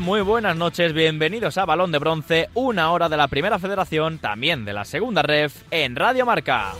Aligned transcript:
Muy 0.00 0.22
buenas 0.22 0.56
noches, 0.56 0.94
bienvenidos 0.94 1.58
a 1.58 1.66
Balón 1.66 1.92
de 1.92 1.98
Bronce, 1.98 2.48
una 2.54 2.92
hora 2.92 3.10
de 3.10 3.18
la 3.18 3.28
Primera 3.28 3.58
Federación, 3.58 4.16
también 4.16 4.64
de 4.64 4.72
la 4.72 4.86
Segunda 4.86 5.20
Ref, 5.20 5.64
en 5.70 5.96
Radio 5.96 6.24
Marca. 6.24 6.72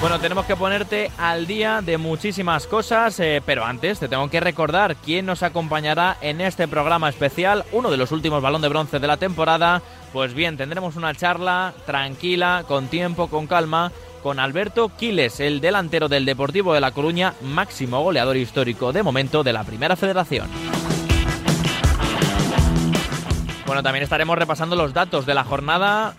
Bueno, 0.00 0.20
tenemos 0.20 0.46
que 0.46 0.54
ponerte 0.54 1.10
al 1.18 1.48
día 1.48 1.82
de 1.82 1.98
muchísimas 1.98 2.68
cosas, 2.68 3.18
eh, 3.18 3.42
pero 3.44 3.64
antes 3.64 3.98
te 3.98 4.06
tengo 4.06 4.30
que 4.30 4.38
recordar 4.38 4.94
quién 4.94 5.26
nos 5.26 5.42
acompañará 5.42 6.18
en 6.20 6.40
este 6.40 6.68
programa 6.68 7.08
especial, 7.08 7.64
uno 7.72 7.90
de 7.90 7.96
los 7.96 8.12
últimos 8.12 8.40
balón 8.40 8.62
de 8.62 8.68
bronce 8.68 9.00
de 9.00 9.08
la 9.08 9.16
temporada. 9.16 9.82
Pues 10.12 10.34
bien, 10.34 10.56
tendremos 10.56 10.94
una 10.94 11.14
charla 11.14 11.74
tranquila, 11.84 12.64
con 12.68 12.86
tiempo, 12.86 13.26
con 13.26 13.48
calma, 13.48 13.90
con 14.26 14.40
Alberto 14.40 14.88
Quiles, 14.88 15.38
el 15.38 15.60
delantero 15.60 16.08
del 16.08 16.24
Deportivo 16.24 16.74
de 16.74 16.80
La 16.80 16.90
Coruña, 16.90 17.34
máximo 17.42 18.02
goleador 18.02 18.36
histórico 18.36 18.92
de 18.92 19.04
momento 19.04 19.44
de 19.44 19.52
la 19.52 19.62
Primera 19.62 19.94
Federación. 19.94 20.48
Bueno, 23.66 23.84
también 23.84 24.02
estaremos 24.02 24.36
repasando 24.36 24.74
los 24.74 24.92
datos 24.92 25.26
de 25.26 25.34
la 25.34 25.44
jornada 25.44 26.16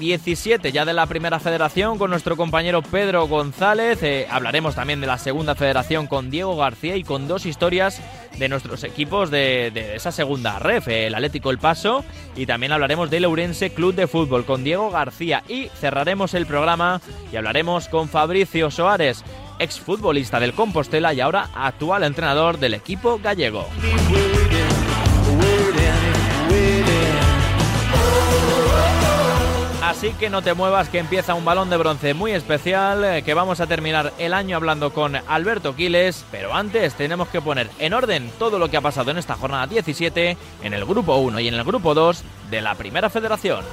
17 0.00 0.72
ya 0.72 0.86
de 0.86 0.94
la 0.94 1.06
primera 1.06 1.38
federación 1.38 1.98
con 1.98 2.10
nuestro 2.10 2.34
compañero 2.34 2.80
Pedro 2.80 3.28
González. 3.28 4.02
Eh, 4.02 4.26
hablaremos 4.30 4.74
también 4.74 5.02
de 5.02 5.06
la 5.06 5.18
segunda 5.18 5.54
federación 5.54 6.06
con 6.06 6.30
Diego 6.30 6.56
García 6.56 6.96
y 6.96 7.04
con 7.04 7.28
dos 7.28 7.44
historias 7.44 8.00
de 8.38 8.48
nuestros 8.48 8.82
equipos 8.82 9.30
de, 9.30 9.94
esa 9.94 10.10
segunda 10.10 10.58
ref, 10.58 10.88
el 10.88 11.14
Atlético 11.14 11.50
El 11.50 11.58
Paso 11.58 12.02
y 12.34 12.46
también 12.46 12.72
hablaremos 12.72 13.10
del 13.10 13.26
Ourense 13.26 13.74
Club 13.74 13.94
de 13.94 14.06
Fútbol 14.06 14.46
con 14.46 14.64
Diego 14.64 14.90
García 14.90 15.44
y 15.46 15.68
cerraremos 15.78 16.32
el 16.32 16.46
programa 16.46 17.02
y 17.30 17.36
hablaremos 17.36 17.88
con 17.88 18.08
Fabricio 18.08 18.70
Soares, 18.70 19.22
exfutbolista 19.58 20.40
del 20.40 20.54
Compostela 20.54 21.12
y 21.12 21.20
ahora 21.20 21.50
actual 21.54 22.04
entrenador 22.04 22.58
del 22.58 22.72
equipo 22.72 23.20
gallego. 23.22 23.66
Así 29.90 30.12
que 30.12 30.30
no 30.30 30.40
te 30.40 30.54
muevas 30.54 30.88
que 30.88 31.00
empieza 31.00 31.34
un 31.34 31.44
balón 31.44 31.68
de 31.68 31.76
bronce 31.76 32.14
muy 32.14 32.30
especial, 32.30 33.04
eh, 33.04 33.22
que 33.24 33.34
vamos 33.34 33.58
a 33.58 33.66
terminar 33.66 34.12
el 34.18 34.34
año 34.34 34.54
hablando 34.54 34.92
con 34.92 35.16
Alberto 35.16 35.74
Quiles, 35.74 36.24
pero 36.30 36.54
antes 36.54 36.94
tenemos 36.94 37.26
que 37.26 37.40
poner 37.40 37.68
en 37.80 37.92
orden 37.92 38.30
todo 38.38 38.60
lo 38.60 38.70
que 38.70 38.76
ha 38.76 38.80
pasado 38.80 39.10
en 39.10 39.18
esta 39.18 39.34
jornada 39.34 39.66
17, 39.66 40.36
en 40.62 40.74
el 40.74 40.84
grupo 40.84 41.16
1 41.16 41.40
y 41.40 41.48
en 41.48 41.54
el 41.54 41.64
grupo 41.64 41.92
2 41.92 42.22
de 42.52 42.60
la 42.60 42.76
Primera 42.76 43.10
Federación. 43.10 43.64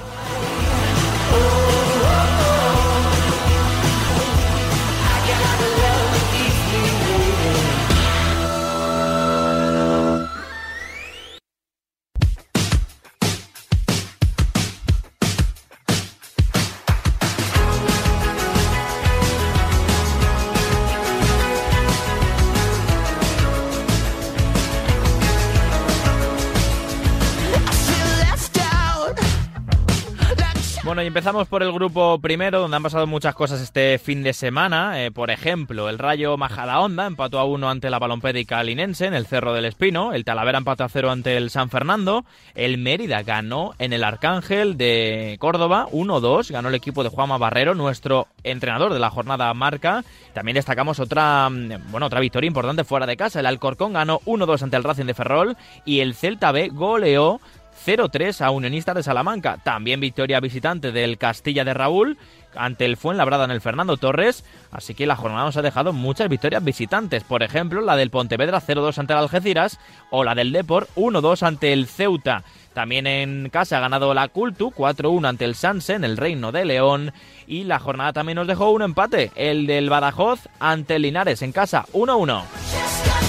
Bueno, 30.98 31.04
y 31.04 31.14
empezamos 31.14 31.46
por 31.46 31.62
el 31.62 31.70
grupo 31.70 32.18
primero, 32.18 32.58
donde 32.58 32.76
han 32.76 32.82
pasado 32.82 33.06
muchas 33.06 33.32
cosas 33.32 33.60
este 33.60 34.00
fin 34.00 34.24
de 34.24 34.32
semana. 34.32 35.04
Eh, 35.04 35.12
por 35.12 35.30
ejemplo, 35.30 35.88
el 35.88 35.96
Rayo 35.96 36.36
Majadahonda 36.36 37.06
empató 37.06 37.38
a 37.38 37.44
uno 37.44 37.70
ante 37.70 37.88
la 37.88 38.00
Balompédica 38.00 38.60
Linense 38.64 39.06
en 39.06 39.14
el 39.14 39.24
Cerro 39.24 39.52
del 39.52 39.66
Espino. 39.66 40.12
El 40.12 40.24
Talavera 40.24 40.58
empató 40.58 40.82
a 40.82 40.88
cero 40.88 41.12
ante 41.12 41.36
el 41.36 41.50
San 41.50 41.70
Fernando. 41.70 42.24
El 42.56 42.78
Mérida 42.78 43.22
ganó 43.22 43.74
en 43.78 43.92
el 43.92 44.02
Arcángel 44.02 44.76
de 44.76 45.36
Córdoba 45.38 45.86
1-2. 45.92 46.50
Ganó 46.50 46.68
el 46.68 46.74
equipo 46.74 47.04
de 47.04 47.10
Juanma 47.10 47.38
Barrero, 47.38 47.76
nuestro 47.76 48.26
entrenador 48.42 48.92
de 48.92 48.98
la 48.98 49.10
jornada 49.10 49.54
marca. 49.54 50.02
También 50.34 50.56
destacamos 50.56 50.98
otra, 50.98 51.48
mm, 51.48 51.92
bueno, 51.92 52.06
otra 52.06 52.18
victoria 52.18 52.48
importante 52.48 52.82
fuera 52.82 53.06
de 53.06 53.16
casa. 53.16 53.38
El 53.38 53.46
Alcorcón 53.46 53.92
ganó 53.92 54.18
1-2 54.24 54.64
ante 54.64 54.76
el 54.76 54.82
Racing 54.82 55.06
de 55.06 55.14
Ferrol. 55.14 55.56
Y 55.84 56.00
el 56.00 56.16
Celta 56.16 56.50
B 56.50 56.70
goleó 56.72 57.40
0-3 57.84 58.40
a 58.40 58.50
Unionistas 58.50 58.94
de 58.94 59.02
Salamanca. 59.02 59.58
También 59.62 60.00
victoria 60.00 60.40
visitante 60.40 60.92
del 60.92 61.18
Castilla 61.18 61.64
de 61.64 61.74
Raúl 61.74 62.18
ante 62.54 62.84
el 62.84 62.96
Fuenlabrada 62.96 63.44
en 63.44 63.50
el 63.50 63.60
Fernando 63.60 63.96
Torres. 63.96 64.44
Así 64.70 64.94
que 64.94 65.06
la 65.06 65.16
jornada 65.16 65.44
nos 65.44 65.56
ha 65.56 65.62
dejado 65.62 65.92
muchas 65.92 66.28
victorias 66.28 66.64
visitantes. 66.64 67.24
Por 67.24 67.42
ejemplo, 67.42 67.80
la 67.80 67.96
del 67.96 68.10
Pontevedra 68.10 68.60
0-2 68.60 68.98
ante 68.98 69.12
el 69.12 69.18
Algeciras 69.18 69.78
o 70.10 70.24
la 70.24 70.34
del 70.34 70.52
Deport 70.52 70.88
1-2 70.96 71.42
ante 71.46 71.72
el 71.72 71.86
Ceuta. 71.86 72.44
También 72.74 73.06
en 73.06 73.48
casa 73.50 73.78
ha 73.78 73.80
ganado 73.80 74.14
la 74.14 74.28
Cultu 74.28 74.70
4-1 74.70 75.28
ante 75.28 75.44
el 75.44 75.54
Sanse 75.54 75.94
en 75.94 76.04
el 76.04 76.16
Reino 76.16 76.52
de 76.52 76.64
León. 76.64 77.12
Y 77.46 77.64
la 77.64 77.78
jornada 77.78 78.12
también 78.12 78.36
nos 78.36 78.46
dejó 78.46 78.70
un 78.70 78.82
empate, 78.82 79.32
el 79.34 79.66
del 79.66 79.90
Badajoz 79.90 80.48
ante 80.60 80.96
el 80.96 81.02
Linares 81.02 81.42
en 81.42 81.52
casa 81.52 81.86
1-1. 81.92 83.27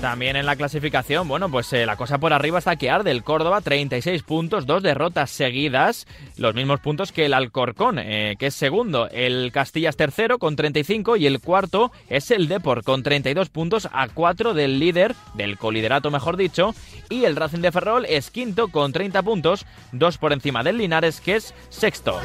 También 0.00 0.36
en 0.36 0.44
la 0.44 0.56
clasificación, 0.56 1.26
bueno, 1.26 1.50
pues 1.50 1.72
eh, 1.72 1.86
la 1.86 1.96
cosa 1.96 2.18
por 2.18 2.32
arriba 2.32 2.58
está 2.58 2.76
que 2.76 2.90
arde. 2.90 3.10
El 3.10 3.24
Córdoba, 3.24 3.62
36 3.62 4.22
puntos, 4.22 4.66
dos 4.66 4.82
derrotas 4.82 5.30
seguidas, 5.30 6.06
los 6.36 6.54
mismos 6.54 6.80
puntos 6.80 7.12
que 7.12 7.24
el 7.24 7.34
Alcorcón, 7.34 7.98
eh, 7.98 8.36
que 8.38 8.48
es 8.48 8.54
segundo. 8.54 9.08
El 9.10 9.50
Castilla 9.52 9.88
es 9.88 9.96
tercero 9.96 10.38
con 10.38 10.54
35 10.54 11.16
y 11.16 11.26
el 11.26 11.40
cuarto 11.40 11.92
es 12.08 12.30
el 12.30 12.46
Deport 12.46 12.84
con 12.84 13.02
32 13.02 13.48
puntos 13.48 13.88
a 13.90 14.08
4 14.08 14.52
del 14.52 14.78
líder, 14.78 15.14
del 15.34 15.56
coliderato 15.56 16.10
mejor 16.10 16.36
dicho. 16.36 16.74
Y 17.08 17.24
el 17.24 17.34
Racing 17.34 17.60
de 17.60 17.72
Ferrol 17.72 18.04
es 18.04 18.30
quinto 18.30 18.68
con 18.68 18.92
30 18.92 19.22
puntos, 19.22 19.64
dos 19.92 20.18
por 20.18 20.32
encima 20.32 20.62
del 20.62 20.76
Linares, 20.76 21.20
que 21.20 21.36
es 21.36 21.54
sexto. 21.70 22.20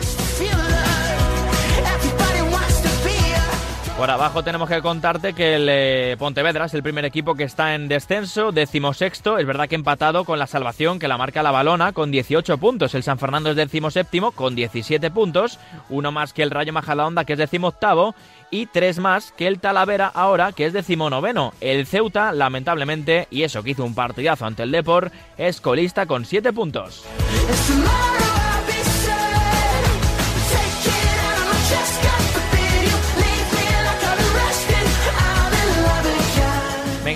Por 4.02 4.10
abajo 4.10 4.44
tenemos 4.44 4.68
que 4.68 4.82
contarte 4.82 5.34
que 5.34 5.54
el 5.54 5.68
eh, 5.70 6.16
Pontevedra 6.18 6.66
es 6.66 6.74
el 6.74 6.82
primer 6.82 7.06
equipo 7.06 7.36
que 7.36 7.44
está 7.44 7.76
en 7.76 7.88
descenso, 7.88 8.52
decimosexto, 8.52 9.38
es 9.38 9.46
verdad 9.46 9.70
que 9.70 9.76
empatado 9.76 10.26
con 10.26 10.40
la 10.40 10.48
salvación 10.48 10.98
que 10.98 11.08
la 11.08 11.20
marca 11.20 11.44
la 11.44 11.52
balona 11.52 11.92
con 11.92 12.10
18 12.10 12.58
puntos. 12.58 12.96
El 12.96 13.04
San 13.04 13.20
Fernando 13.20 13.52
es 13.52 13.56
decimoséptimo 13.56 14.32
con 14.32 14.56
17 14.56 15.12
puntos, 15.12 15.60
uno 15.88 16.12
más 16.12 16.34
que 16.34 16.42
el 16.42 16.50
Rayo 16.50 16.74
Majadahonda 16.74 17.26
que 17.26 17.34
es 17.34 17.40
decimoctavo 17.40 18.16
y 18.50 18.66
tres 18.66 18.98
más 18.98 19.34
que 19.34 19.46
el 19.46 19.60
Talavera 19.60 20.08
ahora 20.08 20.52
que 20.52 20.66
es 20.66 20.74
decimonoveno. 20.74 21.54
El 21.62 21.86
Ceuta, 21.86 22.32
lamentablemente, 22.32 23.28
y 23.30 23.44
eso 23.44 23.62
que 23.62 23.70
hizo 23.70 23.86
un 23.86 23.94
partidazo 23.94 24.48
ante 24.48 24.64
el 24.64 24.72
Depor, 24.72 25.12
es 25.38 25.62
colista 25.62 26.08
con 26.08 26.26
7 26.26 26.52
puntos. 26.54 27.06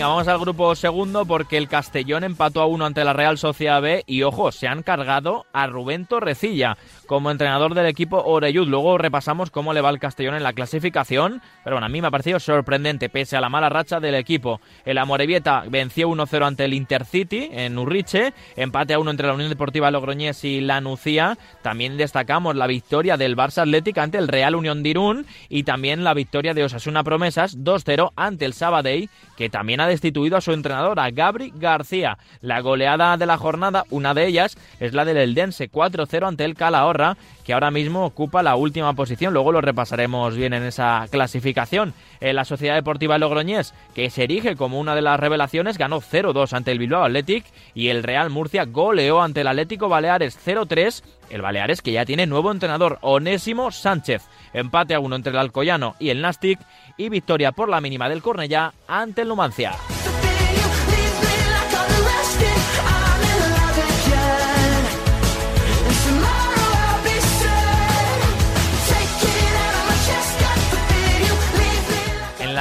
Vamos 0.07 0.27
al 0.27 0.38
grupo 0.38 0.75
segundo 0.75 1.25
porque 1.25 1.57
el 1.57 1.67
Castellón 1.67 2.23
empató 2.23 2.61
a 2.61 2.67
uno 2.67 2.85
ante 2.85 3.03
la 3.03 3.13
Real 3.13 3.39
Sociedad 3.39 3.81
B 3.81 4.03
y 4.05 4.21
ojo, 4.21 4.51
se 4.51 4.67
han 4.67 4.83
cargado 4.83 5.47
a 5.51 5.66
Rubén 5.66 6.05
Torrecilla 6.05 6.77
como 7.07 7.31
entrenador 7.31 7.73
del 7.73 7.88
equipo 7.88 8.21
Oreyud. 8.23 8.67
Luego 8.67 8.99
repasamos 8.99 9.49
cómo 9.49 9.73
le 9.73 9.81
va 9.81 9.89
el 9.89 9.99
Castellón 9.99 10.35
en 10.35 10.43
la 10.43 10.53
clasificación, 10.53 11.41
pero 11.63 11.75
bueno, 11.75 11.88
a 11.88 11.89
mí 11.89 12.01
me 12.01 12.07
ha 12.07 12.11
parecido 12.11 12.39
sorprendente 12.39 13.09
pese 13.09 13.35
a 13.35 13.41
la 13.41 13.49
mala 13.49 13.69
racha 13.69 13.99
del 13.99 14.13
equipo. 14.13 14.61
El 14.85 14.99
Amorebieta 14.99 15.63
venció 15.67 16.08
1-0 16.08 16.46
ante 16.46 16.66
el 16.66 16.75
Intercity 16.75 17.49
en 17.51 17.75
Urriche, 17.75 18.34
empate 18.55 18.93
a 18.93 18.99
uno 18.99 19.09
entre 19.09 19.28
la 19.28 19.34
Unión 19.34 19.49
Deportiva 19.49 19.90
Logroñés 19.90 20.43
y 20.43 20.61
la 20.61 20.81
Nucía. 20.81 21.35
También 21.63 21.97
destacamos 21.97 22.55
la 22.55 22.67
victoria 22.67 23.17
del 23.17 23.35
Barça 23.35 23.63
Atlético 23.63 24.01
ante 24.01 24.19
el 24.19 24.28
Real 24.28 24.53
Unión 24.53 24.84
de 24.84 24.90
Irún 24.90 25.25
y 25.49 25.63
también 25.63 26.03
la 26.03 26.13
victoria 26.13 26.53
de 26.53 26.63
Osasuna 26.63 27.03
Promesas 27.03 27.58
2-0 27.58 28.11
ante 28.16 28.46
el 28.46 28.53
Sabadell, 28.53 29.09
que 29.35 29.49
también 29.49 29.79
ha 29.79 29.87
destituido 29.96 30.36
a 30.36 30.42
su 30.42 30.52
entrenador, 30.52 31.00
a 31.00 31.09
Gabri 31.09 31.53
García. 31.56 32.18
La 32.42 32.59
goleada 32.59 33.16
de 33.16 33.26
la 33.26 33.38
jornada, 33.38 33.86
una 33.90 34.14
de 34.14 34.28
ellas, 34.28 34.58
es 34.80 34.94
la 34.94 35.06
del 35.06 35.18
Eldense 35.18 35.72
4-0 35.72 36.28
ante 36.28 36.44
el 36.44 36.56
Calahorra, 36.56 37.16
que 37.46 37.53
ahora 37.53 37.72
mismo 37.72 38.06
ocupa 38.06 38.44
la 38.44 38.56
última 38.56 38.94
posición. 38.94 39.34
Luego 39.34 39.52
lo 39.52 39.62
repasaremos 39.62 40.36
bien 40.36 40.53
en 40.53 40.64
esa 40.64 41.06
clasificación. 41.09 41.94
En 42.20 42.36
la 42.36 42.44
Sociedad 42.44 42.76
Deportiva 42.76 43.18
Logroñés, 43.18 43.74
que 43.94 44.09
se 44.09 44.24
erige 44.24 44.56
como 44.56 44.80
una 44.80 44.96
de 44.96 45.03
las 45.03 45.20
revelaciones, 45.20 45.78
ganó 45.78 46.02
0-2 46.02 46.53
ante 46.53 46.72
el 46.72 46.80
Bilbao 46.80 47.03
Athletic 47.03 47.46
y 47.76 47.90
el 47.90 48.03
Real 48.03 48.32
Murcia 48.32 48.66
goleó 48.66 49.22
ante 49.22 49.42
el 49.42 49.47
Atlético 49.47 49.88
Baleares 49.88 50.38
0-3. 50.44 51.03
El 51.30 51.42
Baleares 51.42 51.82
que 51.82 51.92
ya 51.92 52.06
tiene 52.06 52.26
nuevo 52.26 52.52
entrenador, 52.52 52.97
Onésimo 53.02 53.72
Sánchez. 53.72 54.24
Empate 54.53 54.96
a 54.96 55.00
uno 55.00 55.16
entre 55.16 55.32
el 55.32 55.38
Alcoyano 55.38 55.96
y 56.00 56.09
el 56.09 56.22
Nastic 56.22 56.59
y 56.97 57.09
victoria 57.09 57.52
por 57.52 57.70
la 57.70 57.82
mínima 57.82 58.09
del 58.09 58.24
Cornellá 58.24 58.74
ante 58.88 59.22
el 59.22 59.28
Numancia. 59.28 59.74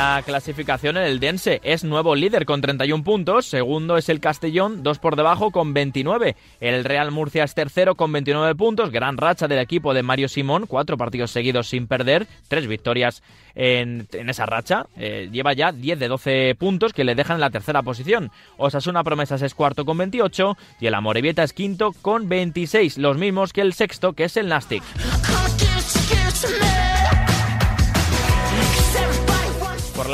La 0.05 0.23
clasificación 0.23 0.99
el 0.99 1.19
Dense 1.19 1.62
es 1.65 1.83
nuevo 1.83 2.15
líder 2.15 2.45
con 2.45 2.61
31 2.61 3.03
puntos, 3.03 3.47
segundo 3.47 3.97
es 3.97 4.11
el 4.11 4.21
Castellón, 4.21 4.83
dos 4.83 4.99
por 4.99 5.17
debajo 5.17 5.51
con 5.51 5.73
29. 5.73 6.37
El 6.61 6.85
Real 6.85 7.11
Murcia 7.11 7.43
es 7.43 7.55
tercero 7.55 7.95
con 7.95 8.12
29 8.12 8.55
puntos, 8.55 8.91
gran 8.91 9.17
racha 9.17 9.49
del 9.49 9.61
equipo 9.61 9.95
de 9.95 10.03
Mario 10.03 10.29
Simón, 10.29 10.67
cuatro 10.67 10.99
partidos 10.99 11.31
seguidos 11.31 11.69
sin 11.69 11.87
perder, 11.87 12.27
tres 12.49 12.67
victorias 12.67 13.23
en, 13.55 14.06
esa 14.12 14.45
racha. 14.45 14.85
Eh, 14.99 15.31
lleva 15.33 15.55
ya 15.55 15.73
10 15.73 15.99
de 15.99 16.09
12 16.09 16.55
puntos 16.59 16.93
que 16.93 17.05
le 17.05 17.15
dejan 17.15 17.37
en 17.39 17.41
la 17.41 17.50
tercera 17.50 17.83
posición. 17.83 18.31
Osasuna 18.59 19.05
Promesas 19.05 19.41
es 19.41 19.55
cuarto 19.55 19.87
con 19.87 19.97
28 19.97 20.59
y 20.81 20.87
el 20.87 20.95
Amorebieta 20.95 21.43
es 21.43 21.55
quinto 21.55 21.93
con 22.03 22.29
26, 22.29 22.99
los 22.99 23.17
mismos 23.17 23.55
que 23.55 23.62
el 23.62 23.73
sexto 23.73 24.12
que 24.12 24.25
es 24.25 24.37
el 24.37 24.49
Nastic. 24.49 24.83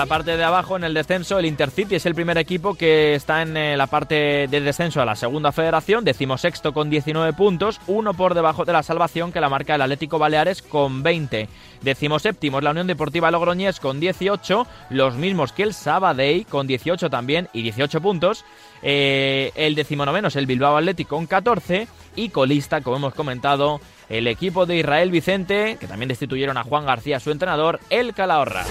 La 0.00 0.06
parte 0.06 0.38
de 0.38 0.44
abajo, 0.44 0.78
en 0.78 0.84
el 0.84 0.94
descenso, 0.94 1.38
el 1.38 1.44
Intercity 1.44 1.96
es 1.96 2.06
el 2.06 2.14
primer 2.14 2.38
equipo 2.38 2.74
que 2.74 3.14
está 3.14 3.42
en 3.42 3.54
eh, 3.54 3.76
la 3.76 3.86
parte 3.86 4.48
de 4.48 4.60
descenso 4.62 5.02
a 5.02 5.04
la 5.04 5.14
segunda 5.14 5.52
federación, 5.52 6.06
decimosexto 6.06 6.72
con 6.72 6.88
19 6.88 7.34
puntos, 7.34 7.82
uno 7.86 8.14
por 8.14 8.32
debajo 8.32 8.64
de 8.64 8.72
la 8.72 8.82
salvación 8.82 9.30
que 9.30 9.42
la 9.42 9.50
marca 9.50 9.74
el 9.74 9.82
Atlético 9.82 10.18
Baleares 10.18 10.62
con 10.62 11.02
20. 11.02 11.50
Decimoséptimo 11.82 12.56
es 12.56 12.64
la 12.64 12.70
Unión 12.70 12.86
Deportiva 12.86 13.30
Logroñés 13.30 13.78
con 13.78 14.00
18, 14.00 14.66
los 14.88 15.16
mismos 15.16 15.52
que 15.52 15.64
el 15.64 15.74
Sabadell 15.74 16.46
con 16.46 16.66
18 16.66 17.10
también 17.10 17.50
y 17.52 17.60
18 17.60 18.00
puntos. 18.00 18.46
Eh, 18.80 19.52
el 19.54 19.74
decimonoveno 19.74 20.28
es 20.28 20.36
el 20.36 20.46
Bilbao 20.46 20.78
Atlético 20.78 21.16
con 21.16 21.26
14 21.26 21.88
y 22.16 22.30
colista, 22.30 22.80
como 22.80 22.96
hemos 22.96 23.12
comentado, 23.12 23.82
el 24.08 24.28
equipo 24.28 24.64
de 24.64 24.78
Israel 24.78 25.10
Vicente, 25.10 25.76
que 25.78 25.86
también 25.86 26.08
destituyeron 26.08 26.56
a 26.56 26.64
Juan 26.64 26.86
García, 26.86 27.20
su 27.20 27.30
entrenador, 27.30 27.80
el 27.90 28.14
Calahorra. 28.14 28.64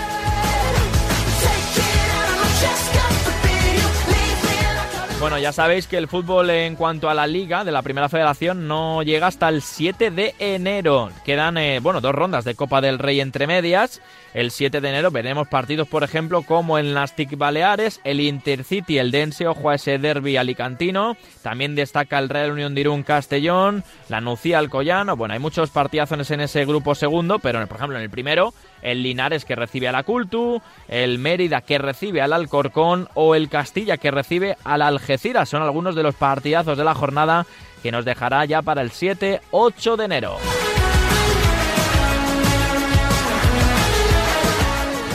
Bueno, 5.19 5.37
ya 5.37 5.51
sabéis 5.51 5.85
que 5.85 5.97
el 5.97 6.07
fútbol 6.07 6.49
en 6.49 6.77
cuanto 6.77 7.09
a 7.09 7.13
la 7.13 7.27
liga 7.27 7.65
de 7.65 7.73
la 7.73 7.81
Primera 7.81 8.07
Federación 8.07 8.69
no 8.69 9.03
llega 9.03 9.27
hasta 9.27 9.49
el 9.49 9.61
7 9.61 10.11
de 10.11 10.33
enero. 10.39 11.09
Quedan, 11.25 11.57
eh, 11.57 11.81
bueno, 11.81 11.99
dos 11.99 12.15
rondas 12.15 12.45
de 12.45 12.55
Copa 12.55 12.79
del 12.79 12.99
Rey 12.99 13.19
entre 13.19 13.45
medias. 13.45 14.01
El 14.33 14.49
7 14.49 14.79
de 14.79 14.89
enero 14.89 15.11
veremos 15.11 15.49
partidos, 15.49 15.89
por 15.89 16.03
ejemplo, 16.05 16.43
como 16.43 16.77
el 16.77 16.93
Nastic 16.93 17.37
Baleares, 17.37 17.99
el 18.05 18.21
Intercity, 18.21 18.97
el 18.97 19.11
Dense, 19.11 19.45
ojo 19.45 19.69
a 19.69 19.75
ese 19.75 19.97
derby 19.97 20.37
alicantino. 20.37 21.17
También 21.41 21.75
destaca 21.75 22.17
el 22.17 22.29
Real 22.29 22.51
Unión 22.51 22.73
de 22.73 22.81
Irún 22.81 23.03
Castellón, 23.03 23.83
la 24.07 24.21
Nucía 24.21 24.57
Alcoyano. 24.59 25.17
Bueno, 25.17 25.33
hay 25.33 25.39
muchos 25.39 25.69
partidazos 25.69 26.31
en 26.31 26.39
ese 26.39 26.63
grupo 26.63 26.95
segundo, 26.95 27.39
pero 27.39 27.59
por 27.67 27.75
ejemplo 27.75 27.97
en 27.97 28.03
el 28.03 28.09
primero 28.09 28.53
el 28.81 29.03
Linares 29.03 29.45
que 29.45 29.55
recibe 29.55 29.87
a 29.87 29.91
la 29.91 30.03
Cultu, 30.03 30.61
el 30.87 31.19
Mérida 31.19 31.61
que 31.61 31.77
recibe 31.77 32.21
al 32.21 32.33
Alcorcón 32.33 33.07
o 33.13 33.35
el 33.35 33.49
Castilla 33.49 33.97
que 33.97 34.11
recibe 34.11 34.57
al 34.63 34.81
Algeciras. 34.81 35.49
Son 35.49 35.61
algunos 35.61 35.95
de 35.95 36.03
los 36.03 36.15
partidazos 36.15 36.77
de 36.77 36.83
la 36.83 36.95
jornada 36.95 37.45
que 37.81 37.91
nos 37.91 38.05
dejará 38.05 38.45
ya 38.45 38.61
para 38.61 38.81
el 38.81 38.91
7-8 38.91 39.95
de 39.95 40.05
enero. 40.05 40.37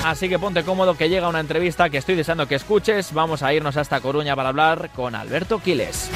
Así 0.04 0.28
que 0.28 0.38
ponte 0.38 0.64
cómodo 0.64 0.98
que 0.98 1.08
llega 1.08 1.28
una 1.28 1.40
entrevista 1.40 1.88
que 1.88 1.96
estoy 1.96 2.14
deseando 2.14 2.46
que 2.46 2.56
escuches. 2.56 3.14
Vamos 3.14 3.42
a 3.42 3.54
irnos 3.54 3.78
hasta 3.78 4.00
Coruña 4.00 4.36
para 4.36 4.50
hablar 4.50 4.90
con 4.94 5.14
Alberto 5.14 5.60
Quiles. 5.60 6.10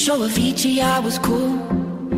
Show 0.00 0.18
Avicii 0.26 0.80
I 0.80 1.00
was 1.00 1.18
cool. 1.18 1.58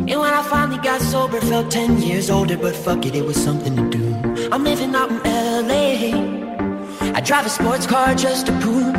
And 0.09 0.19
when 0.23 0.33
I 0.33 0.43
finally 0.43 0.77
got 0.77 1.01
sober, 1.01 1.41
felt 1.41 1.71
10 1.71 2.01
years 2.01 2.29
older, 2.29 2.57
but 2.57 2.75
fuck 2.75 3.05
it, 3.05 3.15
it 3.15 3.25
was 3.25 3.35
something 3.35 3.75
to 3.75 3.89
do. 3.89 4.05
I'm 4.51 4.63
living 4.63 4.95
out 4.95 5.09
in 5.11 5.19
LA. 5.69 7.13
I 7.17 7.21
drive 7.21 7.45
a 7.45 7.49
sports 7.49 7.87
car 7.87 8.15
just 8.15 8.45
to 8.47 8.51
prove 8.59 8.95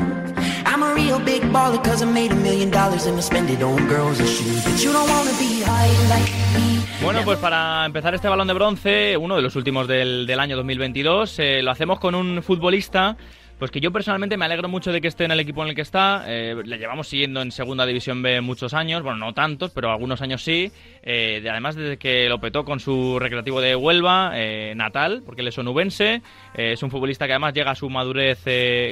I'm 0.67 0.83
a 0.83 0.93
real 0.95 1.21
big 1.21 1.43
baller 1.53 1.83
cause 1.83 2.03
I 2.03 2.07
made 2.07 2.33
a 2.33 2.41
million 2.49 2.71
dollars 2.71 3.07
and 3.07 3.17
I 3.17 3.21
spend 3.21 3.49
it 3.51 3.63
on 3.63 3.87
girls 3.89 4.19
and 4.19 4.29
shoes. 4.29 4.65
But 4.65 4.83
you 4.83 4.93
don't 4.93 5.09
wanna 5.09 5.35
be 5.39 5.63
high 5.63 5.93
like 6.09 6.33
me. 6.55 6.75
Bueno, 7.03 7.21
pues 7.25 7.39
para 7.39 7.85
empezar 7.85 8.15
este 8.15 8.29
balón 8.29 8.49
de 8.49 8.55
bronce, 8.55 9.17
uno 9.17 9.37
de 9.37 9.43
los 9.43 9.57
últimos 9.57 9.87
del, 9.87 10.27
del 10.27 10.41
año 10.41 10.57
2022, 10.57 11.39
eh, 11.39 11.63
lo 11.63 11.71
hacemos 11.71 12.01
con 12.01 12.15
un 12.15 12.43
futbolista 12.43 13.17
pues 13.65 13.71
que 13.71 13.81
yo 13.81 13.93
personalmente 13.93 14.37
me 14.37 14.45
alegro 14.45 14.69
mucho 14.69 14.93
de 14.93 15.01
que 15.01 15.09
esté 15.09 15.25
en 15.25 15.31
el 15.31 15.41
equipo 15.41 15.63
en 15.63 15.71
el 15.71 15.75
que 15.75 15.81
está. 15.81 16.25
Eh, 16.27 16.55
le 16.67 16.77
llevamos 16.77 17.09
siguiendo 17.09 17.41
en 17.41 17.51
Segunda 17.51 17.87
División 17.87 18.21
B 18.21 18.43
muchos 18.43 18.75
años, 18.75 19.03
bueno, 19.03 19.17
no 19.17 19.33
tantos, 19.33 19.71
pero 19.71 19.91
algunos 19.91 20.21
años 20.21 20.45
sí. 20.45 20.71
Eh, 21.03 21.43
además, 21.51 21.75
desde 21.75 21.97
que 21.97 22.29
lo 22.29 22.39
petó 22.39 22.67
con 22.67 22.79
su 22.79 23.19
recreativo 23.19 23.63
de 23.63 23.75
Huelva, 23.75 24.33
eh, 24.35 24.75
natal, 24.77 25.23
porque 25.25 25.41
él 25.41 25.49
es 25.49 25.57
onubense. 25.57 26.21
es 26.53 26.83
un 26.83 26.91
futbolista 26.91 27.25
que 27.27 27.33
además 27.33 27.55
llega 27.55 27.71
a 27.71 27.75
su 27.75 27.89
madurez 27.89 28.45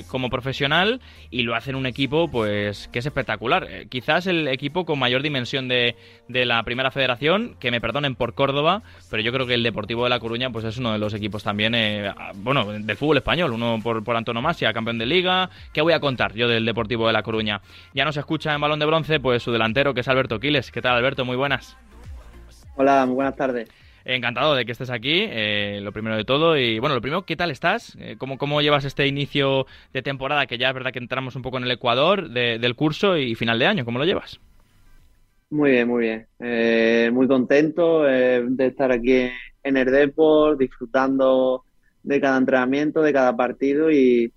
como 0.07 0.31
profesional 0.31 1.03
y 1.31 1.43
lo 1.43 1.55
hace 1.55 1.69
en 1.69 1.77
un 1.77 1.85
equipo 1.85 2.31
pues 2.31 2.89
que 2.89 3.01
es 3.01 3.05
espectacular. 3.05 3.69
quizás 3.91 4.27
el 4.27 4.49
equipo 4.49 4.87
con 4.87 4.99
mayor 4.99 5.21
dimensión 5.21 5.69
de, 5.69 5.97
de 6.33 6.47
la 6.47 6.63
Primera 6.63 6.91
Federación, 6.91 7.57
que 7.61 7.71
me 7.71 7.81
perdonen 7.81 8.15
por 8.15 8.35
Córdoba, 8.35 8.83
pero 9.11 9.23
yo 9.23 9.33
creo 9.33 9.47
que 9.47 9.55
el 9.55 9.63
Deportivo 9.63 10.05
de 10.05 10.11
La 10.11 10.19
Coruña 10.19 10.51
pues 10.51 10.65
es 10.65 10.79
uno 10.79 10.93
de 10.93 10.99
los 10.99 11.15
equipos 11.15 11.43
también, 11.43 11.75
bueno, 12.37 12.65
del 12.65 12.97
fútbol 12.97 13.19
español, 13.19 13.53
uno 13.53 13.79
por, 13.83 14.03
por 14.03 14.17
antonomasia 14.17 14.73
campeón 14.73 14.99
de 14.99 15.07
liga. 15.07 15.51
¿Qué 15.73 15.83
voy 15.83 15.93
a 15.93 16.01
contar 16.01 16.35
yo 16.35 16.49
del 16.49 16.65
Deportivo 16.65 17.07
de 17.07 17.13
La 17.13 17.23
Coruña? 17.23 17.61
Ya 17.95 18.05
nos 18.05 18.17
escucha 18.17 18.55
en 18.55 18.61
balón 18.61 18.79
de 18.79 18.87
bronce, 18.87 19.21
pues 19.21 19.43
su 19.43 19.53
delantero, 19.53 19.95
que 19.95 20.01
es 20.01 20.09
Alberto 20.09 20.41
Quiles. 20.41 20.71
¿Qué 20.71 20.83
tal, 20.83 20.97
Alberto? 20.97 21.25
Muy 21.25 21.37
buenas. 21.37 21.77
Hola, 22.77 23.05
muy 23.07 23.17
buenas 23.17 23.37
tardes. 23.37 23.69
Encantado 24.05 24.55
de 24.55 24.65
que 24.65 24.73
estés 24.73 24.91
aquí, 24.91 25.27
eh, 25.29 25.81
lo 25.83 25.93
primero 25.93 26.17
de 26.17 26.25
todo. 26.25 26.57
Y 26.57 26.79
bueno, 26.81 26.95
lo 26.95 27.01
primero, 27.01 27.23
¿qué 27.23 27.37
tal 27.37 27.51
estás? 27.51 27.97
Eh, 28.01 28.17
¿cómo, 28.19 28.37
¿Cómo 28.37 28.61
llevas 28.61 28.85
este 28.85 29.07
inicio 29.07 29.67
de 29.93 30.03
temporada? 30.03 30.47
Que 30.47 30.59
ya 30.59 30.69
es 30.69 30.75
verdad 30.75 30.93
que 30.93 30.99
entramos 30.99 31.37
un 31.37 31.43
poco 31.43 31.59
en 31.59 31.65
el 31.65 31.71
Ecuador 31.71 32.31
del 32.31 32.75
curso 32.75 33.17
y 33.17 33.35
final 33.35 33.59
de 33.59 33.67
año. 33.67 33.85
¿Cómo 33.85 33.99
lo 33.99 34.05
llevas? 34.05 34.41
Muy 35.53 35.73
bien, 35.73 35.87
muy 35.89 36.01
bien. 36.05 36.27
Eh, 36.39 37.11
muy 37.13 37.29
contento 37.29 38.05
de 38.05 38.67
estar 38.67 38.91
aquí 38.91 39.29
en 39.63 39.77
el 39.77 39.85
Deport, 39.91 40.59
disfrutando 40.59 41.67
de 42.03 42.21
cada 42.23 42.39
entrenamiento, 42.39 43.03
de 43.03 43.13
cada 43.13 43.37
partido 43.37 43.91
y, 43.91 44.33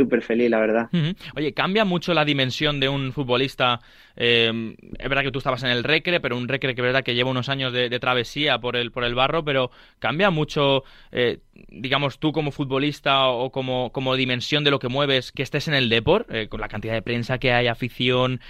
súper 0.00 0.22
feliz, 0.22 0.48
la 0.48 0.58
verdad. 0.58 0.88
Oye, 1.36 1.52
¿cambia 1.52 1.84
mucho 1.84 2.14
la 2.14 2.24
dimensión 2.24 2.80
de 2.80 2.88
un 2.88 3.12
futbolista? 3.12 3.80
Eh, 4.16 4.74
es 4.98 5.08
verdad 5.08 5.22
que 5.22 5.30
tú 5.30 5.38
estabas 5.38 5.62
en 5.62 5.70
el 5.70 5.84
Recre, 5.84 6.20
pero 6.20 6.38
un 6.38 6.48
Recre 6.48 6.74
que 6.74 6.80
es 6.80 6.84
verdad 6.84 7.04
que 7.04 7.14
lleva 7.14 7.30
unos 7.30 7.50
años 7.50 7.72
de, 7.72 8.00
travesía 8.00 8.58
por 8.58 8.76
el, 8.76 8.90
por 8.92 9.04
el 9.04 9.14
barro, 9.14 9.44
pero 9.44 9.70
¿cambia 9.98 10.30
mucho, 10.30 10.84
eh, 11.12 11.40
digamos, 11.68 12.18
tú 12.18 12.32
como 12.32 12.50
futbolista 12.50 13.28
o 13.28 13.50
como, 13.50 13.92
como 13.92 14.16
dimensión 14.16 14.64
de 14.64 14.70
lo 14.70 14.78
que 14.78 14.88
mueves, 14.88 15.32
que 15.32 15.42
estés 15.42 15.68
en 15.68 15.74
el 15.74 15.90
Deport, 15.90 16.30
eh, 16.30 16.48
con 16.48 16.60
la 16.60 16.68
cantidad 16.68 16.94
de 16.94 17.02
prensa 17.02 17.38
que 17.38 17.52
hay, 17.52 17.66
afición, 17.66 18.40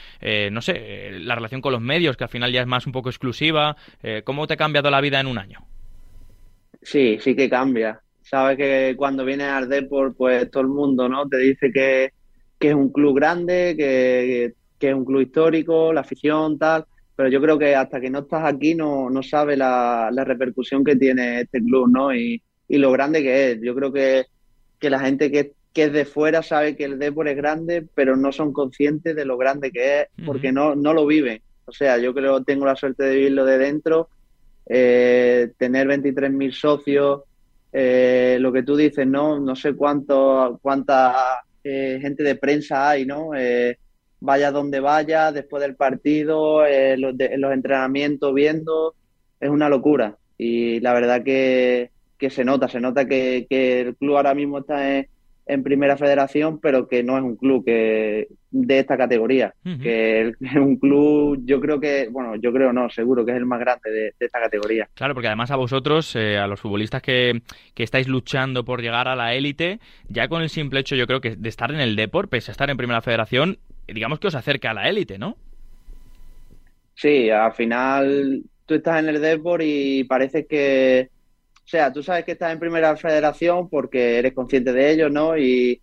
no 0.52 0.62
sé, 0.62 1.18
la 1.20 1.34
relación 1.34 1.60
con 1.60 1.72
los 1.72 1.80
medios, 1.80 2.16
que 2.16 2.24
al 2.24 2.30
final 2.30 2.52
ya 2.52 2.60
es 2.60 2.66
más 2.66 2.86
un 2.86 2.92
poco 2.92 3.08
exclusiva? 3.08 3.76
¿Cómo 4.24 4.46
te 4.46 4.54
ha 4.54 4.56
cambiado 4.56 4.90
la 4.90 5.00
vida 5.00 5.18
en 5.18 5.26
un 5.26 5.38
año? 5.38 5.66
Sí, 6.82 7.18
sí 7.20 7.34
que 7.34 7.50
cambia 7.50 8.00
sabes 8.30 8.56
que 8.56 8.94
cuando 8.96 9.24
vienes 9.24 9.48
al 9.48 9.68
Deport, 9.68 10.16
pues 10.16 10.48
todo 10.50 10.62
el 10.62 10.68
mundo 10.68 11.08
¿no? 11.08 11.28
te 11.28 11.38
dice 11.38 11.72
que, 11.72 12.12
es 12.60 12.74
un 12.74 12.92
club 12.92 13.16
grande, 13.16 13.74
que, 13.76 14.54
es 14.88 14.94
un 14.94 15.04
club 15.04 15.22
histórico, 15.22 15.92
la 15.92 16.02
afición, 16.02 16.58
tal, 16.58 16.84
pero 17.16 17.28
yo 17.28 17.40
creo 17.40 17.58
que 17.58 17.74
hasta 17.74 18.00
que 18.00 18.08
no 18.08 18.20
estás 18.20 18.44
aquí 18.44 18.74
no, 18.74 19.10
no 19.10 19.22
sabes 19.22 19.58
la, 19.58 20.10
repercusión 20.24 20.84
que 20.84 20.94
tiene 20.94 21.40
este 21.40 21.58
club, 21.58 21.90
¿no? 21.90 22.14
Y, 22.14 22.40
lo 22.68 22.92
grande 22.92 23.20
que 23.20 23.50
es. 23.50 23.60
Yo 23.60 23.74
creo 23.74 23.92
que, 23.92 24.26
la 24.82 25.00
gente 25.00 25.32
que, 25.32 25.52
es 25.74 25.92
de 25.92 26.04
fuera 26.04 26.42
sabe 26.42 26.76
que 26.76 26.84
el 26.84 27.00
Deport 27.00 27.30
es 27.30 27.36
grande, 27.36 27.84
pero 27.94 28.16
no 28.16 28.30
son 28.30 28.52
conscientes 28.52 29.16
de 29.16 29.24
lo 29.24 29.38
grande 29.38 29.72
que 29.72 30.02
es, 30.02 30.06
porque 30.24 30.52
no, 30.52 30.76
no 30.76 30.94
lo 30.94 31.04
viven. 31.04 31.42
O 31.64 31.72
sea, 31.72 31.98
yo 31.98 32.14
creo 32.14 32.38
que 32.38 32.44
tengo 32.44 32.64
la 32.64 32.76
suerte 32.76 33.02
de 33.04 33.16
vivirlo 33.16 33.44
de 33.44 33.58
dentro, 33.58 34.08
eh, 34.66 35.50
tener 35.58 35.88
23.000 35.88 36.52
socios, 36.52 37.22
eh, 37.72 38.38
lo 38.40 38.52
que 38.52 38.62
tú 38.62 38.76
dices, 38.76 39.06
¿no? 39.06 39.38
No 39.38 39.54
sé 39.54 39.74
cuánto, 39.74 40.58
cuánta 40.62 41.42
eh, 41.62 41.98
gente 42.00 42.22
de 42.22 42.36
prensa 42.36 42.90
hay, 42.90 43.06
¿no? 43.06 43.34
Eh, 43.36 43.78
vaya 44.20 44.50
donde 44.50 44.80
vaya, 44.80 45.32
después 45.32 45.62
del 45.62 45.76
partido, 45.76 46.62
los, 46.96 47.14
los, 47.36 47.52
entrenamientos 47.52 48.34
viendo, 48.34 48.94
es 49.38 49.50
una 49.50 49.68
locura. 49.68 50.16
Y 50.36 50.80
la 50.80 50.92
verdad 50.92 51.22
que, 51.22 51.90
se 52.28 52.44
nota, 52.44 52.68
se 52.68 52.80
nota 52.80 53.06
que, 53.06 53.46
el 53.50 53.96
club 53.96 54.16
ahora 54.16 54.34
mismo 54.34 54.58
está 54.58 54.98
en, 54.98 55.08
en 55.50 55.62
primera 55.62 55.96
federación, 55.96 56.60
pero 56.60 56.86
que 56.86 57.02
no 57.02 57.16
es 57.16 57.22
un 57.24 57.36
club 57.36 57.64
que 57.64 58.28
de 58.52 58.78
esta 58.78 58.96
categoría, 58.96 59.54
que 59.82 60.28
es 60.28 60.36
un 60.56 60.76
club, 60.76 61.40
yo 61.44 61.60
creo 61.60 61.80
que, 61.80 62.08
bueno, 62.10 62.36
yo 62.36 62.52
creo 62.52 62.72
no, 62.72 62.88
seguro 62.90 63.24
que 63.24 63.32
es 63.32 63.36
el 63.36 63.46
más 63.46 63.60
grande 63.60 63.90
de, 63.90 64.12
esta 64.18 64.40
categoría. 64.40 64.88
Claro, 64.94 65.14
porque 65.14 65.26
además 65.26 65.50
a 65.50 65.56
vosotros, 65.56 66.14
eh, 66.16 66.38
a 66.38 66.46
los 66.46 66.60
futbolistas 66.60 67.02
que, 67.02 67.42
que, 67.74 67.82
estáis 67.82 68.08
luchando 68.08 68.64
por 68.64 68.80
llegar 68.80 69.08
a 69.08 69.16
la 69.16 69.34
élite, 69.34 69.80
ya 70.08 70.28
con 70.28 70.42
el 70.42 70.50
simple 70.50 70.80
hecho, 70.80 70.94
yo 70.94 71.06
creo 71.06 71.20
que 71.20 71.36
de 71.36 71.48
estar 71.48 71.72
en 71.72 71.80
el 71.80 71.96
Deport, 71.96 72.30
pese 72.30 72.50
a 72.50 72.52
estar 72.52 72.70
en 72.70 72.76
primera 72.76 73.02
federación, 73.02 73.58
digamos 73.88 74.20
que 74.20 74.28
os 74.28 74.34
acerca 74.34 74.70
a 74.70 74.74
la 74.74 74.88
élite, 74.88 75.18
¿no? 75.18 75.36
Sí, 76.94 77.30
al 77.30 77.52
final 77.54 78.42
tú 78.66 78.74
estás 78.74 79.00
en 79.00 79.08
el 79.08 79.20
Deport 79.20 79.64
y 79.64 80.04
parece 80.04 80.46
que 80.46 81.08
sea, 81.70 81.92
tú 81.92 82.02
sabes 82.02 82.24
que 82.24 82.32
estás 82.32 82.52
en 82.52 82.58
primera 82.58 82.96
federación 82.96 83.68
porque 83.68 84.18
eres 84.18 84.32
consciente 84.32 84.72
de 84.72 84.90
ello, 84.90 85.08
¿no? 85.08 85.38
Y, 85.38 85.80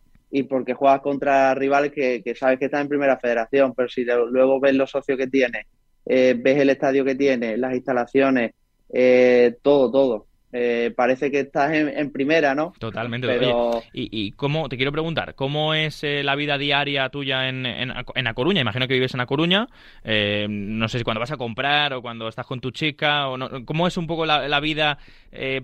porque 0.49 0.73
juegas 0.73 1.01
contra 1.01 1.55
rivales 1.55 1.91
que, 1.93 2.21
sabes 2.37 2.59
que 2.59 2.65
estás 2.65 2.81
en 2.81 2.89
primera 2.89 3.17
federación, 3.17 3.73
pero 3.73 3.87
si 3.87 4.03
luego 4.03 4.59
ves 4.59 4.75
los 4.75 4.91
socios 4.91 5.17
que 5.17 5.27
tiene, 5.27 5.65
eh, 6.05 6.35
ves 6.37 6.59
el 6.59 6.69
estadio 6.69 7.05
que 7.05 7.15
tiene, 7.15 7.57
las 7.57 7.73
instalaciones, 7.73 8.51
eh, 8.93 9.55
todo, 9.61 9.89
todo. 9.89 10.26
Eh, 10.53 10.93
parece 10.95 11.29
que 11.29 11.41
estás 11.41 11.73
en, 11.73 12.09
primera, 12.11 12.55
¿no? 12.55 12.73
Totalmente. 12.79 13.27
Pero... 13.27 13.83
y, 13.91 14.31
cómo, 14.31 14.69
te 14.69 14.77
quiero 14.77 14.93
preguntar, 14.93 15.35
¿cómo 15.35 15.73
es 15.73 16.03
eh, 16.05 16.23
la 16.23 16.35
vida 16.35 16.57
diaria 16.57 17.09
tuya 17.09 17.49
en, 17.49 17.65
en, 17.65 17.91
A 17.91 18.33
Coruña? 18.33 18.61
Imagino 18.61 18.87
que 18.87 18.93
vives 18.93 19.13
en 19.13 19.19
A 19.19 19.25
Coruña. 19.25 19.67
Eh, 20.05 20.47
no 20.49 20.87
sé 20.87 20.99
si 20.99 21.03
cuando 21.03 21.19
vas 21.19 21.31
a 21.31 21.37
comprar 21.37 21.93
o 21.93 22.01
cuando 22.01 22.29
estás 22.29 22.45
con 22.45 22.61
tu 22.61 22.71
chica. 22.71 23.27
O 23.27 23.37
no, 23.37 23.65
¿Cómo 23.65 23.87
es 23.87 23.97
un 23.97 24.07
poco 24.07 24.25
la, 24.25 24.59
vida 24.61 24.99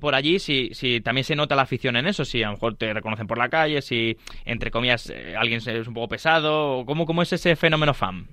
por 0.02 0.16
allí? 0.16 0.38
Si, 0.40 0.72
si 0.74 1.00
también 1.00 1.24
se 1.24 1.36
nota 1.36 1.56
la 1.56 1.62
afición 1.62 1.96
en 1.96 2.08
eso, 2.08 2.26
si 2.26 2.44
a 2.44 2.48
lo 2.48 2.54
mejor 2.54 2.76
te 2.76 2.94
reconocen 2.94 3.26
por 3.26 3.38
la 3.38 3.48
calle, 3.48 3.82
si 3.82 4.18
entre 4.44 4.70
comillas 4.70 5.12
alguien 5.38 5.62
es 5.66 5.88
un 5.88 5.94
poco 5.94 6.10
pesado. 6.10 6.86
¿Cómo, 6.86 7.06
cómo 7.06 7.22
es 7.22 7.32
ese 7.32 7.56
fenómeno 7.56 7.94
fan? 7.94 8.28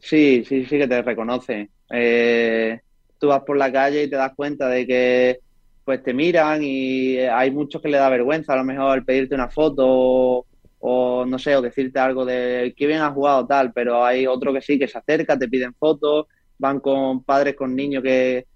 Sí, 0.00 0.44
sí, 0.44 0.66
sí 0.66 0.78
que 0.78 0.88
te 0.88 1.00
reconoce. 1.00 1.68
Eh 1.90 2.80
tú 3.18 3.28
vas 3.28 3.42
por 3.42 3.56
la 3.56 3.72
calle 3.72 4.04
y 4.04 4.10
te 4.10 4.16
das 4.16 4.32
cuenta 4.34 4.68
de 4.68 4.86
que 4.86 5.40
pues 5.84 6.02
te 6.02 6.12
miran 6.12 6.60
y 6.62 7.18
hay 7.18 7.50
muchos 7.50 7.80
que 7.80 7.88
le 7.88 7.96
da 7.96 8.10
vergüenza 8.10 8.52
a 8.52 8.56
lo 8.56 8.64
mejor 8.64 9.04
pedirte 9.06 9.34
una 9.34 9.48
foto 9.48 10.44
o, 10.80 11.24
no 11.26 11.38
sé, 11.38 11.56
o 11.56 11.62
decirte 11.62 11.98
algo 11.98 12.24
de 12.24 12.74
que 12.76 12.86
bien 12.86 13.00
has 13.00 13.14
jugado 13.14 13.46
tal, 13.46 13.72
pero 13.72 14.04
hay 14.04 14.26
otro 14.26 14.52
que 14.52 14.60
sí, 14.60 14.78
que 14.78 14.86
se 14.86 14.98
acerca, 14.98 15.38
te 15.38 15.48
piden 15.48 15.74
fotos, 15.74 16.26
van 16.58 16.80
con 16.80 17.24
padres, 17.24 17.56
con 17.56 17.74
niños 17.74 18.02
que, 18.02 18.46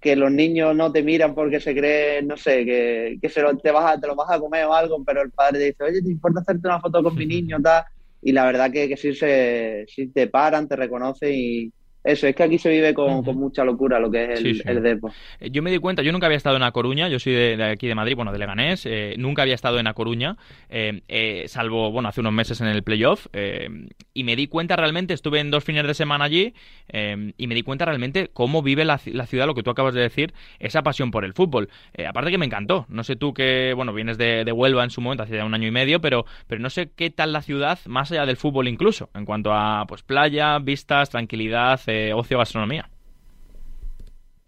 que 0.00 0.16
los 0.16 0.32
niños 0.32 0.74
no 0.74 0.90
te 0.90 1.02
miran 1.02 1.34
porque 1.34 1.60
se 1.60 1.74
creen, 1.74 2.26
no 2.26 2.36
sé, 2.36 2.64
que, 2.64 3.18
que 3.20 3.28
se 3.28 3.42
lo, 3.42 3.56
te, 3.56 3.70
vas 3.70 3.96
a, 3.96 4.00
te 4.00 4.06
lo 4.06 4.16
vas 4.16 4.30
a 4.30 4.40
comer 4.40 4.64
o 4.64 4.74
algo, 4.74 5.04
pero 5.04 5.22
el 5.22 5.30
padre 5.30 5.58
te 5.58 5.64
dice, 5.66 5.84
oye, 5.84 6.02
¿te 6.02 6.10
importa 6.10 6.40
hacerte 6.40 6.68
una 6.68 6.80
foto 6.80 7.02
con 7.02 7.14
mi 7.14 7.26
niño? 7.26 7.58
tal 7.62 7.84
Y 8.22 8.32
la 8.32 8.46
verdad 8.46 8.72
que, 8.72 8.88
que 8.88 8.96
sí, 8.96 9.14
se, 9.14 9.84
sí 9.88 10.08
te 10.08 10.26
paran, 10.26 10.66
te 10.66 10.76
reconocen 10.76 11.32
y, 11.34 11.72
eso, 12.04 12.26
es 12.26 12.34
que 12.34 12.42
aquí 12.42 12.58
se 12.58 12.70
vive 12.70 12.94
con, 12.94 13.24
mucha 13.36 13.64
locura 13.64 13.98
lo 13.98 14.10
que 14.10 14.32
es 14.32 14.62
el, 14.64 14.82
Depo. 14.82 15.12
Eh, 15.40 15.50
yo 15.50 15.62
me 15.62 15.70
di 15.70 15.78
cuenta, 15.78 16.02
yo 16.02 16.12
nunca 16.12 16.26
había 16.26 16.36
estado 16.36 16.56
en 16.56 16.62
A 16.62 16.70
Coruña, 16.70 17.08
yo 17.08 17.18
soy 17.18 17.32
de, 17.32 17.62
aquí 17.64 17.88
de 17.88 17.94
Madrid, 17.94 18.14
bueno, 18.14 18.32
de 18.32 18.38
Leganés, 18.38 18.86
eh, 18.86 19.14
nunca 19.18 19.42
había 19.42 19.54
estado 19.54 19.78
en 19.78 19.86
A 19.88 19.94
Coruña, 19.94 20.36
eh, 20.68 21.44
salvo, 21.48 21.90
bueno, 21.90 22.08
hace 22.08 22.20
unos 22.20 22.32
meses 22.32 22.60
en 22.60 22.68
el 22.68 22.82
playoff, 22.82 23.26
y 24.14 24.24
me 24.24 24.36
di 24.36 24.46
cuenta 24.46 24.76
realmente, 24.76 25.14
estuve 25.14 25.40
en 25.40 25.50
dos 25.50 25.64
fines 25.64 25.86
de 25.86 25.94
semana 25.94 26.24
allí, 26.24 26.54
y 26.92 27.46
me 27.46 27.54
di 27.54 27.62
cuenta 27.62 27.84
realmente 27.84 28.30
cómo 28.32 28.62
vive 28.62 28.84
la, 28.84 28.98
ciudad, 28.98 29.46
lo 29.46 29.54
que 29.54 29.62
tú 29.62 29.70
acabas 29.70 29.94
de 29.94 30.00
decir, 30.00 30.32
esa 30.60 30.82
pasión 30.82 31.10
por 31.10 31.24
el 31.24 31.34
fútbol. 31.34 31.68
aparte 32.06 32.30
que 32.30 32.38
me 32.38 32.46
encantó, 32.46 32.86
no 32.88 33.02
sé 33.04 33.16
tú 33.16 33.34
que, 33.34 33.72
bueno, 33.74 33.92
vienes 33.92 34.18
de, 34.18 34.44
de, 34.44 34.52
Huelva 34.52 34.84
en 34.84 34.90
su 34.90 35.00
momento, 35.00 35.24
hace 35.24 35.36
ya 35.36 35.44
un 35.44 35.54
año 35.54 35.68
y 35.68 35.72
medio, 35.72 36.00
pero, 36.00 36.24
pero 36.46 36.60
no 36.60 36.70
sé 36.70 36.90
qué 36.94 37.10
tal 37.10 37.32
la 37.32 37.42
ciudad, 37.42 37.78
más 37.86 38.12
allá 38.12 38.24
del 38.24 38.36
fútbol 38.36 38.68
incluso, 38.68 39.10
en 39.14 39.24
cuanto 39.24 39.52
a, 39.52 39.84
pues, 39.86 40.02
playa, 40.02 40.58
vistas, 40.58 41.10
tranquilidad, 41.10 41.80
ocio 42.14 42.38
gastronomía. 42.38 42.88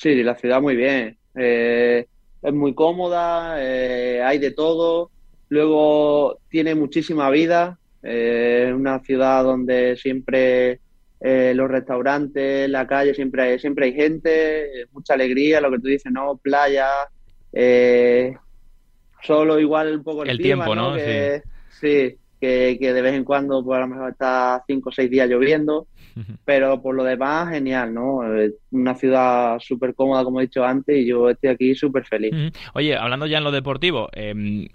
Sí, 0.01 0.23
la 0.23 0.35
ciudad 0.35 0.63
muy 0.63 0.77
bien. 0.77 1.19
Eh, 1.35 2.07
es 2.43 2.53
muy 2.55 2.75
cómoda, 2.75 3.57
eh, 3.59 4.23
hay 4.23 4.39
de 4.39 4.51
todo. 4.51 5.11
Luego 5.51 6.39
tiene 6.49 6.75
muchísima 6.75 7.29
vida. 7.29 7.79
Eh, 8.03 8.67
es 8.69 8.75
una 8.75 9.01
ciudad 9.01 9.45
donde 9.45 9.97
siempre 9.97 10.81
los 11.23 11.71
restaurantes, 11.71 12.67
la 12.71 12.87
calle, 12.87 13.13
siempre 13.13 13.43
hay, 13.43 13.59
siempre 13.59 13.85
hay 13.85 13.93
gente, 13.93 14.87
mucha 14.91 15.13
alegría, 15.13 15.61
lo 15.61 15.71
que 15.71 15.79
tú 15.79 15.89
dices, 15.89 16.11
¿no? 16.11 16.39
Playa, 16.39 16.89
solo 19.23 19.61
igual 19.61 19.97
un 19.97 20.03
poco 20.03 20.25
el, 20.25 20.39
tiempo, 20.39 20.75
¿no? 20.75 20.95
sí, 21.79 22.17
que, 22.41 22.79
que, 22.81 22.93
de 22.95 23.03
vez 23.03 23.13
en 23.13 23.25
cuando 23.25 23.63
pues 23.63 23.77
a 23.77 23.81
lo 23.81 23.89
mejor 23.89 24.13
está 24.13 24.65
cinco 24.67 24.89
o 24.89 24.93
seis 24.93 25.11
días 25.11 25.29
lloviendo 25.29 25.87
pero 26.45 26.81
por 26.83 26.95
lo 26.95 27.05
demás, 27.05 27.51
genial, 27.51 27.95
¿no? 27.95 28.21
Una 28.71 28.95
ciudad 28.95 29.59
súper 29.61 29.95
cómoda, 29.95 30.25
como 30.25 30.41
he 30.41 30.45
dicho 30.45 30.65
antes, 30.65 30.97
y 30.97 31.07
yo 31.07 31.31
estoy 31.31 31.51
aquí 31.51 31.75
súper 31.75 32.05
feliz. 32.05 32.33
Oye, 32.75 32.97
hablando 32.97 33.27
ya 33.27 33.39
en 33.39 33.45
lo 33.45 33.51
deportivo, 33.51 34.09
em, 34.13 34.69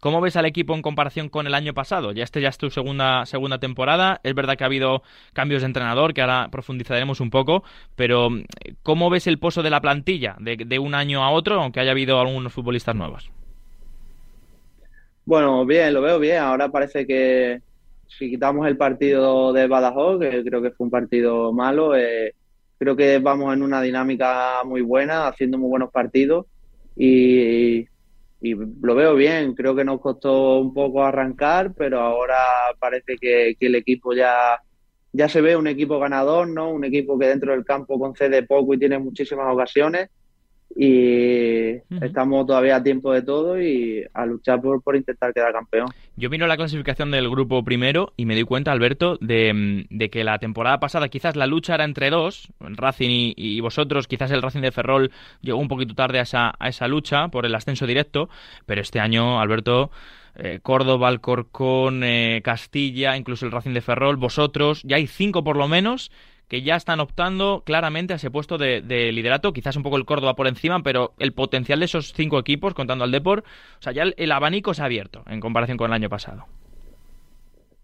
¿Cómo 0.00 0.22
ves 0.22 0.36
al 0.36 0.46
equipo 0.46 0.74
en 0.74 0.80
comparación 0.80 1.28
con 1.28 1.46
el 1.46 1.54
año 1.54 1.74
pasado? 1.74 2.12
Ya 2.12 2.24
este 2.24 2.40
ya 2.40 2.48
es 2.48 2.56
tu 2.56 2.70
segunda, 2.70 3.26
segunda 3.26 3.58
temporada. 3.58 4.18
Es 4.24 4.34
verdad 4.34 4.56
que 4.56 4.64
ha 4.64 4.66
habido 4.66 5.02
cambios 5.34 5.60
de 5.60 5.66
entrenador, 5.66 6.14
que 6.14 6.22
ahora 6.22 6.48
profundizaremos 6.50 7.20
un 7.20 7.28
poco, 7.28 7.64
pero 7.96 8.30
¿cómo 8.82 9.10
ves 9.10 9.26
el 9.26 9.38
pozo 9.38 9.62
de 9.62 9.68
la 9.68 9.82
plantilla 9.82 10.36
de, 10.40 10.56
de 10.56 10.78
un 10.78 10.94
año 10.94 11.22
a 11.22 11.30
otro, 11.30 11.60
aunque 11.60 11.80
haya 11.80 11.90
habido 11.90 12.18
algunos 12.18 12.50
futbolistas 12.50 12.96
nuevos? 12.96 13.30
Bueno, 15.26 15.66
bien, 15.66 15.92
lo 15.92 16.00
veo 16.00 16.18
bien. 16.18 16.38
Ahora 16.38 16.70
parece 16.70 17.06
que, 17.06 17.60
si 18.18 18.30
quitamos 18.30 18.66
el 18.66 18.76
partido 18.76 19.52
de 19.52 19.66
Badajoz, 19.66 20.20
que 20.20 20.44
creo 20.44 20.60
que 20.60 20.70
fue 20.72 20.86
un 20.86 20.90
partido 20.90 21.52
malo, 21.52 21.96
eh, 21.96 22.34
creo 22.78 22.96
que 22.96 23.18
vamos 23.18 23.54
en 23.54 23.62
una 23.62 23.80
dinámica 23.80 24.62
muy 24.64 24.80
buena, 24.80 25.28
haciendo 25.28 25.58
muy 25.58 25.68
buenos 25.68 25.90
partidos 25.90 26.46
y, 26.96 27.86
lo 28.42 28.94
veo 28.94 29.14
bien. 29.14 29.54
Creo 29.54 29.76
que 29.76 29.84
nos 29.84 30.00
costó 30.00 30.60
un 30.60 30.72
poco 30.72 31.04
arrancar, 31.04 31.74
pero 31.74 32.00
ahora 32.00 32.38
parece 32.78 33.16
que, 33.18 33.54
el 33.60 33.74
equipo 33.74 34.14
ya, 34.14 34.58
ya 35.12 35.28
se 35.28 35.42
ve 35.42 35.56
un 35.56 35.66
equipo 35.66 35.98
ganador, 35.98 36.48
¿no? 36.48 36.70
Un 36.70 36.84
equipo 36.84 37.18
que 37.18 37.26
dentro 37.26 37.52
del 37.52 37.66
campo 37.66 37.98
concede 37.98 38.44
poco 38.44 38.72
y 38.74 38.78
tiene 38.78 38.98
muchísimas 38.98 39.52
ocasiones 39.52 40.08
y 40.74 41.78
estamos 42.00 42.46
todavía 42.46 42.76
a 42.76 42.82
tiempo 42.82 43.12
de 43.12 43.22
todo 43.22 43.60
y 43.60 44.04
a 44.14 44.24
luchar 44.24 44.60
por, 44.60 44.82
por, 44.82 44.96
intentar 44.96 45.32
quedar 45.32 45.52
campeón. 45.52 45.88
Yo 46.16 46.30
miro 46.30 46.46
la 46.46 46.56
clasificación 46.56 47.10
del 47.10 47.28
grupo 47.28 47.64
primero 47.64 48.12
y 48.16 48.24
me 48.24 48.36
di 48.36 48.44
cuenta, 48.44 48.72
Alberto, 48.72 49.18
de, 49.20 49.86
de 49.90 50.10
que 50.10 50.22
la 50.24 50.38
temporada 50.38 50.78
pasada 50.78 51.08
quizás 51.08 51.36
la 51.36 51.46
lucha 51.46 51.74
era 51.74 51.84
entre 51.84 52.10
dos, 52.10 52.52
Racing 52.60 53.32
y, 53.36 53.60
vosotros, 53.60 54.06
quizás 54.06 54.30
el 54.30 54.42
Racing 54.42 54.60
de 54.60 54.72
Ferrol 54.72 55.10
llegó 55.40 55.58
un 55.58 55.68
poquito 55.68 55.94
tarde 55.94 56.20
a 56.20 56.22
esa, 56.22 56.54
a 56.58 56.68
esa 56.68 56.86
lucha 56.86 57.28
por 57.28 57.46
el 57.46 57.54
ascenso 57.54 57.86
directo, 57.86 58.28
pero 58.66 58.80
este 58.80 59.00
año, 59.00 59.40
Alberto... 59.40 59.90
Eh, 60.36 60.60
Córdoba, 60.62 61.08
Alcorcón, 61.08 62.04
eh, 62.04 62.40
Castilla, 62.44 63.16
incluso 63.16 63.44
el 63.44 63.52
Racing 63.52 63.72
de 63.72 63.80
Ferrol, 63.80 64.16
vosotros, 64.16 64.80
ya 64.84 64.94
hay 64.94 65.08
cinco 65.08 65.42
por 65.42 65.56
lo 65.56 65.66
menos 65.66 66.12
que 66.50 66.62
ya 66.62 66.74
están 66.74 66.98
optando 66.98 67.62
claramente 67.64 68.12
a 68.12 68.16
ese 68.16 68.28
puesto 68.28 68.58
de, 68.58 68.82
liderato, 69.12 69.52
quizás 69.52 69.76
un 69.76 69.84
poco 69.84 69.96
el 69.96 70.04
Córdoba 70.04 70.34
por 70.34 70.48
encima, 70.48 70.82
pero 70.82 71.14
el 71.20 71.32
potencial 71.32 71.78
de 71.78 71.84
esos 71.84 72.12
cinco 72.12 72.40
equipos, 72.40 72.74
contando 72.74 73.04
al 73.04 73.12
Deport, 73.12 73.46
o 73.46 73.82
sea, 73.82 73.92
ya 73.92 74.02
el, 74.02 74.32
abanico 74.32 74.74
se 74.74 74.82
ha 74.82 74.86
abierto 74.86 75.22
en 75.28 75.38
comparación 75.38 75.78
con 75.78 75.90
el 75.90 75.94
año 75.94 76.08
pasado. 76.08 76.46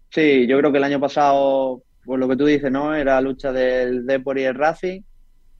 Sí, 0.09 0.45
yo 0.47 0.57
creo 0.57 0.73
que 0.73 0.79
el 0.79 0.83
año 0.83 0.99
pasado, 0.99 1.81
pues 2.03 2.19
lo 2.19 2.27
que 2.27 2.35
tú 2.35 2.45
dices, 2.45 2.69
¿no? 2.69 2.93
Era 2.93 3.15
la 3.15 3.21
lucha 3.21 3.53
del 3.53 4.05
Deport 4.05 4.37
y 4.39 4.43
el 4.43 4.55
Racing, 4.55 5.01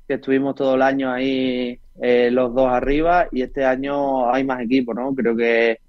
que 0.05 0.15
estuvimos 0.15 0.55
todo 0.55 0.75
el 0.75 0.81
año 0.81 1.09
ahí 1.09 1.79
eh, 2.01 2.29
los 2.29 2.53
dos 2.53 2.67
arriba, 2.67 3.29
y 3.31 3.41
este 3.41 3.63
año 3.63 4.29
hay 4.29 4.43
más 4.43 4.59
equipos, 4.59 4.93
¿no? 4.93 5.15
Creo 5.15 5.33
que, 5.33 5.79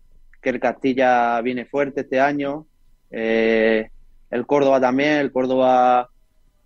que 0.41 0.51
el 0.51 0.61
Castilla 0.61 1.41
viene 1.41 1.65
fuerte 1.65 2.03
este 2.03 2.21
año, 2.21 2.67
eh, 3.11 3.89
el 4.31 4.47
Córdoba 4.47 4.81
también, 4.81 5.15
el 5.15 5.33
Córdoba 5.33 6.11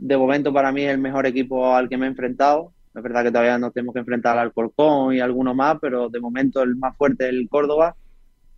de 0.03 0.17
momento 0.17 0.53
para 0.53 0.73
mí 0.73 0.83
es 0.83 0.91
el 0.91 0.99
mejor 0.99 1.27
equipo 1.27 1.73
al 1.75 1.89
que 1.89 1.97
me 1.97 2.07
he 2.07 2.09
enfrentado. 2.09 2.73
Es 2.93 3.03
verdad 3.03 3.23
que 3.23 3.31
todavía 3.31 3.57
no 3.57 3.71
tenemos 3.71 3.95
que 3.95 4.01
enfrentar 4.01 4.37
al 4.37 4.53
Corcón 4.53 5.15
y 5.15 5.21
alguno 5.21 5.55
más, 5.55 5.79
pero 5.81 6.09
de 6.09 6.21
momento 6.21 6.61
el 6.63 6.75
más 6.75 6.97
fuerte 6.97 7.25
es 7.25 7.31
el 7.31 7.49
Córdoba. 7.49 7.95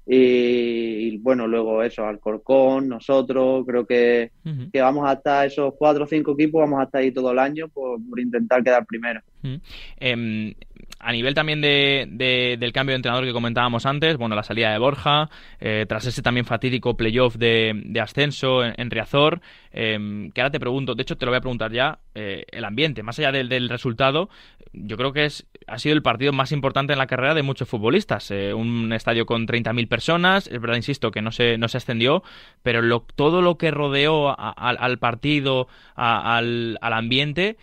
Y, 0.07 1.19
bueno, 1.19 1.47
luego 1.47 1.83
eso, 1.83 2.07
al 2.07 2.19
Corcón, 2.19 2.89
nosotros, 2.89 3.65
creo 3.67 3.87
que, 3.87 4.33
que 4.73 4.81
vamos 4.81 5.07
hasta 5.07 5.45
esos 5.45 5.75
cuatro 5.79 6.05
o 6.05 6.07
cinco 6.07 6.33
equipos, 6.33 6.61
vamos 6.61 6.81
hasta 6.81 6.99
ahí 6.99 7.13
todo 7.13 7.31
el 7.33 7.39
año 7.39 7.69
por, 7.69 8.01
intentar 8.19 8.65
quedar 8.65 8.87
primero. 8.87 9.21
Em, 9.99 10.55
a 10.99 11.13
nivel 11.13 11.35
también 11.35 11.61
de, 11.61 12.57
del 12.59 12.73
cambio 12.73 12.93
de 12.93 12.97
entrenador 12.97 13.25
que 13.25 13.33
comentábamos 13.33 13.85
antes, 13.85 14.17
bueno, 14.17 14.35
la 14.35 14.43
salida 14.43 14.73
de 14.73 14.79
Borja, 14.79 15.29
eh, 15.61 15.85
tras 15.87 16.07
ese 16.07 16.23
también 16.23 16.47
fatídico 16.47 16.97
playoff 16.97 17.37
de, 17.37 18.01
ascenso 18.01 18.65
en, 18.65 18.91
Riazor, 18.91 19.41
em, 19.71 20.31
que 20.31 20.41
ahora 20.41 20.51
te 20.51 20.61
pregunto, 20.61 20.95
de 20.95 21.03
hecho 21.03 21.17
te 21.17 21.27
lo 21.27 21.31
voy 21.31 21.39
a 21.39 21.41
preguntar 21.41 21.73
ya, 21.73 21.99
eh, 22.15 22.45
el 22.51 22.65
ambiente, 22.65 23.03
más 23.03 23.19
allá 23.19 23.33
del, 23.33 23.69
resultado, 23.69 24.31
yo 24.73 24.97
creo 24.97 25.13
que 25.13 25.27
es 25.27 25.47
ha 25.67 25.79
sido 25.79 25.95
el 25.95 26.03
partido 26.03 26.33
más 26.33 26.53
importante 26.53 26.93
en 26.93 26.99
la 26.99 27.07
carrera 27.07 27.33
de 27.33 27.43
muchos 27.43 27.67
futbolistas. 27.69 28.31
Eh, 28.31 28.53
un 28.53 28.93
estadio 28.93 29.25
con 29.25 29.47
30.000 29.47 29.89
personas, 29.89 30.47
es 30.47 30.61
verdad, 30.61 30.77
insisto, 30.77 31.11
que 31.11 31.23
no 31.23 31.33
se, 31.33 31.57
no 31.57 31.69
se 31.69 31.79
ascendió, 31.79 32.23
pero 32.63 32.83
lo, 32.83 33.01
todo 33.15 33.41
lo 33.41 33.57
que 33.57 33.71
rodeó 33.71 34.35
al 34.39 34.99
partido, 34.99 35.69
al, 35.95 36.79
al 36.83 36.93
ambiente, 36.93 37.57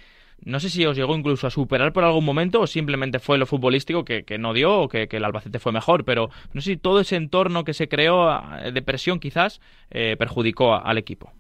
no 0.43 0.59
sé 0.59 0.69
si 0.69 0.85
os 0.85 0.97
llegó 0.97 1.15
incluso 1.15 1.47
a 1.47 1.51
superar 1.51 1.93
por 1.93 2.03
algún 2.03 2.25
momento 2.25 2.61
o 2.61 2.67
simplemente 2.67 3.19
fue 3.19 3.37
lo 3.37 3.45
futbolístico 3.45 4.03
que, 4.03 4.23
no 4.39 4.53
dio 4.53 4.81
o 4.81 4.89
que, 4.89 5.07
el 5.09 5.23
Albacete 5.23 5.59
fue 5.59 5.71
mejor, 5.71 6.03
pero 6.03 6.29
no 6.53 6.61
sé 6.61 6.71
si 6.71 6.77
todo 6.77 6.99
ese 6.99 7.15
entorno 7.15 7.63
que 7.63 7.73
se 7.73 7.87
creó 7.87 8.29
de 8.73 8.81
presión 8.81 9.19
quizás 9.19 9.61
eh, 9.91 10.15
perjudicó 10.17 10.73
al 10.75 10.97
equipo. 10.97 11.31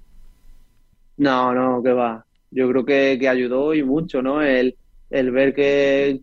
No, 1.17 1.53
no, 1.53 1.81
que 1.83 1.93
va. 1.93 2.25
Yo 2.51 2.69
creo 2.69 2.85
que, 2.85 3.27
ayudó 3.27 3.73
y 3.73 3.83
mucho, 3.83 4.21
¿no? 4.21 4.41
El, 4.41 4.75
el 5.09 5.31
ver 5.31 5.53
que 5.53 6.19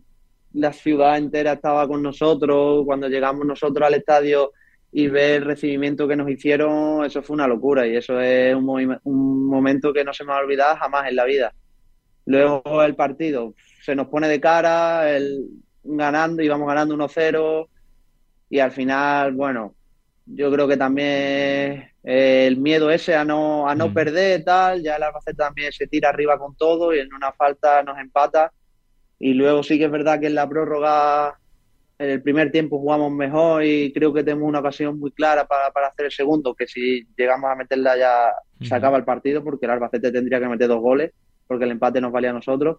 la 0.53 0.73
ciudad 0.73 1.17
entera 1.17 1.53
estaba 1.53 1.87
con 1.87 2.01
nosotros, 2.01 2.83
cuando 2.85 3.07
llegamos 3.07 3.45
nosotros 3.45 3.85
al 3.85 3.95
estadio 3.95 4.51
y 4.91 5.07
ver 5.07 5.41
el 5.41 5.45
recibimiento 5.45 6.07
que 6.07 6.15
nos 6.15 6.29
hicieron, 6.29 7.05
eso 7.05 7.21
fue 7.21 7.35
una 7.35 7.47
locura 7.47 7.85
y 7.87 7.95
eso 7.95 8.19
es 8.19 8.55
un, 8.55 8.99
un 9.03 9.45
momento 9.45 9.93
que 9.93 10.03
no 10.03 10.13
se 10.13 10.23
me 10.23 10.31
va 10.31 10.39
a 10.39 10.43
olvidar 10.43 10.77
jamás 10.77 11.07
en 11.07 11.15
la 11.15 11.25
vida. 11.25 11.53
Luego 12.29 12.83
el 12.83 12.95
partido 12.95 13.55
se 13.81 13.95
nos 13.95 14.07
pone 14.07 14.27
de 14.27 14.39
cara, 14.39 15.09
el, 15.09 15.47
ganando, 15.83 16.43
íbamos 16.43 16.67
ganando 16.67 16.95
1-0 16.95 17.67
y 18.51 18.59
al 18.59 18.71
final, 18.71 19.33
bueno, 19.33 19.73
yo 20.27 20.51
creo 20.51 20.67
que 20.67 20.77
también 20.77 21.89
el 22.03 22.57
miedo 22.57 22.91
ese 22.91 23.15
a 23.15 23.25
no, 23.25 23.67
a 23.67 23.73
no 23.73 23.89
mm. 23.89 23.93
perder, 23.95 24.43
tal, 24.43 24.83
ya 24.83 24.97
el 24.97 25.03
Albacete 25.03 25.37
también 25.37 25.71
se 25.71 25.87
tira 25.87 26.09
arriba 26.09 26.37
con 26.37 26.55
todo 26.55 26.93
y 26.93 26.99
en 26.99 27.11
una 27.11 27.31
falta 27.31 27.81
nos 27.81 27.97
empata. 27.97 28.53
Y 29.17 29.33
luego 29.33 29.63
sí 29.63 29.79
que 29.79 29.85
es 29.85 29.91
verdad 29.91 30.19
que 30.19 30.27
en 30.27 30.35
la 30.35 30.47
prórroga, 30.47 31.39
en 31.97 32.11
el 32.11 32.21
primer 32.21 32.51
tiempo 32.51 32.77
jugamos 32.77 33.11
mejor 33.11 33.63
y 33.63 33.91
creo 33.91 34.13
que 34.13 34.23
tenemos 34.23 34.47
una 34.47 34.59
ocasión 34.59 34.99
muy 34.99 35.09
clara 35.09 35.47
para, 35.47 35.71
para 35.71 35.87
hacer 35.87 36.05
el 36.05 36.11
segundo, 36.11 36.53
que 36.53 36.67
si 36.67 37.07
llegamos 37.17 37.49
a 37.49 37.55
meterla 37.55 37.97
ya 37.97 38.33
se 38.61 38.75
acaba 38.75 38.97
el 38.97 39.03
partido 39.03 39.43
porque 39.43 39.65
el 39.65 39.71
Albacete 39.71 40.11
tendría 40.11 40.39
que 40.39 40.47
meter 40.47 40.67
dos 40.67 40.79
goles 40.79 41.11
porque 41.49 41.65
el 41.65 41.71
empate 41.71 41.99
nos 41.99 42.11
valía 42.11 42.29
a 42.29 42.33
nosotros. 42.33 42.77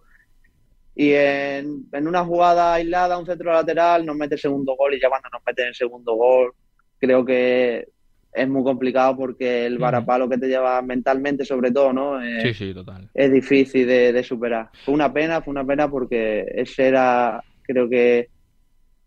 Y 0.95 1.11
en, 1.11 1.85
una 1.91 2.23
jugada 2.23 2.73
aislada, 2.73 3.17
un 3.17 3.25
centro 3.25 3.51
lateral, 3.51 4.05
nos 4.05 4.15
mete 4.15 4.35
el 4.35 4.41
segundo 4.41 4.75
gol 4.77 4.93
y 4.93 5.01
ya 5.01 5.09
cuando 5.09 5.29
nos 5.29 5.41
meten 5.45 5.67
el 5.67 5.75
segundo 5.75 6.15
gol, 6.15 6.53
creo 6.97 7.25
que 7.25 7.85
es 8.33 8.47
muy 8.47 8.63
complicado 8.63 9.17
porque 9.17 9.65
el 9.65 9.77
varapalo 9.77 10.29
que 10.29 10.37
te 10.37 10.47
lleva 10.47 10.81
mentalmente, 10.81 11.43
sobre 11.43 11.71
todo, 11.71 11.91
¿no? 11.91 12.21
sí, 12.41 12.53
sí, 12.53 12.73
total. 12.73 13.09
Es 13.13 13.31
difícil 13.31 13.85
de, 13.85 14.13
de, 14.13 14.23
superar. 14.23 14.69
Fue 14.85 14.93
una 14.93 15.11
pena, 15.11 15.41
fue 15.41 15.51
una 15.51 15.65
pena 15.65 15.89
porque 15.89 16.45
ese 16.55 16.87
era, 16.87 17.43
creo 17.63 17.89
que 17.89 18.29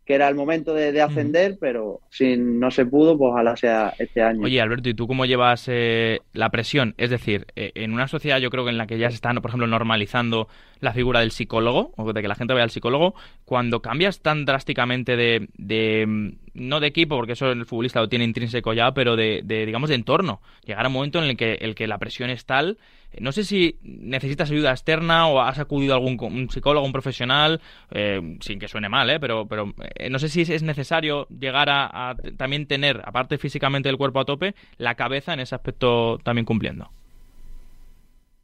que 0.05 0.15
era 0.15 0.29
el 0.29 0.35
momento 0.35 0.75
de, 0.75 1.01
ascender, 1.01 1.57
pero 1.59 2.01
si 2.11 2.37
no 2.37 2.71
se 2.71 2.85
pudo, 2.85 3.17
pues 3.17 3.31
ojalá 3.31 3.57
sea 3.57 3.95
este 3.99 4.23
año. 4.23 4.43
Oye, 4.43 4.61
Alberto, 4.61 4.89
¿y 4.89 4.95
tú 4.95 5.07
cómo 5.07 5.25
llevas 5.25 5.67
eh, 5.69 6.21
la 6.33 6.51
presión? 6.51 6.95
Es 6.99 7.11
decir, 7.11 7.47
eh, 7.57 7.73
en 7.75 7.93
una 7.93 8.07
sociedad 8.07 8.39
yo 8.39 8.51
creo 8.51 8.65
que 8.65 8.71
en 8.71 8.79
la 8.79 8.87
que 8.87 8.99
ya 8.99 9.09
se 9.09 9.17
está, 9.17 9.33
por 9.35 9.51
ejemplo, 9.51 9.67
normalizando 9.67 10.49
la 10.81 10.93
figura 10.93 11.21
del 11.21 11.31
psicólogo, 11.31 11.93
o 11.97 12.13
de 12.13 12.21
que 12.21 12.29
la 12.29 12.35
gente 12.35 12.53
vaya 12.53 12.65
al 12.65 12.71
psicólogo, 12.71 13.15
cuando 13.47 13.81
cambias 13.81 14.21
tan 14.21 14.45
drásticamente 14.45 15.17
de, 15.17 15.49
de 15.57 16.35
no 16.55 16.81
de 16.81 16.87
equipo, 16.87 17.17
porque 17.17 17.33
eso 17.33 17.51
el 17.51 17.67
futbolista 17.67 18.01
lo 18.01 18.09
tiene 18.09 18.25
intrínseco 18.25 18.73
ya, 18.73 18.93
pero 18.95 19.17
de, 19.17 19.43
de 19.45 19.67
digamos, 19.67 19.91
de 19.91 19.97
entorno. 19.97 20.41
Llegar 20.65 20.85
a 20.85 20.89
un 20.89 20.95
momento 20.95 21.19
en 21.19 21.31
el 21.31 21.37
que, 21.37 21.55
el 21.55 21.75
que 21.75 21.87
la 21.87 21.99
presión 21.99 22.31
es 22.31 22.47
tal 22.47 22.79
no 23.21 23.33
sé 23.33 23.45
si 23.45 23.79
necesitas 23.83 24.51
ayuda 24.51 24.71
externa 24.71 25.29
o 25.29 25.41
has 25.41 25.59
acudido 25.59 25.95
a 25.95 25.97
algún 25.97 26.49
psicólogo, 26.51 26.87
un 26.87 26.93
profesional, 26.93 27.61
eh, 27.91 28.37
sin 28.41 28.59
que 28.59 28.69
suene 28.69 28.89
mal, 28.89 29.09
¿eh? 29.11 29.21
pero, 29.21 29.47
pero 29.47 29.73
eh, 29.97 30.11
no 30.11 30.19
sé 30.19 30.29
si 30.29 30.43
es 30.43 30.63
necesario 30.63 31.27
llegar 31.29 31.69
a, 31.71 32.17
también 32.37 32.67
tener, 32.67 33.01
aparte 33.05 33.39
físicamente 33.39 33.89
del 33.89 33.99
cuerpo 33.99 34.21
a 34.21 34.25
tope, 34.25 34.55
la 34.79 34.95
cabeza 34.95 35.33
en 35.33 35.41
ese 35.41 35.55
aspecto 35.55 36.19
también 36.23 36.45
cumpliendo. 36.45 36.91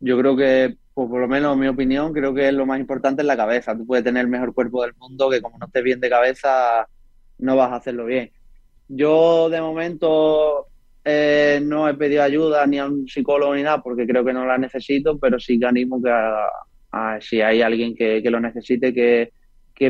Yo 0.01 0.19
creo 0.19 0.37
que, 0.37 0.77
por 0.95 1.21
lo 1.21 1.29
menos 1.29 1.55
en 1.55 1.61
mi 1.61 1.69
opinión, 1.69 2.13
creo 2.13 2.33
que 2.33 2.51
lo 2.53 2.65
más 2.65 2.81
importante 2.81 3.23
es 3.23 3.27
la 3.27 3.37
cabeza. 3.37 3.77
Tú 3.77 3.87
puedes 3.87 4.05
tener 4.05 4.23
el 4.23 4.31
mejor 4.31 4.55
cuerpo 4.55 4.83
del 4.83 4.95
mundo, 4.95 5.29
que 5.29 5.43
como 5.43 5.59
no 5.59 5.67
estés 5.67 5.83
bien 5.83 6.01
de 6.01 6.09
cabeza, 6.09 6.89
no 7.41 7.57
vas 7.57 7.73
a 7.73 7.77
hacerlo 7.77 8.07
bien. 8.07 8.31
Yo, 8.89 9.49
de 9.49 9.61
momento, 9.61 10.67
eh, 11.05 11.61
no 11.63 11.89
he 11.89 11.95
pedido 11.95 12.23
ayuda 12.23 12.67
ni 12.67 12.79
a 12.79 12.87
un 12.87 13.09
psicólogo 13.09 13.55
ni 13.55 13.63
nada 13.63 13.83
porque 13.83 14.07
creo 14.07 14.25
que 14.25 14.33
no 14.33 14.45
la 14.45 14.59
necesito, 14.59 15.19
pero 15.19 15.39
sí 15.41 15.59
que 15.59 15.67
animo 15.67 16.03
que 16.03 16.11
si 17.21 17.41
hay 17.41 17.63
alguien 17.63 17.95
que, 17.95 18.21
lo 18.31 18.41
necesite 18.41 18.93
que, 18.93 19.33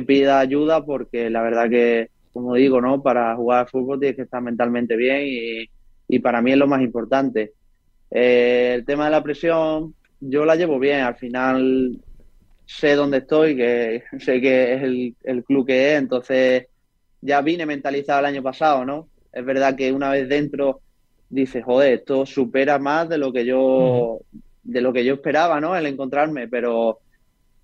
pida 0.02 0.38
ayuda 0.38 0.84
porque 0.84 1.30
la 1.30 1.42
verdad 1.42 1.68
que, 1.68 2.10
como 2.32 2.54
digo, 2.54 2.80
¿no? 2.80 3.02
para 3.02 3.34
jugar 3.34 3.60
al 3.60 3.68
fútbol 3.68 3.98
tienes 3.98 4.16
que 4.16 4.22
estar 4.22 4.40
mentalmente 4.40 4.96
bien 4.96 5.66
y, 6.08 6.18
para 6.20 6.42
mí 6.42 6.52
es 6.52 6.58
lo 6.58 6.66
más 6.66 6.82
importante. 6.82 7.52
Eh, 8.10 8.72
el 8.74 8.84
tema 8.84 9.04
de 9.04 9.10
la 9.12 9.22
presión, 9.22 9.94
yo 10.20 10.44
la 10.44 10.56
llevo 10.56 10.78
bien, 10.78 11.00
al 11.00 11.16
final 11.16 11.98
sé 12.66 12.94
dónde 12.94 13.18
estoy, 13.18 13.56
que 13.56 14.04
sé 14.18 14.40
que 14.40 14.74
es 14.74 14.82
el, 14.82 15.16
el 15.24 15.44
club 15.44 15.66
que 15.66 15.92
es, 15.92 15.98
entonces 15.98 16.66
ya 17.20 17.40
vine 17.42 17.66
mentalizado 17.66 18.20
el 18.20 18.26
año 18.26 18.42
pasado, 18.42 18.84
¿no? 18.84 19.08
Es 19.32 19.44
verdad 19.44 19.76
que 19.76 19.92
una 19.92 20.10
vez 20.10 20.28
dentro 20.28 20.80
dices, 21.28 21.64
joder, 21.64 21.94
esto 21.94 22.26
supera 22.26 22.78
más 22.78 23.08
de 23.08 23.18
lo 23.18 23.32
que 23.32 23.44
yo, 23.44 24.20
de 24.62 24.80
lo 24.80 24.92
que 24.92 25.04
yo 25.04 25.14
esperaba, 25.14 25.60
¿no? 25.60 25.76
El 25.76 25.86
encontrarme, 25.86 26.48
pero, 26.48 26.98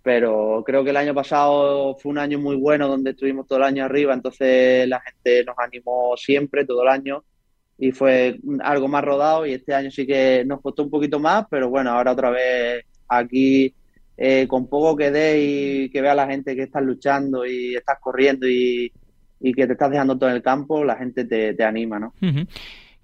pero 0.02 0.62
creo 0.64 0.84
que 0.84 0.90
el 0.90 0.96
año 0.96 1.14
pasado 1.14 1.96
fue 1.96 2.12
un 2.12 2.18
año 2.18 2.38
muy 2.38 2.56
bueno 2.56 2.88
donde 2.88 3.10
estuvimos 3.10 3.46
todo 3.46 3.58
el 3.58 3.64
año 3.64 3.84
arriba, 3.84 4.14
entonces 4.14 4.88
la 4.88 5.00
gente 5.00 5.44
nos 5.44 5.56
animó 5.58 6.16
siempre, 6.16 6.64
todo 6.64 6.82
el 6.82 6.88
año, 6.88 7.24
y 7.78 7.92
fue 7.92 8.38
algo 8.60 8.88
más 8.88 9.04
rodado 9.04 9.46
y 9.46 9.52
este 9.52 9.74
año 9.74 9.90
sí 9.90 10.06
que 10.06 10.44
nos 10.46 10.60
costó 10.60 10.84
un 10.84 10.90
poquito 10.90 11.18
más, 11.18 11.46
pero 11.50 11.68
bueno, 11.68 11.90
ahora 11.90 12.12
otra 12.12 12.30
vez 12.30 12.84
aquí 13.08 13.74
eh, 14.16 14.46
con 14.48 14.68
poco 14.68 14.96
que 14.96 15.10
dé 15.10 15.40
y 15.42 15.90
que 15.90 16.00
vea 16.00 16.14
la 16.14 16.26
gente 16.26 16.56
que 16.56 16.62
estás 16.62 16.82
luchando 16.82 17.44
y 17.44 17.74
estás 17.74 17.98
corriendo 18.00 18.48
y, 18.48 18.90
que 19.40 19.66
te 19.66 19.72
estás 19.72 19.90
dejando 19.90 20.16
todo 20.16 20.30
en 20.30 20.36
el 20.36 20.42
campo, 20.42 20.84
la 20.84 20.96
gente 20.96 21.24
te, 21.24 21.64
anima, 21.64 21.98
¿no? 21.98 22.12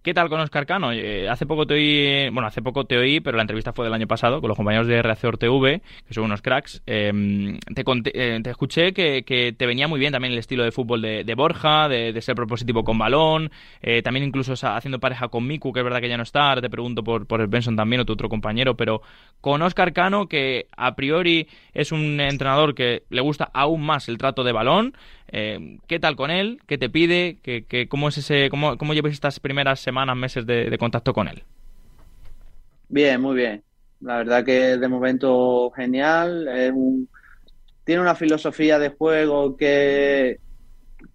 ¿Qué 0.03 0.15
tal 0.15 0.29
con 0.29 0.41
Oscar 0.41 0.67
Cano? 0.67 0.93
Eh, 0.93 1.29
hace 1.29 1.47
poco 1.47 1.65
te 1.65 1.75
oí, 1.75 2.29
bueno, 2.31 2.49
hace 2.49 2.61
poco 2.61 2.85
te 2.85 2.99
oí, 2.99 3.21
pero 3.21 3.37
la 3.37 3.45
entrevista 3.45 3.73
fue 3.73 3.85
del 3.85 3.95
año 3.95 4.09
pasado 4.09 4.41
con 4.41 4.49
los 4.49 4.57
compañeros 4.57 4.89
de 4.89 5.01
Reactor 5.01 5.39
TV, 5.39 5.81
que 6.09 6.13
son 6.13 6.25
unos 6.25 6.43
cracks. 6.43 6.83
Em, 6.87 7.57
te, 7.73 7.85
eh, 8.13 8.41
te, 8.43 8.51
escuché 8.51 8.93
que, 8.93 9.55
te 9.57 9.65
venía 9.67 9.87
muy 9.87 10.01
bien 10.01 10.13
también 10.13 10.33
el 10.33 10.41
estilo 10.41 10.65
de 10.65 10.73
fútbol 10.73 11.03
de, 11.03 11.35
Borja, 11.37 11.89
de, 11.89 12.21
ser 12.21 12.35
propositivo 12.35 12.83
con 12.83 12.99
balón, 12.99 13.53
eh, 13.81 14.03
también 14.03 14.27
incluso 14.27 14.55
haciendo 14.55 14.99
pareja 14.99 15.29
con 15.29 15.47
Miku, 15.47 15.73
que 15.73 15.79
es 15.79 15.85
verdad 15.85 16.01
que 16.01 16.09
ya 16.09 16.17
no 16.17 16.25
está. 16.25 16.61
Te 16.61 16.69
pregunto 16.69 17.05
por, 17.05 17.29
por 17.29 17.41
el 17.41 17.47
Benson 17.47 17.77
también 17.77 18.01
o 18.01 18.05
tu 18.05 18.15
otro 18.15 18.29
compañero, 18.29 18.77
pero 18.77 19.03
con 19.41 19.63
Oscar 19.63 19.93
Cano, 19.93 20.27
que 20.27 20.67
a 20.77 20.97
priori 20.97 21.47
es 21.75 21.93
un 21.93 22.21
entrenador 22.21 22.75
que 22.75 23.05
le 23.09 23.21
gusta 23.21 23.49
aún 23.55 23.83
más 23.83 24.09
el 24.09 24.19
trato 24.19 24.43
de 24.43 24.51
balón. 24.51 24.95
Eh, 25.35 25.79
¿Qué 25.87 25.99
tal 25.99 26.15
con 26.15 26.31
él? 26.31 26.61
¿Qué 26.67 26.77
te 26.77 26.91
pide? 26.91 27.39
¿Qué, 27.43 27.89
cómo, 27.89 28.11
es 28.11 28.19
ese, 28.19 28.51
cómo, 28.51 28.77
cómo 28.77 28.93
llevas 28.93 29.13
estas 29.13 29.41
primeras 29.41 29.81
semanas, 29.81 30.15
meses 30.15 30.47
de, 30.47 30.77
contacto 30.79 31.15
con 31.15 31.27
él? 31.27 31.43
Bien, 32.91 33.21
muy 33.21 33.35
bien. 33.35 33.65
La 34.01 34.19
verdad 34.19 34.45
que 34.45 34.77
de 34.77 34.89
momento 34.89 35.71
genial. 35.75 36.47
tiene 37.85 38.03
una 38.03 38.15
filosofía 38.15 38.79
de 38.79 38.91
juego 38.91 39.57
que 39.57 40.39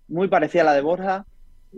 muy 0.07 0.27
parecida 0.27 0.63
a 0.63 0.65
la 0.65 0.73
de 0.73 0.81
Borja. 0.81 1.25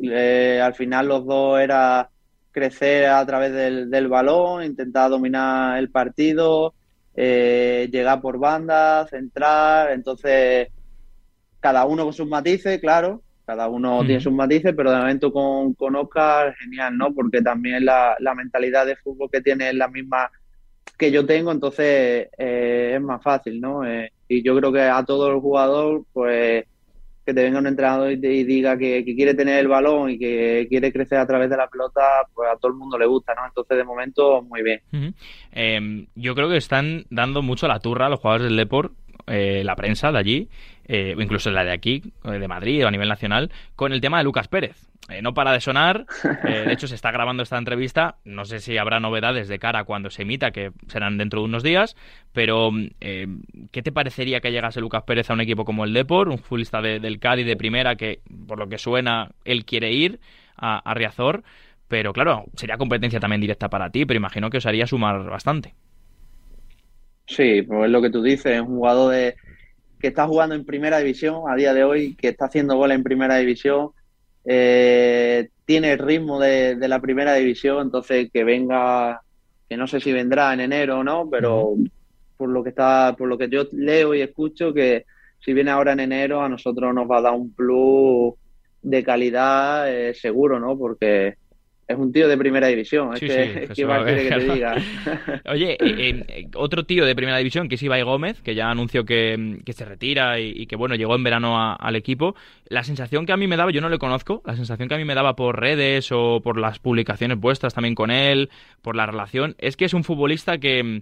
Eh, 0.01 0.61
al 0.63 0.75
final 0.75 1.09
los 1.09 1.25
dos 1.25 1.59
era 1.59 2.09
crecer 2.51 3.07
a 3.07 3.25
través 3.25 3.51
del, 3.53 4.07
balón, 4.07 4.63
intentar 4.63 5.09
dominar 5.09 5.77
el 5.77 5.89
partido, 5.91 6.73
eh, 7.15 7.89
llegar 7.91 8.21
por 8.21 8.39
bandas, 8.39 9.09
centrar. 9.09 9.91
Entonces 9.91 10.69
cada 11.59 11.85
uno 11.85 12.03
con 12.03 12.13
sus 12.13 12.27
matices, 12.27 12.79
claro, 12.79 13.21
cada 13.45 13.67
uno 13.67 14.05
tiene 14.05 14.21
sus 14.21 14.31
matices, 14.31 14.73
pero 14.75 14.91
de 14.91 14.97
momento 14.97 15.33
con, 15.33 15.73
con 15.73 15.95
Oscar, 15.95 16.55
genial, 16.55 16.95
¿no? 16.95 17.13
Porque 17.13 17.41
también 17.41 17.83
la, 17.83 18.15
mentalidad 18.35 18.85
de 18.85 18.95
fútbol 18.95 19.29
que 19.31 19.41
tiene 19.41 19.69
es 19.69 19.75
la 19.75 19.87
misma 19.87 20.29
que 20.97 21.11
yo 21.11 21.25
tengo, 21.25 21.51
entonces 21.51 22.27
eh, 22.37 22.93
es 22.95 23.01
más 23.01 23.23
fácil, 23.23 23.59
¿no? 23.59 23.85
Eh, 23.85 24.11
y 24.27 24.43
yo 24.43 24.55
creo 24.55 24.71
que 24.71 24.81
a 24.81 25.03
todo 25.03 25.31
el 25.31 25.39
jugador, 25.39 26.03
pues 26.13 26.65
que 27.25 27.33
te 27.33 27.43
venga 27.43 27.59
un 27.59 27.67
entrenador 27.67 28.11
y, 28.11 28.17
diga 28.17 28.77
que, 28.77 29.03
quiere 29.03 29.33
tener 29.33 29.59
el 29.59 29.67
balón 29.67 30.11
y 30.11 30.19
que 30.19 30.67
quiere 30.69 30.91
crecer 30.91 31.17
a 31.17 31.27
través 31.27 31.49
de 31.49 31.57
la 31.57 31.67
pelota, 31.67 32.01
pues 32.33 32.49
a 32.51 32.57
todo 32.57 32.71
el 32.71 32.77
mundo 32.77 32.97
le 32.97 33.05
gusta, 33.05 33.33
¿no? 33.35 33.45
Entonces, 33.45 33.77
de 33.77 33.83
momento, 33.83 34.41
muy 34.41 34.61
bien. 34.63 34.81
Em, 35.51 36.07
yo 36.15 36.33
creo 36.35 36.49
que 36.49 36.57
están 36.57 37.05
dando 37.09 37.41
mucho 37.41 37.67
la 37.67 37.79
turra 37.79 38.07
a 38.07 38.09
los 38.09 38.19
jugadores 38.19 38.47
del 38.47 38.57
Deport 38.57 38.93
eh, 39.27 39.61
la 39.63 39.75
prensa 39.75 40.11
de 40.11 40.17
allí, 40.17 40.49
eh, 40.91 41.15
incluso 41.19 41.51
la 41.51 41.63
de 41.63 41.71
aquí, 41.71 42.01
de 42.23 42.47
Madrid 42.47 42.83
o 42.83 42.87
a 42.87 42.91
nivel 42.91 43.07
nacional, 43.07 43.51
con 43.75 43.93
el 43.93 44.01
tema 44.01 44.17
de 44.17 44.23
Lucas 44.23 44.47
Pérez. 44.47 44.89
no 45.21 45.35
para 45.35 45.51
de 45.51 45.61
sonar, 45.61 46.07
de 46.43 46.73
hecho 46.73 46.87
se 46.87 46.95
está 46.95 47.11
grabando 47.11 47.43
esta 47.43 47.59
entrevista, 47.59 48.15
no 48.25 48.43
sé 48.43 48.59
si 48.59 48.75
habrá 48.79 48.99
novedades 48.99 49.47
de 49.47 49.59
cara 49.59 49.83
cuando 49.83 50.09
se 50.09 50.23
emita, 50.23 50.49
que 50.49 50.71
serán 50.87 51.19
dentro 51.19 51.41
de 51.41 51.45
unos 51.45 51.61
días, 51.61 51.95
pero 52.33 52.71
¿qué 52.99 53.81
te 53.83 53.91
parecería 53.91 54.39
que 54.39 54.51
llegase 54.51 54.81
Lucas 54.81 55.03
Pérez 55.03 55.29
a 55.29 55.33
un 55.33 55.41
equipo 55.41 55.63
como 55.63 55.85
el 55.85 55.93
Depor, 55.93 56.27
un 56.27 56.39
futbolista 56.39 56.81
del 56.81 57.19
Cádiz 57.19 57.45
de 57.45 57.55
primera 57.55 57.95
que, 57.95 58.21
por 58.47 58.57
lo 58.57 58.67
que 58.67 58.79
suena, 58.79 59.29
él 59.45 59.65
quiere 59.65 59.91
ir 59.91 60.19
a, 60.57 60.91
Riazor? 60.95 61.43
Pero 61.87 62.13
claro, 62.13 62.45
sería 62.55 62.77
competencia 62.77 63.19
también 63.19 63.41
directa 63.41 63.69
para 63.69 63.91
ti, 63.91 64.05
pero 64.05 64.17
imagino 64.17 64.49
que 64.49 64.57
os 64.57 64.65
haría 64.65 64.87
sumar 64.87 65.23
bastante. 65.29 65.75
Sí, 67.27 67.61
pues 67.61 67.85
es 67.85 67.91
lo 67.91 68.01
que 68.01 68.09
tú 68.09 68.23
dices, 68.23 68.53
es 68.53 68.61
un 68.61 68.77
jugador 68.77 69.11
de, 69.13 69.35
que 69.99 70.07
está 70.07 70.25
jugando 70.27 70.55
en 70.55 70.65
primera 70.65 70.99
división 70.99 71.43
a 71.49 71.55
día 71.55 71.73
de 71.73 71.83
hoy, 71.83 72.15
que 72.15 72.29
está 72.29 72.45
haciendo 72.45 72.77
goles 72.77 72.95
en 72.95 73.03
primera 73.03 73.37
división, 73.37 73.89
eh, 74.45 75.49
tiene 75.65 75.93
el 75.93 75.99
ritmo 75.99 76.39
de, 76.39 76.75
la 76.87 76.99
primera 76.99 77.33
división, 77.35 77.81
entonces 77.81 78.29
que 78.31 78.43
venga, 78.43 79.21
que 79.67 79.77
no 79.77 79.87
sé 79.87 79.99
si 79.99 80.11
vendrá 80.11 80.53
en 80.53 80.61
enero 80.61 80.99
o 80.99 81.03
no, 81.03 81.29
pero 81.29 81.75
por 82.37 82.49
lo 82.49 82.63
que 82.63 82.69
está, 82.69 83.15
por 83.17 83.27
lo 83.27 83.37
que 83.37 83.49
yo 83.49 83.67
leo 83.73 84.15
y 84.15 84.21
escucho, 84.21 84.73
que 84.73 85.05
si 85.39 85.53
viene 85.53 85.71
ahora 85.71 85.91
en 85.93 85.99
enero 85.99 86.41
a 86.41 86.49
nosotros 86.49 86.93
nos 86.93 87.09
va 87.09 87.17
a 87.17 87.21
dar 87.21 87.33
un 87.33 87.53
plus 87.53 88.33
de 88.81 89.03
calidad 89.03 89.91
eh, 89.93 90.13
seguro, 90.13 90.59
¿no? 90.59 90.77
Porque 90.77 91.35
es 91.89 91.97
un 91.97 92.13
tío 92.13 92.27
de 92.27 92.37
primera 92.37 92.67
división. 92.67 93.15
Es 93.15 93.19
que, 93.19 93.69
¿qué 93.73 93.85
más 93.85 94.03
quiere 94.03 94.29
que 94.29 94.35
te 94.35 94.53
diga? 94.53 94.75
Oye, 95.45 95.71
eh, 95.73 96.23
eh, 96.27 96.47
otro 96.53 96.83
tío 96.83 97.03
de 97.03 97.15
primera 97.15 97.39
división 97.39 97.67
que 97.67 97.75
es 97.75 97.83
Ibai 97.83 98.03
Gómez, 98.03 98.41
que 98.41 98.53
ya 98.53 98.69
anunció 98.69 99.05
que, 99.05 99.59
se 99.67 99.85
retira 99.85 100.39
y, 100.39 100.67
que 100.67 100.75
bueno, 100.75 100.93
llegó 100.93 101.15
en 101.15 101.23
verano 101.23 101.57
al 101.57 101.95
equipo. 101.95 102.35
La 102.67 102.83
sensación 102.83 103.25
que 103.25 103.31
a 103.31 103.37
mí 103.37 103.47
me 103.47 103.57
daba, 103.57 103.71
yo 103.71 103.81
no 103.81 103.89
le 103.89 103.97
conozco, 103.97 104.43
la 104.45 104.55
sensación 104.55 104.87
que 104.87 104.93
a 104.93 104.97
mí 104.99 105.05
me 105.05 105.15
daba 105.15 105.35
por 105.35 105.59
redes 105.59 106.11
o 106.11 106.41
por 106.43 106.59
las 106.59 106.77
publicaciones 106.77 107.39
vuestras 107.39 107.73
también 107.73 107.95
con 107.95 108.11
él, 108.11 108.51
por 108.83 108.95
la 108.95 109.07
relación, 109.07 109.55
es 109.57 109.75
que 109.75 109.85
es 109.85 109.95
un 109.95 110.03
futbolista 110.03 110.59
que 110.59 111.01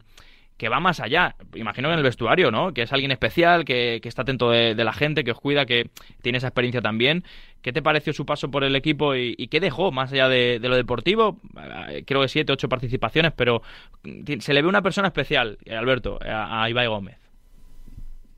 que 0.58 0.70
va 0.70 0.80
más 0.80 1.00
allá. 1.00 1.36
Imagino 1.56 1.88
que 1.88 1.94
en 1.94 2.00
el 2.00 2.04
vestuario, 2.04 2.52
¿no? 2.52 2.74
Que 2.74 2.82
es 2.82 2.92
alguien 2.92 3.12
especial, 3.12 3.64
que, 3.64 4.02
está 4.04 4.24
atento 4.24 4.50
de, 4.50 4.74
la 4.76 4.94
gente, 4.94 5.24
que 5.24 5.32
os 5.32 5.40
cuida, 5.40 5.66
que 5.66 5.90
tiene 6.22 6.40
esa 6.40 6.48
experiencia 6.48 6.82
también. 6.82 7.24
¿Qué 7.62 7.74
te 7.74 7.82
pareció 7.82 8.14
su 8.14 8.26
paso 8.26 8.50
por 8.50 8.64
el 8.64 8.76
equipo 8.76 9.16
y, 9.16 9.48
qué 9.48 9.60
dejó 9.60 9.92
más 9.92 10.12
allá 10.14 10.30
de, 10.30 10.60
lo 10.62 10.76
deportivo? 10.76 11.40
Eh, 11.90 12.04
creo 12.06 12.22
que 12.22 12.28
siete, 12.28 12.54
ocho 12.54 12.70
participaciones, 12.70 13.34
pero 13.36 13.62
se 14.40 14.54
le 14.54 14.62
ve 14.62 14.68
una 14.68 14.82
persona 14.82 15.08
especial, 15.08 15.58
eh, 15.66 15.76
Alberto, 15.76 16.20
a, 16.22 16.70
Ibai 16.70 16.88
Gómez. 16.88 17.18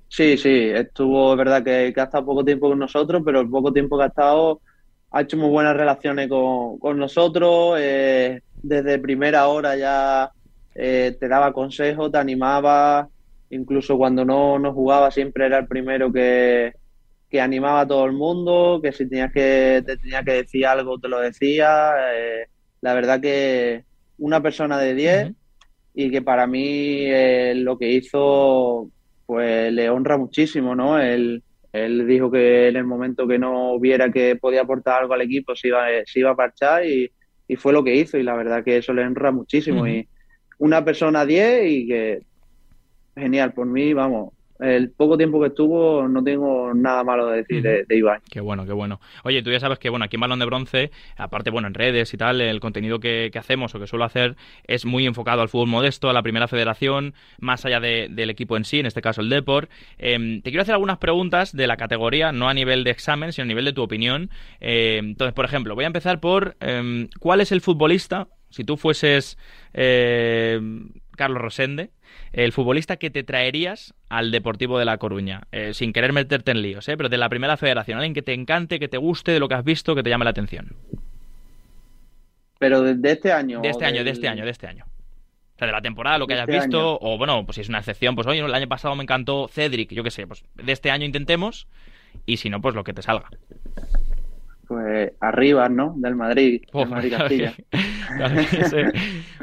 Sí, 0.07 0.37
sí, 0.37 0.69
estuvo, 0.73 1.33
es 1.33 1.37
verdad 1.37 1.63
que, 1.63 1.93
ha 1.95 2.03
estado 2.03 2.25
poco 2.25 2.43
tiempo 2.43 2.69
con 2.69 2.79
nosotros, 2.79 3.21
pero 3.23 3.41
el 3.41 3.49
poco 3.49 3.71
tiempo 3.71 3.97
que 3.97 4.05
ha 4.05 4.07
estado 4.07 4.61
ha 5.11 5.21
hecho 5.21 5.37
muy 5.37 5.49
buenas 5.49 5.75
relaciones 5.75 6.27
con, 6.27 6.97
nosotros. 6.97 7.77
Eh, 7.79 8.41
desde 8.61 8.99
primera 8.99 9.47
hora 9.47 9.75
ya 9.75 10.31
eh, 10.75 11.15
te 11.19 11.27
daba 11.27 11.53
consejos, 11.53 12.11
te 12.11 12.17
animaba, 12.17 13.07
incluso 13.49 13.97
cuando 13.97 14.25
no, 14.25 14.57
no 14.59 14.73
jugaba 14.73 15.11
siempre 15.11 15.45
era 15.45 15.59
el 15.59 15.67
primero 15.67 16.11
que, 16.11 16.73
animaba 17.37 17.81
a 17.81 17.87
todo 17.87 18.05
el 18.05 18.13
mundo, 18.13 18.79
que 18.81 18.91
si 18.91 19.07
tenías 19.07 19.31
que, 19.31 19.83
te 19.85 19.97
tenía 19.97 20.23
que 20.23 20.33
decir 20.33 20.65
algo 20.65 20.99
te 20.99 21.07
lo 21.07 21.19
decía. 21.19 21.91
Eh, 22.13 22.47
la 22.81 22.93
verdad 22.93 23.21
que 23.21 23.83
una 24.17 24.41
persona 24.41 24.79
de 24.79 24.95
10 24.95 25.31
y 25.93 26.09
que 26.11 26.21
para 26.21 26.47
mí 26.47 27.05
eh, 27.05 27.53
lo 27.55 27.77
que 27.77 27.91
hizo 27.91 28.89
pues 29.25 29.71
le 29.71 29.89
honra 29.89 30.17
muchísimo, 30.17 30.75
¿no? 30.75 30.97
Él, 30.99 31.43
él 31.71 32.07
dijo 32.07 32.31
que 32.31 32.69
en 32.69 32.77
el 32.77 32.85
momento 32.85 33.27
que 33.27 33.37
no 33.37 33.79
viera 33.79 34.11
que 34.11 34.35
podía 34.35 34.61
aportar 34.61 35.01
algo 35.01 35.13
al 35.13 35.21
equipo 35.21 35.55
se 35.55 35.67
iba, 35.67 35.85
se 36.05 36.19
iba 36.19 36.31
a 36.31 36.35
parchar 36.35 36.85
y, 36.85 37.11
fue 37.57 37.73
lo 37.73 37.83
que 37.83 37.95
hizo 37.95 38.15
y 38.19 38.21
la 38.21 38.35
verdad 38.35 38.63
que 38.63 38.77
eso 38.77 38.93
le 38.93 39.03
honra 39.03 39.31
muchísimo 39.31 39.87
y 39.87 40.07
una 40.59 40.85
persona 40.85 41.25
10 41.25 41.65
y 41.65 41.87
que 41.87 42.19
genial, 43.15 43.53
por 43.53 43.67
mí, 43.67 43.93
vamos, 43.93 44.33
el 44.59 44.91
poco 44.91 45.17
tiempo 45.17 45.39
que 45.39 45.47
estuvo 45.47 46.07
no 46.07 46.23
tengo 46.23 46.73
nada 46.73 47.03
malo 47.03 47.27
de 47.27 47.37
decir 47.37 47.61
de, 47.61 47.85
de, 47.85 47.97
Iván. 47.97 48.21
Qué 48.29 48.41
bueno, 48.41 48.65
qué 48.65 48.73
bueno. 48.73 48.99
Oye, 49.23 49.41
tú 49.41 49.51
ya 49.51 49.59
sabes 49.59 49.79
que 49.79 49.89
bueno, 49.89 50.05
aquí 50.05 50.17
en 50.17 50.21
Balón 50.21 50.39
de 50.39 50.45
Bronce, 50.45 50.91
aparte, 51.17 51.49
bueno, 51.49 51.67
en 51.67 51.73
redes 51.73 52.13
y 52.13 52.17
tal, 52.17 52.41
el 52.41 52.59
contenido 52.59 52.99
que, 52.99 53.31
hacemos 53.39 53.73
o 53.73 53.79
que 53.79 53.87
suelo 53.87 54.03
hacer 54.03 54.35
es 54.67 54.85
muy 54.85 55.05
enfocado 55.05 55.41
al 55.41 55.47
fútbol 55.47 55.69
modesto, 55.69 56.09
a 56.09 56.13
la 56.13 56.21
primera 56.21 56.49
federación, 56.49 57.13
más 57.39 57.65
allá 57.65 57.79
del 57.79 58.29
equipo 58.29 58.57
en 58.57 58.65
sí, 58.65 58.79
en 58.79 58.85
este 58.85 59.01
caso 59.01 59.21
el 59.21 59.29
Deport. 59.29 59.69
Em, 59.97 60.41
te 60.41 60.49
quiero 60.49 60.63
hacer 60.63 60.73
algunas 60.73 60.97
preguntas 60.97 61.55
de 61.55 61.67
la 61.67 61.77
categoría, 61.77 62.33
no 62.33 62.49
a 62.49 62.53
nivel 62.53 62.83
de 62.83 62.91
examen, 62.91 63.31
sino 63.31 63.43
a 63.43 63.47
nivel 63.47 63.63
de 63.65 63.73
tu 63.73 63.81
opinión. 63.81 64.29
Em, 64.59 65.11
entonces, 65.11 65.33
por 65.33 65.45
ejemplo, 65.45 65.73
voy 65.75 65.85
a 65.85 65.87
empezar 65.87 66.19
por 66.19 66.57
em, 66.59 67.07
¿cuál 67.19 67.39
es 67.39 67.53
el 67.53 67.61
futbolista 67.61 68.27
si 68.49 68.63
tú 68.63 68.77
fueses 68.77 69.37
eh, 69.73 70.59
Carlos 71.15 71.41
Rosende, 71.41 71.91
el 72.33 72.51
futbolista 72.51 72.97
que 72.97 73.09
te 73.09 73.23
traerías 73.23 73.93
al 74.09 74.31
Deportivo 74.31 74.79
de 74.79 74.85
La 74.85 74.97
Coruña, 74.97 75.43
eh, 75.51 75.73
sin 75.73 75.93
querer 75.93 76.13
meterte 76.13 76.51
en 76.51 76.61
líos, 76.61 76.87
¿eh? 76.89 76.97
pero 76.97 77.09
de 77.09 77.17
la 77.17 77.29
primera 77.29 77.57
federación, 77.57 77.97
alguien 77.97 78.13
que 78.13 78.21
te 78.21 78.33
encante, 78.33 78.79
que 78.79 78.87
te 78.87 78.97
guste, 78.97 79.31
de 79.31 79.39
lo 79.39 79.47
que 79.47 79.55
has 79.55 79.63
visto, 79.63 79.95
que 79.95 80.03
te 80.03 80.09
llame 80.09 80.25
la 80.25 80.31
atención. 80.31 80.75
Pero 82.59 82.81
de, 82.81 83.11
este 83.11 83.31
año. 83.31 83.61
De 83.61 83.69
este 83.69 83.85
año, 83.85 84.03
de 84.03 84.09
este 84.11 84.27
año, 84.27 84.43
de 84.43 84.51
este 84.51 84.67
año. 84.67 84.85
O 84.85 85.57
sea, 85.57 85.67
de 85.67 85.73
la 85.73 85.81
temporada, 85.81 86.17
lo 86.17 86.27
que 86.27 86.33
hayas 86.33 86.47
este 86.47 86.59
visto, 86.59 86.97
o 87.01 87.17
bueno, 87.17 87.45
pues 87.45 87.55
si 87.55 87.61
es 87.61 87.69
una 87.69 87.79
excepción, 87.79 88.15
pues 88.15 88.27
oye, 88.27 88.39
el 88.39 88.53
año 88.53 88.67
pasado 88.67 88.95
me 88.95 89.03
encantó 89.03 89.47
Cedric, 89.47 89.91
yo 89.91 90.03
qué 90.03 90.11
sé, 90.11 90.27
pues 90.27 90.43
de 90.55 90.71
este 90.71 90.91
año 90.91 91.05
intentemos, 91.05 91.67
y 92.25 92.37
si 92.37 92.49
no, 92.49 92.61
pues 92.61 92.75
lo 92.75 92.83
que 92.83 92.93
te 92.93 93.01
salga 93.01 93.29
pues 94.69 95.13
arriba, 95.19 95.67
¿no? 95.67 95.95
Del 95.97 96.15
Madrid, 96.15 96.61
del 96.71 96.87
Madrid 96.87 97.13
Castilla. 97.17 97.53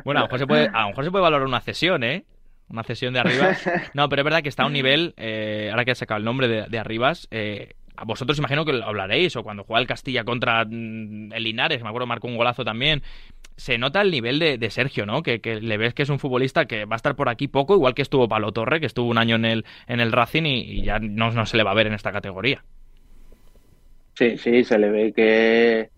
bueno, 0.05 0.21
a 0.21 0.23
lo, 0.23 0.27
mejor 0.29 0.39
se 0.39 0.47
puede, 0.47 0.71
a 0.73 0.83
lo 0.83 0.89
mejor 0.91 1.05
se 1.05 1.11
puede 1.11 1.23
valorar 1.23 1.49
una 1.49 1.61
cesión, 1.61 2.05
¿eh? 2.05 2.25
Una 2.69 2.83
cesión 2.83 3.15
de 3.15 3.21
arriba. 3.21 3.57
No, 3.95 4.09
pero 4.09 4.23
es 4.23 4.25
verdad 4.25 4.43
que 4.43 4.49
está 4.49 4.65
a 4.65 4.67
un 4.67 4.73
nivel, 4.73 5.15
eh, 5.17 5.69
ahora 5.71 5.85
que 5.85 5.93
has 5.93 5.99
sacado 5.99 6.19
el 6.19 6.25
nombre 6.25 6.49
de, 6.49 6.67
de 6.69 6.79
Arribas, 6.79 7.29
eh, 7.31 7.75
a 7.97 8.05
vosotros 8.05 8.39
imagino 8.39 8.65
que 8.65 8.73
lo 8.73 8.85
hablaréis, 8.85 9.35
o 9.37 9.43
cuando 9.43 9.65
juega 9.65 9.81
el 9.81 9.87
Castilla 9.87 10.25
contra 10.25 10.65
mm, 10.65 11.33
el 11.33 11.43
Linares, 11.43 11.83
me 11.83 11.89
acuerdo 11.89 12.07
marcó 12.07 12.29
un 12.29 12.37
golazo 12.37 12.65
también, 12.65 13.03
se 13.57 13.79
nota 13.79 14.03
el 14.03 14.11
nivel 14.11 14.39
de, 14.39 14.71
Sergio, 14.71 15.07
¿no? 15.07 15.23
Que, 15.23 15.41
le 15.61 15.79
ves 15.79 15.95
que 15.95 16.03
es 16.03 16.11
un 16.11 16.19
futbolista 16.19 16.67
que 16.67 16.85
va 16.85 16.95
a 16.95 16.97
estar 16.97 17.17
por 17.17 17.29
aquí 17.29 17.49
poco, 17.49 17.75
igual 17.75 17.95
que 17.95 18.03
estuvo 18.03 18.29
Palo 18.29 18.53
Torre, 18.53 18.81
que 18.81 18.87
estuvo 18.87 19.09
un 19.09 19.19
año 19.19 19.37
en 19.37 19.47
el, 19.47 19.65
en 19.87 20.01
el 20.01 20.13
Racing 20.13 20.45
y, 20.45 20.83
ya 20.83 20.99
no, 20.99 21.31
no 21.31 21.47
se 21.47 21.57
le 21.57 21.63
va 21.63 21.71
a 21.71 21.75
ver 21.75 21.87
en 21.87 21.95
esta 21.95 22.13
categoría. 22.13 22.63
Sí, 24.15 24.37
sí, 24.37 24.65
se 24.65 24.79
le 24.79 24.91
ve 24.91 25.13
que, 25.15 25.89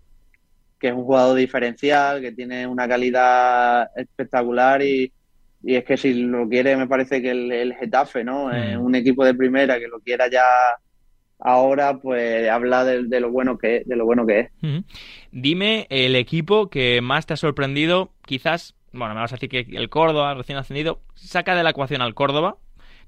que 0.79 0.87
es 0.87 0.93
un 0.93 1.03
jugador 1.03 1.37
diferencial, 1.37 2.21
que 2.21 2.31
tiene 2.31 2.65
una 2.65 2.87
calidad 2.87 3.89
espectacular 3.95 4.81
y, 4.81 5.11
es 5.63 5.83
que 5.83 5.97
si 5.97 6.13
lo 6.13 6.47
quiere, 6.47 6.77
me 6.77 6.87
parece 6.87 7.21
que 7.21 7.31
el, 7.31 7.73
Getafe, 7.75 8.23
¿no? 8.23 8.47
Mm. 8.47 8.81
un 8.81 8.95
equipo 8.95 9.25
de 9.25 9.33
primera 9.33 9.79
que 9.79 9.87
lo 9.87 9.99
quiera 9.99 10.29
ya 10.29 10.43
ahora, 11.39 11.97
pues 11.97 12.49
habla 12.49 12.83
de, 12.83 13.19
lo 13.19 13.31
bueno 13.31 13.57
que 13.57 13.77
es, 13.77 13.87
de 13.87 13.95
lo 13.95 14.05
bueno 14.05 14.25
que 14.25 14.39
es. 14.39 14.51
Dime 15.31 15.87
el 15.89 16.15
equipo 16.15 16.69
que 16.69 17.01
más 17.01 17.25
te 17.25 17.33
ha 17.33 17.37
sorprendido, 17.37 18.11
quizás, 18.25 18.75
bueno, 18.91 19.13
me 19.15 19.21
vas 19.21 19.31
a 19.31 19.35
decir 19.35 19.49
que 19.49 19.65
el 19.77 19.89
Córdoba, 19.89 20.33
recién 20.33 20.57
ascendido, 20.57 21.01
saca 21.15 21.55
de 21.55 21.63
la 21.63 21.71
ecuación 21.71 22.01
al 22.01 22.13
Córdoba, 22.13 22.57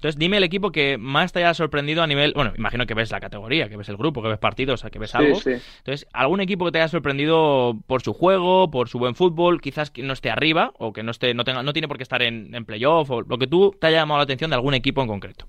entonces, 0.02 0.18
dime 0.18 0.38
el 0.38 0.42
equipo 0.42 0.72
que 0.72 0.98
más 0.98 1.32
te 1.32 1.38
haya 1.38 1.54
sorprendido 1.54 2.02
a 2.02 2.08
nivel. 2.08 2.32
Bueno, 2.34 2.52
imagino 2.58 2.86
que 2.86 2.94
ves 2.94 3.12
la 3.12 3.20
categoría, 3.20 3.68
que 3.68 3.76
ves 3.76 3.88
el 3.88 3.96
grupo, 3.96 4.20
que 4.20 4.30
ves 4.30 4.38
partidos, 4.40 4.84
que 4.90 4.98
ves 4.98 5.14
algo. 5.14 5.38
Entonces, 5.46 6.08
¿algún 6.12 6.40
equipo 6.40 6.64
que 6.64 6.72
te 6.72 6.78
haya 6.78 6.88
sorprendido 6.88 7.78
por 7.86 8.02
su 8.02 8.12
juego, 8.12 8.68
por 8.68 8.88
su 8.88 8.98
buen 8.98 9.14
fútbol, 9.14 9.60
quizás 9.60 9.92
que 9.92 10.02
no 10.02 10.12
esté 10.12 10.28
arriba 10.28 10.72
o 10.76 10.92
que 10.92 11.04
no 11.04 11.12
esté 11.12 11.34
no 11.34 11.44
tenga 11.44 11.62
no 11.62 11.72
tiene 11.72 11.86
por 11.86 11.98
qué 11.98 12.02
estar 12.02 12.20
en, 12.20 12.52
en 12.52 12.64
playoff 12.64 13.12
o 13.12 13.22
lo 13.22 13.38
que 13.38 13.46
tú 13.46 13.76
te 13.80 13.86
haya 13.86 13.98
llamado 13.98 14.18
la 14.18 14.24
atención 14.24 14.50
de 14.50 14.56
algún 14.56 14.74
equipo 14.74 15.02
en 15.02 15.06
concreto? 15.06 15.46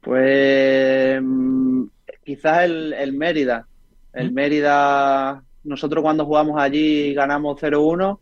Pues 0.00 1.22
quizás 2.24 2.64
el, 2.64 3.12
Mérida. 3.12 3.66
El 4.14 4.30
¿Mm? 4.30 4.34
Mérida, 4.34 5.42
nosotros 5.62 6.02
cuando 6.02 6.24
jugamos 6.24 6.58
allí 6.58 7.12
ganamos 7.12 7.60
0-1 7.60 8.18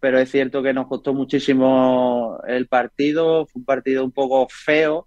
pero 0.00 0.18
es 0.18 0.30
cierto 0.30 0.62
que 0.62 0.72
nos 0.72 0.86
costó 0.86 1.12
muchísimo 1.14 2.38
el 2.46 2.66
partido, 2.66 3.46
fue 3.46 3.60
un 3.60 3.64
partido 3.64 4.04
un 4.04 4.12
poco 4.12 4.46
feo, 4.50 5.06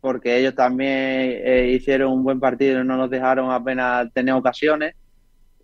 porque 0.00 0.38
ellos 0.38 0.54
también 0.54 0.90
eh, 0.90 1.72
hicieron 1.76 2.12
un 2.12 2.24
buen 2.24 2.40
partido 2.40 2.80
y 2.80 2.84
no 2.84 2.96
nos 2.96 3.10
dejaron 3.10 3.50
apenas 3.50 4.10
tener 4.12 4.34
ocasiones. 4.34 4.94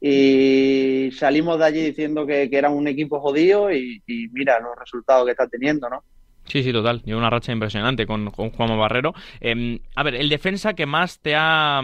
Y 0.00 1.10
salimos 1.12 1.58
de 1.58 1.64
allí 1.64 1.82
diciendo 1.82 2.26
que, 2.26 2.48
era 2.52 2.68
un 2.68 2.86
equipo 2.86 3.20
jodido 3.20 3.72
y, 3.72 4.02
mira 4.32 4.60
los 4.60 4.78
resultados 4.78 5.24
que 5.24 5.30
está 5.30 5.46
teniendo, 5.48 5.88
¿no? 5.88 6.02
Sí, 6.44 6.62
sí, 6.62 6.72
total. 6.72 7.02
Lleva 7.02 7.18
una 7.18 7.30
racha 7.30 7.52
impresionante 7.52 8.06
con, 8.06 8.30
con 8.30 8.50
Juan 8.50 8.78
Barrero. 8.78 9.14
Em, 9.40 9.80
a 9.96 10.02
ver, 10.02 10.14
el 10.14 10.28
defensa 10.28 10.74
que 10.74 10.86
más 10.86 11.18
te 11.20 11.34
ha 11.34 11.82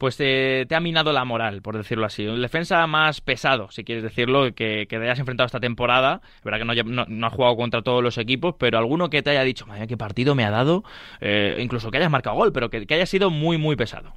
pues 0.00 0.16
te 0.16 0.66
ha 0.74 0.80
minado 0.80 1.12
la 1.12 1.26
moral, 1.26 1.60
por 1.60 1.76
decirlo 1.76 2.06
así. 2.06 2.26
Un 2.26 2.40
defensa 2.40 2.86
más 2.86 3.20
pesado, 3.20 3.70
si 3.70 3.84
quieres 3.84 4.02
decirlo, 4.02 4.46
que, 4.54 4.86
que 4.88 4.96
te 4.96 5.02
hayas 5.02 5.18
enfrentado 5.18 5.44
esta 5.44 5.60
temporada. 5.60 6.22
Es 6.38 6.42
verdad 6.42 6.74
que 6.74 6.82
no, 6.84 7.04
no, 7.06 7.26
ha 7.26 7.30
jugado 7.30 7.54
contra 7.54 7.82
todos 7.82 8.02
los 8.02 8.16
equipos, 8.16 8.54
pero 8.58 8.78
alguno 8.78 9.10
que 9.10 9.22
te 9.22 9.28
haya 9.28 9.42
dicho, 9.42 9.66
madre 9.66 9.86
qué 9.86 9.98
partido 9.98 10.34
me 10.34 10.46
ha 10.46 10.50
dado, 10.50 10.84
eh, 11.20 11.58
incluso 11.60 11.90
que 11.90 11.98
hayas 11.98 12.10
marcado 12.10 12.36
gol, 12.36 12.50
pero 12.50 12.70
que, 12.70 12.86
que 12.86 12.94
haya 12.94 13.04
sido 13.04 13.28
muy, 13.28 13.58
muy 13.58 13.76
pesado. 13.76 14.14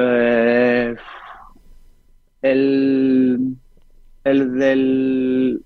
Eh, 0.00 0.96
el, 2.42 3.56
el 4.24 4.58
del 4.58 5.62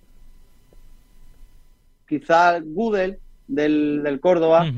quizá 2.07 2.61
Gudel 2.61 3.19
del, 3.49 4.03
del 4.03 4.21
Córdoba 4.21 4.71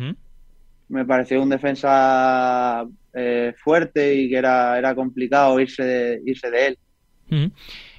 me 0.89 1.05
pareció 1.05 1.43
un 1.43 1.49
defensa 1.49 2.87
eh, 3.15 3.55
fuerte 3.57 4.15
y 4.15 4.29
que 4.29 4.37
era, 4.37 4.79
era 4.79 4.95
complicado 4.95 5.59
irse 5.61 5.83
de, 5.83 6.23
irse 6.25 6.51
de 6.51 6.67
él. 6.69 6.79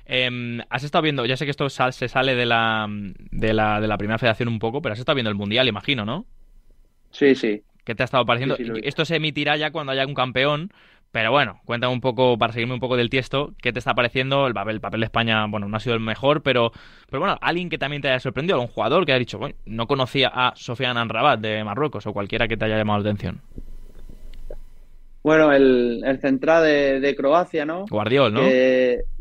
Em, 0.06 0.60
has 0.70 0.84
estado 0.84 1.04
viendo, 1.04 1.26
ya 1.26 1.38
sé 1.38 1.46
que 1.46 1.52
esto 1.52 1.70
se 1.70 2.08
sale 2.08 2.36
de 2.36 2.46
la, 2.46 2.88
de, 2.90 3.54
la, 3.54 3.80
de 3.80 3.88
la 3.88 3.98
primera 3.98 4.18
federación 4.18 4.50
un 4.50 4.60
poco, 4.60 4.82
pero 4.82 4.94
has 4.94 5.00
estado 5.00 5.16
viendo 5.16 5.30
el 5.30 5.36
Mundial, 5.36 5.68
imagino, 5.68 6.04
¿no? 6.04 6.26
Sí, 7.12 7.36
sí. 7.36 7.62
¿Qué 7.84 7.96
te 7.96 8.04
ha 8.04 8.06
estado 8.06 8.26
pareciendo? 8.26 8.56
esto 8.84 9.06
se 9.06 9.16
emitirá 9.16 9.58
ya 9.58 9.72
cuando 9.72 9.92
haya 9.92 10.06
un 10.06 10.14
campeón, 10.14 10.72
pero 11.12 11.32
bueno, 11.32 11.60
cuéntame 11.66 11.92
un 11.92 12.02
poco, 12.02 12.38
para 12.38 12.54
seguirme 12.54 12.76
un 12.76 12.80
poco 12.80 12.96
del 12.96 13.10
tiesto, 13.10 13.54
¿qué 13.62 13.74
te 13.74 13.80
está 13.80 13.94
pareciendo? 13.96 14.46
El 14.46 14.54
papel, 14.54 14.76
el 14.76 14.82
papel 14.82 15.00
de 15.00 15.06
España, 15.06 15.46
bueno, 15.48 15.68
no 15.68 15.78
ha 15.78 15.80
sido 15.80 15.96
el 15.96 16.02
mejor, 16.02 16.44
pero, 16.44 16.72
pero 17.10 17.20
bueno, 17.20 17.38
alguien 17.42 17.70
que 17.70 17.78
también 17.78 18.02
te 18.02 18.10
haya 18.10 18.20
sorprendido, 18.20 18.62
un 18.62 18.68
jugador 18.68 19.06
que 19.06 19.14
haya 19.14 19.20
dicho, 19.20 19.40
bueno, 19.40 19.56
no 19.66 19.88
conocía 19.88 20.30
a 20.34 20.54
Sofian 20.56 20.98
Anrabat 20.98 21.40
de 21.40 21.64
Marruecos 21.64 22.06
o 22.06 22.14
cualquiera 22.14 22.48
que 22.48 22.58
te 22.58 22.66
haya 22.66 22.78
llamado 22.78 23.00
la 23.00 23.10
atención. 23.10 23.42
Bueno, 25.24 25.52
el, 25.52 26.02
el 26.06 26.20
central 26.22 26.64
de, 26.64 27.16
Croacia, 27.16 27.66
¿no? 27.66 27.86
Guardiol, 27.90 28.34
¿no? 28.34 28.42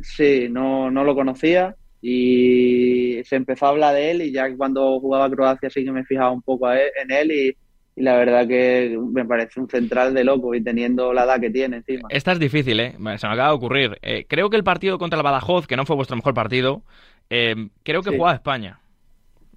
sí, 0.00 0.48
no, 0.50 0.90
no 0.90 1.04
lo 1.04 1.14
conocía 1.14 1.74
y 2.00 3.20
se 3.24 3.36
empezó 3.36 3.66
a 3.66 3.70
hablar 3.70 3.94
de 3.94 4.12
él 4.12 4.22
y 4.22 4.32
ya 4.32 4.54
cuando 4.56 5.00
jugaba 5.00 5.30
Croacia 5.30 5.68
sí 5.70 5.84
que 5.84 5.90
me 5.90 6.04
fijaba 6.04 6.30
un 6.30 6.42
poco 6.42 6.72
en 6.72 7.10
él 7.10 7.32
y 7.32 7.56
y 7.98 8.02
la 8.02 8.16
verdad 8.16 8.46
que 8.46 8.96
me 9.12 9.24
parece 9.24 9.58
un 9.58 9.68
central 9.68 10.14
de 10.14 10.22
loco 10.22 10.54
y 10.54 10.62
teniendo 10.62 11.12
la 11.12 11.24
edad 11.24 11.40
que 11.40 11.50
tiene 11.50 11.78
encima. 11.78 12.06
Esta 12.10 12.30
es 12.30 12.38
difícil, 12.38 12.78
¿eh? 12.78 12.92
Se 12.92 13.26
me 13.26 13.32
acaba 13.32 13.48
de 13.48 13.54
ocurrir. 13.54 13.98
Eh, 14.02 14.24
creo 14.28 14.50
que 14.50 14.56
el 14.56 14.62
partido 14.62 14.98
contra 14.98 15.18
el 15.18 15.24
Badajoz, 15.24 15.66
que 15.66 15.76
no 15.76 15.84
fue 15.84 15.96
vuestro 15.96 16.14
mejor 16.14 16.32
partido, 16.32 16.82
eh, 17.28 17.56
creo 17.82 18.02
que 18.02 18.10
jugaba 18.10 18.34
España 18.34 18.78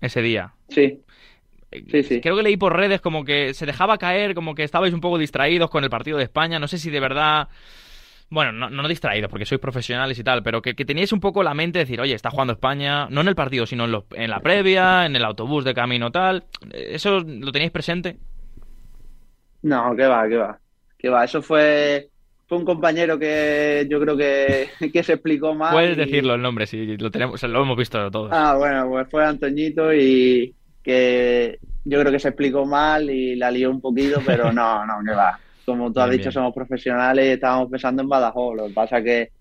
ese 0.02 0.24
día. 0.24 0.56
Sí. 0.70 1.02
Eh, 1.70 1.84
sí, 1.92 2.02
sí. 2.02 2.22
Creo 2.22 2.36
que 2.36 2.42
leí 2.42 2.58
por 2.58 2.76
redes 2.76 3.00
como 3.00 3.26
que 3.26 3.54
se 3.54 3.68
dejaba 3.68 4.00
caer, 4.00 4.34
como 4.34 4.56
que 4.56 4.64
estabais 4.64 4.94
un 4.94 5.02
poco 5.02 5.20
distraídos 5.20 5.70
con 5.70 5.84
el 5.84 5.92
partido 5.92 6.18
de 6.18 6.24
España. 6.24 6.58
No 6.58 6.68
sé 6.68 6.80
si 6.80 6.90
de 6.90 7.00
verdad 7.00 7.48
bueno, 8.32 8.54
no, 8.54 8.70
no 8.70 8.88
distraídos 8.88 9.30
porque 9.30 9.46
sois 9.46 9.60
profesionales 9.60 10.18
y 10.18 10.24
tal, 10.24 10.42
pero 10.42 10.62
que, 10.62 10.74
que, 10.74 10.86
teníais 10.86 11.12
un 11.12 11.20
poco 11.20 11.44
la 11.44 11.54
mente 11.54 11.80
de 11.80 11.84
decir, 11.84 12.00
oye, 12.00 12.16
está 12.16 12.32
jugando 12.32 12.54
España, 12.54 13.08
no 13.10 13.20
en 13.20 13.28
el 13.28 13.36
partido, 13.36 13.66
sino 13.66 13.84
en, 13.84 14.04
en 14.14 14.30
la 14.30 14.40
previa, 14.40 15.06
en 15.06 15.18
el 15.18 15.26
autobús 15.26 15.66
de 15.66 15.74
camino 15.74 16.12
tal. 16.12 16.46
¿Eso 16.72 17.20
lo 17.20 17.52
teníais 17.52 17.74
presente? 17.74 18.20
No, 19.64 19.96
que 19.96 20.06
va, 20.06 20.28
que 20.28 20.38
va. 20.38 20.60
Que 20.98 21.10
va. 21.10 21.24
Eso 21.24 21.42
fue, 21.42 22.10
fue 22.48 22.58
un 22.58 22.66
compañero 22.66 23.18
que 23.18 23.88
yo 23.90 24.00
creo 24.00 24.18
que, 24.18 24.70
que 24.94 25.04
se 25.04 25.14
explicó 25.14 25.54
mal. 25.56 25.74
Puedes 25.74 25.98
decirlo 25.98 26.36
el 26.36 26.42
nombre, 26.42 26.68
sí, 26.68 26.98
lo 26.98 27.12
tenemos, 27.12 27.42
lo 27.44 27.62
hemos 27.62 27.78
visto 27.78 28.12
todos. 28.12 28.32
Ah, 28.34 28.56
bueno, 28.58 28.88
pues 28.90 29.08
fue 29.10 29.26
Antoñito 29.26 29.94
y 29.94 30.54
que 30.84 31.60
yo 31.86 32.00
creo 32.00 32.12
que 32.12 32.20
se 32.20 32.30
explicó 32.30 32.66
mal 32.66 33.10
y 33.10 33.36
la 33.36 33.52
lió 33.52 33.70
un 33.70 33.82
poquito, 33.82 34.22
pero 34.26 34.52
no, 34.54 34.86
no, 34.86 34.96
que 35.06 35.12
va. 35.12 35.40
Como 35.66 35.94
tú 35.94 36.00
has 36.00 36.10
dicho, 36.10 36.32
somos 36.32 36.54
profesionales 36.54 37.26
y 37.26 37.30
estábamos 37.30 37.70
pensando 37.70 38.02
en 38.02 38.10
Badajoz. 38.10 38.58
Lo 38.58 38.68
que 38.68 38.74
pasa 38.74 39.02
que 39.02 39.32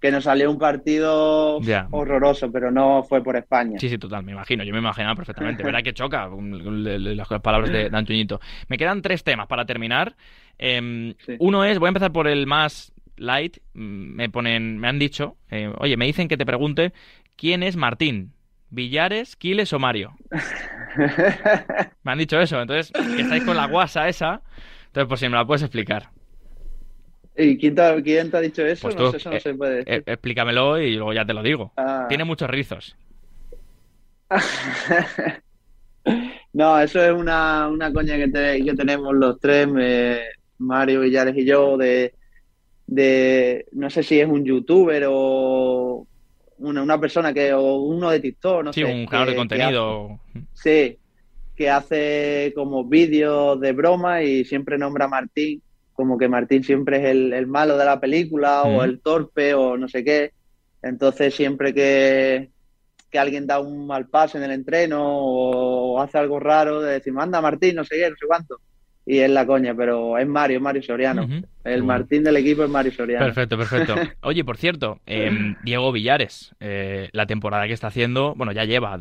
que 0.00 0.10
nos 0.10 0.24
salió 0.24 0.50
un 0.50 0.58
partido 0.58 1.58
horroroso, 1.90 2.50
pero 2.52 2.70
no 2.70 3.02
fue 3.02 3.22
por 3.22 3.36
España. 3.36 3.78
Sí, 3.78 3.88
sí, 3.88 3.98
total, 3.98 4.24
me 4.24 4.32
imagino, 4.32 4.64
yo 4.64 4.72
me 4.72 4.78
imaginaba 4.78 5.14
perfectamente. 5.14 5.62
Verá 5.64 5.82
que 5.82 5.94
choca 5.94 6.28
las 6.28 7.28
palabras 7.40 7.70
de, 7.70 7.90
Antoñito. 7.92 8.40
Me 8.68 8.78
quedan 8.78 9.02
tres 9.02 9.24
temas 9.24 9.46
para 9.46 9.64
terminar. 9.64 10.16
Em, 10.58 11.14
uno 11.38 11.64
es, 11.64 11.78
voy 11.78 11.86
a 11.86 11.88
empezar 11.88 12.12
por 12.12 12.28
el 12.28 12.46
más 12.46 12.92
light. 13.16 13.58
Me 13.72 14.28
ponen, 14.28 14.78
me 14.78 14.88
han 14.88 14.98
dicho, 14.98 15.36
eh, 15.50 15.72
oye, 15.78 15.96
me 15.96 16.06
dicen 16.06 16.28
que 16.28 16.36
te 16.36 16.46
pregunte 16.46 16.92
quién 17.36 17.62
es 17.62 17.76
Martín. 17.76 18.32
¿Villares, 18.68 19.36
Quiles 19.36 19.72
o 19.72 19.78
Mario? 19.78 20.16
me 22.02 22.12
han 22.12 22.18
dicho 22.18 22.38
eso, 22.40 22.60
entonces, 22.60 22.92
que 22.92 23.22
estáis 23.22 23.44
con 23.44 23.56
la 23.56 23.66
guasa 23.66 24.08
esa. 24.08 24.42
Entonces, 24.86 25.08
por 25.08 25.18
si 25.18 25.28
me 25.28 25.36
la 25.36 25.46
puedes 25.46 25.62
explicar. 25.62 26.10
¿Y 27.38 27.58
quién 27.58 27.74
te, 27.74 27.82
ha 27.82 27.94
dicho 28.40 28.64
eso? 28.64 28.82
Pues 28.82 28.96
no 28.96 29.10
sé, 29.10 29.18
eso 29.18 29.30
no 29.30 29.36
eh, 29.36 29.40
se 29.40 29.54
puede 29.54 29.76
decir. 29.76 29.92
Eh, 29.92 30.02
explícamelo 30.06 30.80
y 30.80 30.94
luego 30.96 31.12
ya 31.12 31.26
te 31.26 31.34
lo 31.34 31.42
digo. 31.42 31.72
Ah. 31.76 32.06
Tiene 32.08 32.24
muchos 32.24 32.48
rizos. 32.48 32.96
no, 36.52 36.80
eso 36.80 37.04
es 37.04 37.12
una, 37.12 37.68
una 37.68 37.92
coña 37.92 38.16
que, 38.16 38.30
que 38.64 38.74
tenemos 38.74 39.14
los 39.14 39.38
tres, 39.38 39.68
Mario 40.58 41.00
Villares 41.02 41.36
y 41.36 41.44
yo, 41.44 41.76
de, 41.76 42.14
de, 42.86 43.66
no 43.72 43.90
sé 43.90 44.02
si 44.02 44.18
es 44.18 44.28
un 44.28 44.44
youtuber 44.44 45.04
o 45.08 46.06
una, 46.58 46.82
una 46.82 46.98
persona 46.98 47.34
que, 47.34 47.52
o 47.52 47.82
uno 47.82 48.10
de 48.10 48.20
TikTok, 48.20 48.64
no 48.64 48.72
sé. 48.72 48.80
Sí, 48.80 48.90
un 48.90 49.04
creador 49.04 49.28
de 49.30 49.36
contenido. 49.36 50.20
sí, 50.54 50.96
que 51.54 51.68
hace 51.68 52.52
como 52.54 52.84
vídeos 52.84 53.60
de 53.60 53.72
broma 53.72 54.22
y 54.22 54.44
siempre 54.46 54.78
nombra 54.78 55.04
a 55.04 55.08
Martín 55.08 55.62
como 55.96 56.18
que 56.18 56.28
Martín 56.28 56.62
siempre 56.62 56.98
es 56.98 57.04
el, 57.06 57.46
malo 57.46 57.76
de 57.76 57.84
la 57.84 57.98
película 57.98 58.62
o 58.62 58.84
el 58.84 59.00
torpe 59.00 59.54
o 59.54 59.76
no 59.76 59.88
sé 59.88 60.04
qué. 60.04 60.32
Entonces 60.82 61.34
siempre 61.34 61.74
que, 61.74 62.50
que, 63.10 63.18
alguien 63.18 63.46
da 63.46 63.58
un 63.58 63.86
mal 63.86 64.06
paso 64.06 64.38
en 64.38 64.44
el 64.44 64.52
entreno 64.52 65.02
o 65.02 66.00
hace 66.00 66.18
algo 66.18 66.38
raro, 66.38 66.82
de 66.82 66.92
decir, 66.92 67.12
manda 67.12 67.40
Martín, 67.40 67.76
no 67.76 67.84
sé 67.84 67.96
qué, 67.96 68.10
no 68.10 68.16
sé 68.16 68.26
cuánto 68.26 68.60
y 69.08 69.20
es 69.20 69.30
la 69.30 69.46
coña, 69.46 69.72
pero 69.72 70.18
es 70.18 70.26
Mario, 70.26 70.60
Mario 70.60 70.82
Soriano. 70.82 71.28
El 71.62 71.84
Martín 71.84 72.24
del 72.24 72.36
equipo 72.36 72.64
es 72.64 72.70
Mario 72.70 72.90
Soriano. 72.90 73.24
Perfecto, 73.24 73.56
perfecto. 73.56 73.94
Oye, 74.22 74.44
por 74.44 74.56
cierto, 74.56 74.98
em, 75.06 75.54
Diego 75.62 75.92
Villares, 75.92 76.54
eh, 76.58 77.08
la 77.12 77.26
temporada 77.26 77.68
que 77.68 77.72
está 77.72 77.86
haciendo, 77.86 78.34
bueno, 78.34 78.50
ya 78.50 78.64
lleva 78.64 78.98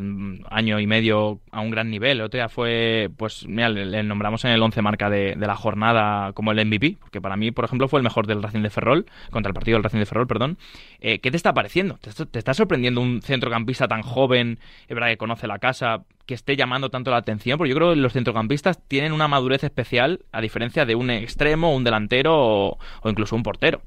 año 0.50 0.80
y 0.80 0.86
medio 0.86 1.39
a 1.52 1.62
un 1.62 1.72
gran 1.72 1.89
nivel. 1.89 2.20
El 2.20 2.26
otro 2.26 2.38
día 2.38 2.50
fue, 2.50 3.10
pues, 3.18 3.48
mira, 3.48 3.70
le, 3.70 4.04
nombramos 4.04 4.46
en 4.46 4.52
el 4.52 4.62
11 4.62 4.82
marca 4.84 5.10
de, 5.10 5.36
la 5.36 5.56
jornada 5.56 6.34
como 6.34 6.52
el 6.52 6.63
MVP, 6.63 6.98
porque 7.00 7.20
para 7.20 7.36
mí, 7.36 7.50
por 7.50 7.65
ejemplo, 7.65 7.88
fue 7.88 8.00
el 8.00 8.04
mejor 8.04 8.28
del 8.28 8.44
Racing 8.44 8.62
de 8.62 8.70
Ferrol, 8.70 9.08
contra 9.32 9.50
el 9.50 9.56
partido 9.56 9.78
del 9.78 9.84
Racing 9.84 10.00
de 10.00 10.06
Ferrol, 10.06 10.28
perdón. 10.28 10.58
Eh, 11.00 11.18
¿Qué 11.18 11.32
te 11.32 11.38
está 11.38 11.54
pareciendo? 11.54 11.98
¿Te, 11.98 12.12
¿Te, 12.26 12.38
está 12.38 12.54
sorprendiendo 12.54 13.02
un 13.02 13.24
centrocampista 13.24 13.88
tan 13.88 14.04
joven, 14.04 14.60
es 14.88 14.94
verdad 14.94 15.10
que 15.10 15.18
conoce 15.18 15.48
la 15.48 15.58
casa, 15.58 16.04
que 16.26 16.34
esté 16.34 16.56
llamando 16.56 16.90
tanto 16.90 17.12
la 17.12 17.18
atención, 17.18 17.58
porque 17.58 17.70
yo 17.70 17.76
creo 17.76 17.90
que 17.92 17.98
los 17.98 18.14
centrocampistas 18.14 18.80
tienen 18.88 19.12
una 19.12 19.28
madurez 19.28 19.64
especial 19.64 20.26
a 20.32 20.42
diferencia 20.42 20.86
de 20.86 20.96
un 20.96 21.10
extremo, 21.10 21.76
un 21.76 21.84
delantero 21.84 22.34
o, 22.36 22.80
incluso 23.06 23.36
un 23.36 23.44
portero. 23.44 23.82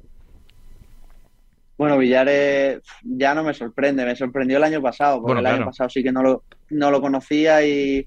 Bueno, 1.76 1.98
Villares 1.98 2.80
ya 3.02 3.34
no 3.34 3.44
me 3.44 3.54
sorprende, 3.54 4.04
me 4.04 4.16
sorprendió 4.16 4.56
el 4.56 4.64
año 4.64 4.82
pasado, 4.82 5.22
porque 5.22 5.40
el 5.40 5.46
año 5.46 5.64
pasado 5.64 5.88
sí 5.90 6.02
que 6.02 6.10
no 6.10 6.22
lo, 6.22 6.42
no 6.70 6.90
lo 6.90 7.00
conocía 7.00 7.64
y, 7.64 8.06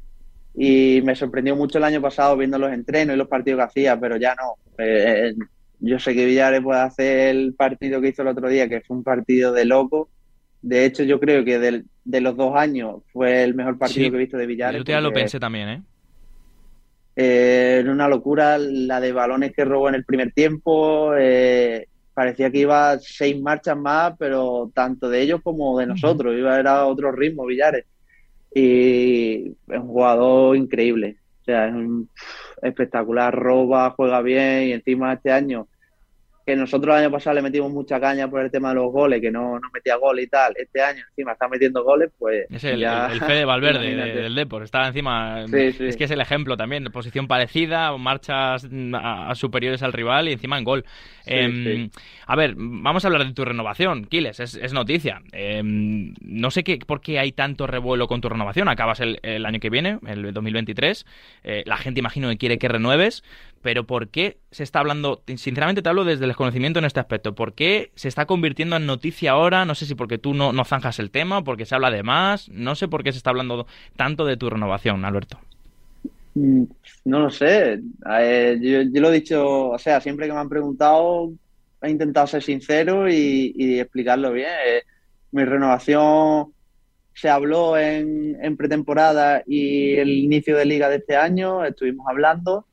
me 0.54 1.16
sorprendió 1.16 1.56
mucho 1.56 1.78
el 1.78 1.86
año 1.86 2.02
pasado 2.02 2.36
viendo 2.36 2.58
los 2.60 2.74
entrenos 2.74 3.16
y 3.16 3.18
los 3.18 3.30
partidos 3.30 3.60
que 3.60 3.64
hacía, 3.64 4.00
pero 4.00 4.18
ya 4.18 4.36
no. 4.36 4.56
Eh, 4.78 5.34
yo 5.80 6.00
sé 6.00 6.14
que 6.14 6.26
Villares 6.26 6.62
puede 6.62 6.82
hacer 6.82 7.30
el 7.30 7.54
partido 7.54 8.02
que 8.02 8.10
hizo 8.10 8.22
el 8.22 8.28
otro 8.28 8.50
día, 8.50 8.68
que 8.68 8.82
fue 8.82 8.98
un 8.98 9.04
partido 9.04 9.54
de 9.54 9.66
loco, 9.66 10.10
de 10.62 10.86
hecho, 10.86 11.04
yo 11.04 11.20
creo 11.20 11.44
que 11.44 11.84
de 12.04 12.22
los 12.22 12.38
dos 12.38 12.56
años 12.56 13.02
fue 13.12 13.44
el 13.44 13.56
mejor 13.56 13.78
partido 13.78 14.12
que 14.12 14.18
he 14.18 14.20
visto 14.20 14.38
de 14.38 14.46
Villares. 14.46 14.84
Yo 14.84 14.92
ya 14.92 15.02
lo 15.02 15.12
pensé 15.12 15.40
también, 15.40 15.70
¿eh? 15.70 15.84
¿eh? 17.16 17.78
Era 17.80 17.92
una 17.92 18.08
locura 18.08 18.58
la 18.60 19.00
de 19.00 19.12
balones 19.12 19.54
que 19.54 19.66
robó 19.66 19.90
en 19.90 19.96
el 19.96 20.06
primer 20.06 20.32
tiempo. 20.32 21.14
Eh, 21.18 21.88
parecía 22.14 22.52
que 22.52 22.60
iba 22.60 23.00
seis 23.00 23.40
marchas 23.42 23.78
más, 23.78 24.14
pero 24.20 24.72
tanto 24.74 25.10
de 25.10 25.22
ellos 25.22 25.42
como 25.44 25.80
de 25.80 25.88
nosotros. 25.88 26.36
Iba 26.38 26.60
a 26.60 26.86
otro 26.86 27.12
ritmo, 27.12 27.46
Villares. 27.46 27.86
Y 28.54 29.48
es 29.48 29.80
un 29.80 29.88
jugador 29.88 30.56
increíble. 30.56 31.18
O 31.42 31.44
sea, 31.46 31.68
es 31.68 31.74
un 31.74 32.08
espectacular, 32.62 33.34
roba, 33.34 33.90
juega 33.92 34.22
bien 34.22 34.68
y 34.68 34.74
encima 34.74 35.14
este 35.14 35.32
año 35.32 35.68
que 36.46 36.56
nosotros 36.56 36.96
el 36.96 37.04
año 37.04 37.12
pasado 37.12 37.36
le 37.36 37.42
metimos 37.42 37.72
mucha 37.72 38.00
caña 38.00 38.30
por 38.30 38.42
el 38.42 38.52
tema 38.52 38.70
de 38.70 38.76
los 38.76 38.92
goles, 38.92 39.22
que 39.22 39.32
no, 39.32 39.60
no 39.60 39.70
metía 39.74 39.96
gol 39.96 40.20
y 40.20 40.28
tal. 40.28 40.54
Este 40.58 40.82
año 40.82 41.04
encima 41.10 41.34
está 41.34 41.48
metiendo 41.48 41.84
goles, 41.84 42.10
pues. 42.18 42.46
Es 42.50 42.64
el, 42.64 42.84
el, 42.84 43.20
Fede 43.20 43.46
Valverde 43.46 43.96
del 43.96 44.36
Depor, 44.36 44.64
estaba 44.64 44.88
encima. 44.88 45.46
Es 45.46 45.98
que 45.98 46.04
es 46.04 46.12
el 46.12 46.22
ejemplo 46.22 46.58
también, 46.58 46.86
posición 46.86 47.28
parecida, 47.28 47.96
marchas 47.98 48.68
a, 48.94 49.36
superiores 49.36 49.84
al 49.84 49.94
rival 49.94 50.30
y 50.30 50.34
encima 50.34 50.58
en 50.58 50.64
gol. 50.64 50.86
Em, 51.26 51.90
a 52.26 52.36
ver, 52.36 52.56
vamos 52.58 53.06
a 53.06 53.08
hablar 53.08 53.26
de 53.26 53.34
tu 53.34 53.46
renovación, 53.46 54.06
Kiles, 54.06 54.40
es, 54.40 54.74
noticia. 54.74 55.22
Em, 55.32 56.14
no 56.22 56.52
sé 56.52 56.64
qué, 56.64 56.78
por 56.80 57.02
qué 57.02 57.20
hay 57.20 57.32
tanto 57.32 57.68
revuelo 57.68 58.08
con 58.08 58.22
tu 58.22 58.30
renovación. 58.30 58.68
Acabas 58.68 59.00
el, 59.00 59.46
año 59.46 59.60
que 59.60 59.70
viene, 59.70 60.00
el 60.08 60.34
2023. 60.34 61.06
Eh, 61.44 61.64
la 61.66 61.78
gente 61.78 62.00
imagino 62.00 62.30
que 62.30 62.38
quiere 62.38 62.58
que 62.58 62.68
renueves, 62.68 63.24
pero 63.62 63.86
¿por 63.86 64.10
qué 64.10 64.40
se 64.52 64.64
está 64.64 64.80
hablando? 64.80 65.24
Sinceramente 65.28 65.82
te 65.82 65.90
hablo 65.90 66.04
desde 66.04 66.26
el 66.26 66.30
desconocimiento 66.30 66.80
en 66.80 66.86
este 66.86 67.00
aspecto. 67.00 67.36
¿Por 67.36 67.54
qué 67.54 67.92
se 67.96 68.08
está 68.08 68.26
convirtiendo 68.26 68.76
en 68.76 68.86
noticia 68.86 69.32
ahora? 69.32 69.66
No 69.66 69.76
sé 69.76 69.86
si 69.86 69.96
porque 69.96 70.18
tú 70.18 70.34
no, 70.34 70.52
no 70.52 70.66
zanjas 70.66 71.00
el 71.00 71.12
tema, 71.12 71.44
porque 71.44 71.66
se 71.66 71.76
habla 71.76 71.92
de 71.92 72.04
más. 72.04 72.50
No 72.50 72.76
sé 72.76 72.88
por 72.88 73.04
qué 73.04 73.12
se 73.12 73.18
está 73.18 73.30
hablando 73.30 73.68
tanto 73.96 74.26
de 74.26 74.38
tu 74.38 74.50
renovación, 74.50 75.06
Alberto. 75.06 75.40
Mm, 76.34 76.64
no 77.06 77.20
lo 77.20 77.30
sé. 77.30 77.80
yo, 78.60 79.02
lo 79.02 79.10
he 79.10 79.14
dicho, 79.14 79.70
o 79.70 79.78
sea, 79.78 80.02
siempre 80.02 80.28
que 80.28 80.34
me 80.34 80.40
han 80.40 80.50
preguntado, 80.50 81.32
he 81.82 81.90
intentado 81.90 82.28
ser 82.28 82.44
sincero 82.44 83.10
y, 83.10 83.80
explicarlo 83.80 84.32
bien. 84.32 84.50
Eh, 84.66 84.84
mi 85.32 85.46
renovación 85.46 86.54
se 87.14 87.30
habló 87.30 87.78
en, 87.78 88.38
en, 88.42 88.58
pretemporada 88.58 89.44
y 89.46 89.96
el 89.96 90.10
inicio 90.10 90.58
de 90.58 90.66
liga 90.66 90.90
de 90.90 90.98
este 90.98 91.16
año, 91.16 91.66
estuvimos 91.66 92.08
hablando, 92.10 92.66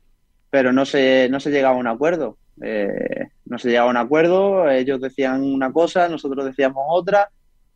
pero 0.51 0.73
no 0.73 0.85
se, 0.85 1.29
no 1.31 1.41
se 1.41 1.51
llegaba 1.51 1.77
a 1.77 1.81
un 1.81 1.87
acuerdo. 1.87 2.37
Eh, 2.61 3.29
no 3.47 3.59
se 3.59 3.69
llegaba 3.69 3.89
a 3.89 3.91
un 3.91 3.97
acuerdo, 3.97 4.69
ellos 4.69 5.01
decían 5.01 5.43
una 5.43 5.73
cosa, 5.73 6.09
nosotros 6.09 6.45
decíamos 6.45 6.85
otra, 6.89 7.31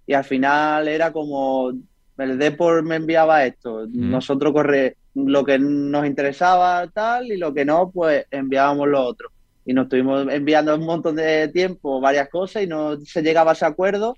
y 0.06 0.14
al 0.14 0.24
final 0.24 0.88
era 0.88 1.12
como 1.12 1.72
el 2.18 2.38
Depor 2.38 2.82
me 2.82 2.96
enviaba 2.96 3.44
esto, 3.44 3.86
nosotros 3.88 4.52
corre 4.52 4.96
lo 5.14 5.44
que 5.44 5.58
nos 5.58 6.06
interesaba 6.06 6.86
tal 6.88 7.26
y 7.26 7.36
lo 7.36 7.52
que 7.54 7.64
no, 7.64 7.90
pues 7.90 8.26
enviábamos 8.30 8.88
lo 8.88 9.02
otro. 9.04 9.30
Y 9.64 9.72
nos 9.72 9.84
estuvimos 9.84 10.26
enviando 10.30 10.74
un 10.74 10.84
montón 10.84 11.16
de 11.16 11.48
tiempo 11.48 12.00
varias 12.00 12.28
cosas 12.28 12.64
y 12.64 12.66
no 12.66 12.98
se 13.00 13.22
llegaba 13.22 13.52
a 13.52 13.54
ese 13.54 13.64
acuerdo 13.64 14.16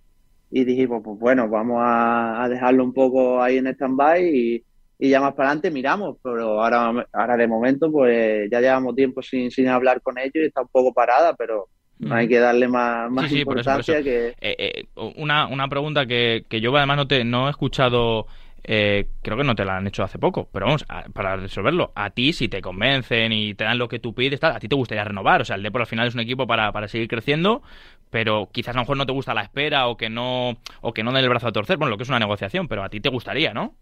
y 0.51 0.65
dijimos, 0.65 1.03
pues 1.05 1.19
bueno, 1.19 1.49
vamos 1.49 1.79
a, 1.81 2.47
dejarlo 2.49 2.85
un 2.85 2.93
poco 2.93 3.43
ahí 3.43 3.59
en 3.59 3.67
stand-by 3.67 4.25
y, 4.25 4.65
ya 4.99 5.21
más 5.21 5.35
para 5.35 5.49
adelante 5.49 5.71
miramos, 5.71 6.17
pero 6.23 6.63
ahora, 6.63 7.07
ahora 7.13 7.37
de 7.37 7.47
momento 7.47 7.91
pues 7.91 8.49
ya 8.51 8.61
llevamos 8.61 8.95
tiempo 8.95 9.23
sin, 9.23 9.51
sin 9.51 9.69
hablar 9.69 10.01
con 10.01 10.19
ellos 10.19 10.35
y 10.37 10.47
está 10.47 10.63
un 10.63 10.69
poco 10.69 10.93
parada, 10.93 11.35
pero 11.35 11.69
no 11.99 12.15
hay 12.15 12.29
que 12.29 12.39
darle 12.39 12.69
más, 12.69 13.11
más 13.11 13.31
importancia 13.33 14.03
que... 14.03 14.29
Eh, 14.29 14.35
eh, 14.41 14.85
una, 15.17 15.47
una 15.47 15.69
pregunta 15.69 16.07
que, 16.07 16.45
que 16.49 16.61
yo 16.61 16.77
además 16.77 16.97
no, 16.97 17.07
te, 17.07 17.25
no 17.25 17.47
he 17.47 17.51
escuchado 17.51 18.27
eh, 18.67 19.09
creo 19.21 19.37
que 19.37 19.45
no 19.45 19.55
te 19.55 19.65
la 19.65 19.77
han 19.77 19.87
hecho 19.87 20.03
hace 20.03 20.19
poco, 20.19 20.49
pero 20.51 20.65
vamos, 20.65 20.87
para 21.13 21.37
resolverlo, 21.37 21.93
a 21.95 22.11
ti 22.11 22.33
si 22.33 22.49
te 22.49 22.63
convencen 22.63 23.31
y 23.31 23.53
te 23.55 23.65
dan 23.65 23.77
lo 23.77 23.89
que 23.89 23.99
tú 23.99 24.15
pides, 24.15 24.41
tal, 24.41 24.53
a 24.53 24.59
ti 24.59 24.69
te 24.69 24.75
gustaría 24.75 25.05
renovar, 25.05 25.43
o 25.43 25.45
sea, 25.45 25.57
el 25.57 25.63
Depor 25.63 25.83
al 25.83 25.87
final 25.87 26.09
es 26.09 26.15
un 26.15 26.21
equipo 26.21 26.47
para, 26.47 26.73
para 26.73 26.89
seguir 26.89 27.07
creciendo, 27.07 27.63
pero 28.09 28.49
quizás 28.51 28.75
a 28.75 28.79
lo 28.79 28.85
mejor 28.85 28.97
no 28.97 29.05
te 29.05 29.13
gusta 29.13 29.35
la 29.35 29.43
espera 29.43 29.87
o 29.89 29.99
que 29.99 30.09
no 30.09 30.57
o 30.81 30.95
que 30.95 31.03
no 31.03 31.13
den 31.13 31.25
el 31.25 31.29
brazo 31.29 31.49
a 31.49 31.53
torcer, 31.53 31.77
bueno, 31.77 31.91
lo 31.91 31.99
que 31.99 32.05
es 32.05 32.09
una 32.09 32.19
negociación, 32.19 32.67
pero 32.67 32.83
a 32.83 32.89
ti 32.89 33.01
te 33.01 33.11
gustaría, 33.11 33.53
¿no? 33.53 33.75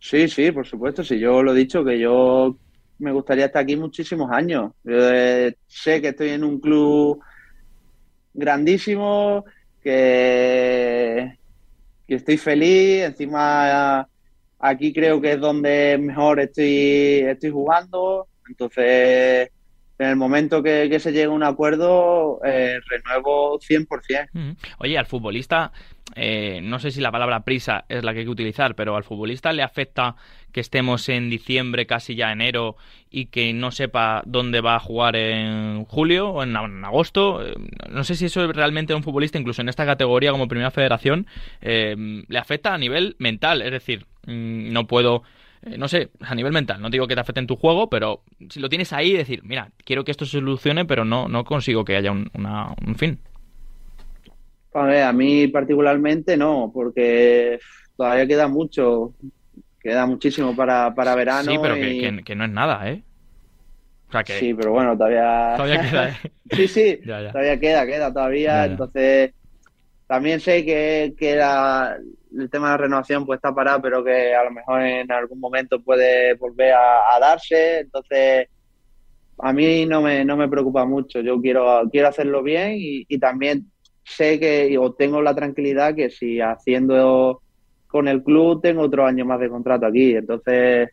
Sí, 0.00 0.28
sí, 0.28 0.50
por 0.50 0.66
supuesto, 0.66 1.04
sí, 1.04 1.18
yo 1.18 1.42
lo 1.42 1.52
he 1.52 1.58
dicho, 1.58 1.84
que 1.84 1.98
yo 1.98 2.58
me 2.98 3.12
gustaría 3.12 3.46
estar 3.46 3.62
aquí 3.62 3.76
muchísimos 3.76 4.30
años. 4.30 4.72
Eh, 4.84 5.54
sé 5.66 6.00
que 6.00 6.08
estoy 6.08 6.30
en 6.30 6.44
un 6.44 6.58
club 6.60 7.20
grandísimo, 8.32 9.44
que 9.82 11.36
y 12.06 12.14
estoy 12.14 12.38
feliz. 12.38 13.04
Encima 13.04 14.08
aquí 14.58 14.92
creo 14.92 15.20
que 15.20 15.32
es 15.34 15.40
donde 15.40 15.98
mejor 15.98 16.40
estoy, 16.40 17.20
estoy 17.26 17.50
jugando. 17.50 18.28
Entonces, 18.48 19.50
en 20.00 20.08
el 20.08 20.16
momento 20.16 20.62
que, 20.62 20.98
se 20.98 21.12
llegue 21.12 21.24
a 21.24 21.30
un 21.30 21.42
acuerdo, 21.42 22.40
eh, 22.42 22.80
renuevo 22.88 23.60
100%. 23.60 24.56
Oye, 24.78 24.96
al 24.96 25.04
futbolista, 25.04 25.72
eh, 26.16 26.60
no 26.62 26.78
sé 26.78 26.90
si 26.90 27.02
la 27.02 27.12
palabra 27.12 27.44
prisa 27.44 27.84
es 27.86 28.02
la 28.02 28.14
que 28.14 28.20
hay 28.20 28.24
que 28.24 28.30
utilizar, 28.30 28.74
pero 28.74 28.96
al 28.96 29.04
futbolista 29.04 29.52
le 29.52 29.62
afecta 29.62 30.16
que 30.52 30.60
estemos 30.60 31.06
en 31.10 31.28
diciembre, 31.28 31.86
casi 31.86 32.14
ya 32.14 32.32
enero, 32.32 32.76
y 33.10 33.26
que 33.26 33.52
no 33.52 33.72
sepa 33.72 34.22
dónde 34.24 34.62
va 34.62 34.76
a 34.76 34.80
jugar 34.80 35.16
en 35.16 35.84
julio 35.84 36.30
o 36.30 36.42
en, 36.42 36.56
agosto. 36.56 37.46
Eh, 37.46 37.54
no 37.90 38.02
sé 38.02 38.14
si 38.14 38.24
eso 38.24 38.42
es 38.42 38.56
realmente 38.56 38.94
a 38.94 38.96
un 38.96 39.02
futbolista, 39.02 39.38
incluso 39.38 39.60
en 39.60 39.68
esta 39.68 39.84
categoría 39.84 40.32
como 40.32 40.48
primera 40.48 40.70
federación, 40.70 41.26
eh, 41.60 42.24
le 42.26 42.38
afecta 42.38 42.72
a 42.72 42.78
nivel 42.78 43.16
mental. 43.18 43.60
Es 43.60 43.70
decir, 43.70 44.06
mm, 44.26 44.72
no 44.72 44.86
puedo 44.86 45.24
eh, 45.62 45.76
no 45.76 45.88
sé, 45.88 46.10
a 46.20 46.34
nivel 46.34 46.52
mental, 46.52 46.80
no 46.80 46.90
digo 46.90 47.06
que 47.06 47.14
te 47.14 47.20
afecte 47.20 47.40
en 47.40 47.46
tu 47.46 47.56
juego, 47.56 47.90
pero 47.90 48.22
si 48.48 48.60
lo 48.60 48.68
tienes 48.68 48.92
ahí, 48.92 49.12
decir, 49.12 49.42
mira, 49.44 49.70
quiero 49.84 50.04
que 50.04 50.10
esto 50.10 50.24
se 50.24 50.32
solucione, 50.32 50.84
pero 50.84 51.04
no, 51.04 51.28
no 51.28 51.44
consigo 51.44 51.84
que 51.84 51.96
haya 51.96 52.12
un, 52.12 52.30
un 52.34 52.94
fin. 52.96 53.18
A 54.72 54.84
ver, 54.84 55.02
a 55.02 55.12
mí 55.12 55.48
particularmente 55.48 56.36
no, 56.36 56.70
porque 56.72 57.58
todavía 57.96 58.26
queda 58.26 58.48
mucho. 58.48 59.12
Queda 59.82 60.06
muchísimo 60.06 60.54
para, 60.54 60.94
para 60.94 61.14
verano. 61.14 61.50
Sí, 61.50 61.58
pero 61.60 61.74
que, 61.74 62.34
no 62.34 62.44
es 62.44 62.50
nada, 62.50 62.88
¿eh? 62.90 63.02
O 64.08 64.12
sea 64.12 64.22
que... 64.22 64.34
Sí, 64.34 64.52
pero 64.52 64.72
bueno, 64.72 64.96
todavía... 64.96 65.54
Todavía 65.56 65.80
queda, 65.80 66.08
¿eh? 66.10 66.16
sí, 66.50 66.68
sí, 66.68 67.00
todavía 67.02 67.58
queda, 67.58 67.86
queda 67.86 68.12
todavía. 68.12 68.66
Entonces, 68.66 69.32
también 70.06 70.40
sé 70.40 70.66
que, 70.66 71.14
que 71.16 71.34
el 72.38 72.50
tema 72.50 72.66
de 72.68 72.72
la 72.72 72.76
renovación 72.76 73.26
pues 73.26 73.38
está 73.38 73.54
parado, 73.54 73.82
pero 73.82 74.04
que 74.04 74.34
a 74.34 74.44
lo 74.44 74.50
mejor 74.50 74.82
en 74.82 75.10
algún 75.10 75.40
momento 75.40 75.80
puede 75.80 76.34
volver 76.34 76.74
a, 76.74 77.18
darse. 77.20 77.80
Entonces, 77.80 78.48
a 79.38 79.52
mí 79.52 79.86
no 79.86 80.02
me, 80.02 80.24
no 80.24 80.36
me 80.36 80.48
preocupa 80.48 80.84
mucho. 80.84 81.20
Yo 81.20 81.40
quiero, 81.40 81.82
quiero 81.90 82.08
hacerlo 82.08 82.42
bien 82.42 82.74
y, 82.76 83.04
y 83.08 83.18
también 83.18 83.66
sé 84.04 84.38
que, 84.38 84.76
o 84.78 84.92
tengo 84.92 85.22
la 85.22 85.34
tranquilidad 85.34 85.94
que 85.94 86.10
si 86.10 86.40
haciendo 86.40 87.42
con 87.86 88.08
el 88.08 88.22
club 88.22 88.62
tengo 88.62 88.82
otro 88.82 89.06
año 89.06 89.24
más 89.24 89.40
de 89.40 89.48
contrato 89.48 89.86
aquí. 89.86 90.14
Entonces, 90.14 90.90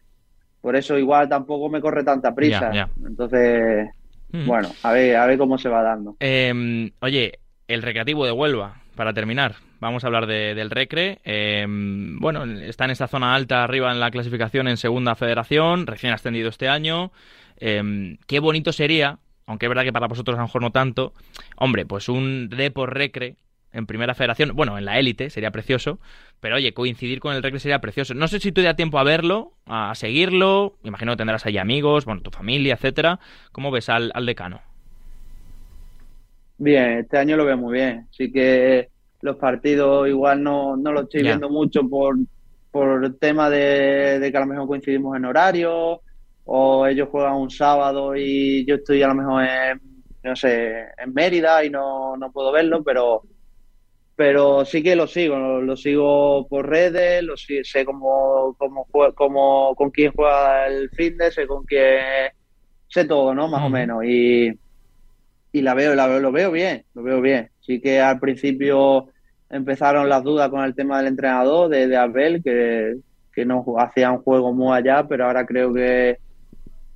por 0.61 0.75
eso 0.75 0.97
igual 0.97 1.29
tampoco 1.29 1.69
me 1.69 1.81
corre 1.81 2.03
tanta 2.03 2.33
prisa. 2.33 2.89
Entonces, 3.05 3.89
mm. 4.31 4.45
bueno, 4.45 4.69
a 4.83 4.91
ver, 4.91 5.15
a 5.15 5.25
ver 5.25 5.37
cómo 5.37 5.57
se 5.57 5.69
va 5.69 5.81
dando. 5.81 6.15
Em, 6.19 6.91
oye, 7.01 7.39
el 7.67 7.81
recreativo 7.81 8.25
de 8.25 8.31
Huelva, 8.31 8.81
para 8.95 9.13
terminar. 9.13 9.55
Vamos 9.79 10.03
a 10.03 10.07
hablar 10.07 10.25
del 10.25 10.71
Recre. 10.71 11.19
Em, 11.23 12.17
bueno, 12.19 12.43
está 12.45 12.85
en 12.85 12.91
esta 12.91 13.07
zona 13.07 13.35
alta 13.35 13.63
arriba 13.63 13.91
en 13.91 13.99
la 13.99 14.09
clasificación 14.09 14.67
en 14.67 14.77
Segunda 14.77 15.15
Federación, 15.15 15.85
recién 15.85 16.13
ascendido 16.13 16.49
este 16.49 16.67
año. 16.67 17.11
Em, 17.59 18.17
qué 18.27 18.39
bonito 18.39 18.71
sería, 18.71 19.19
aunque 19.45 19.67
es 19.67 19.69
verdad 19.69 19.83
que 19.83 19.93
para 19.93 20.07
vosotros 20.07 20.35
a 20.35 20.41
lo 20.41 20.47
mejor 20.47 20.61
no 20.61 20.71
tanto, 20.71 21.13
hombre, 21.57 21.85
pues 21.85 22.09
un 22.09 22.49
Depor 22.49 22.93
Recre 22.93 23.35
en 23.71 23.85
primera 23.85 24.15
federación, 24.15 24.55
bueno, 24.55 24.77
en 24.77 24.85
la 24.85 24.97
élite 24.97 25.29
sería 25.29 25.51
precioso, 25.51 25.99
pero 26.39 26.55
oye, 26.55 26.73
coincidir 26.73 27.19
con 27.19 27.35
el 27.35 27.43
Recre 27.43 27.59
sería 27.59 27.79
precioso. 27.79 28.15
No 28.15 28.27
sé 28.27 28.39
si 28.39 28.51
tú 28.51 28.63
da 28.63 28.75
tiempo 28.75 28.97
a 28.97 29.03
verlo, 29.03 29.53
a 29.67 29.93
seguirlo, 29.93 30.77
imagino 30.83 31.11
que 31.11 31.17
tendrás 31.17 31.45
ahí 31.45 31.59
amigos, 31.59 32.05
bueno, 32.05 32.21
tu 32.21 32.31
familia, 32.31 32.73
etcétera. 32.73 33.19
¿Cómo 33.51 33.69
ves 33.69 33.89
al, 33.89 34.11
decano? 34.25 34.61
Bien, 36.57 36.99
este 36.99 37.19
año 37.19 37.37
lo 37.37 37.45
veo 37.45 37.57
muy 37.57 37.73
bien. 37.73 38.07
Sí 38.09 38.31
que 38.31 38.89
los 39.21 39.35
partidos 39.37 40.07
igual 40.07 40.43
no, 40.43 40.77
no 40.77 40.91
lo 40.91 41.01
estoy 41.01 41.23
viendo 41.23 41.49
mucho 41.49 41.87
por, 41.87 42.17
por 42.71 43.03
el 43.03 43.17
tema 43.17 43.49
de, 43.49 44.19
de, 44.19 44.31
que 44.31 44.37
a 44.37 44.41
lo 44.41 44.47
mejor 44.47 44.67
coincidimos 44.67 45.15
en 45.17 45.25
horario 45.25 46.01
o 46.45 46.87
ellos 46.87 47.09
juegan 47.09 47.35
un 47.35 47.49
sábado 47.49 48.15
y 48.15 48.65
yo 48.65 48.75
estoy 48.75 49.01
a 49.01 49.07
lo 49.07 49.15
mejor 49.15 49.43
en, 49.43 49.81
no 50.23 50.35
sé, 50.35 50.85
en 50.97 51.13
Mérida 51.13 51.63
y 51.63 51.69
no, 51.69 52.15
no 52.17 52.31
puedo 52.31 52.51
verlo, 52.51 52.83
pero 52.83 53.23
pero 54.17 54.65
sí 54.65 54.81
que 54.81 54.95
lo 54.95 55.05
sigo, 55.05 55.37
lo, 55.37 55.77
sigo 55.77 56.47
por 56.47 56.67
redes, 56.67 57.21
lo 57.21 57.37
sé 57.37 57.85
cómo, 57.85 58.55
cómo, 58.57 58.87
cómo, 59.13 59.75
con 59.75 59.91
quién 59.91 60.11
juega 60.11 60.65
el 60.65 60.89
fitness, 60.89 61.35
sé 61.35 61.45
con 61.45 61.63
quién, 61.65 62.31
sé 62.87 63.05
todo, 63.05 63.35
¿no? 63.35 63.47
Más 63.47 63.61
o 63.63 63.69
menos. 63.69 64.03
Y, 64.05 64.51
y 65.51 65.61
la 65.61 65.75
veo, 65.75 65.93
la 65.93 66.07
veo, 66.07 66.19
lo 66.19 66.31
veo 66.31 66.49
bien, 66.49 66.83
lo 66.95 67.03
veo 67.03 67.21
bien. 67.21 67.51
Sí 67.67 67.79
que 67.79 68.01
al 68.01 68.19
principio 68.19 69.09
empezaron 69.49 70.09
las 70.09 70.23
dudas 70.23 70.49
con 70.49 70.63
el 70.63 70.73
tema 70.73 70.97
del 70.97 71.07
entrenador, 71.07 71.69
de, 71.69 71.87
de 71.87 71.97
Abel, 71.97 72.41
que, 72.41 72.95
que 73.33 73.45
no 73.45 73.63
hacía 73.77 74.11
un 74.11 74.23
juego 74.23 74.51
muy 74.53 74.75
allá, 74.75 75.05
pero 75.07 75.25
ahora 75.25 75.45
creo 75.45 75.71
que, 75.71 76.17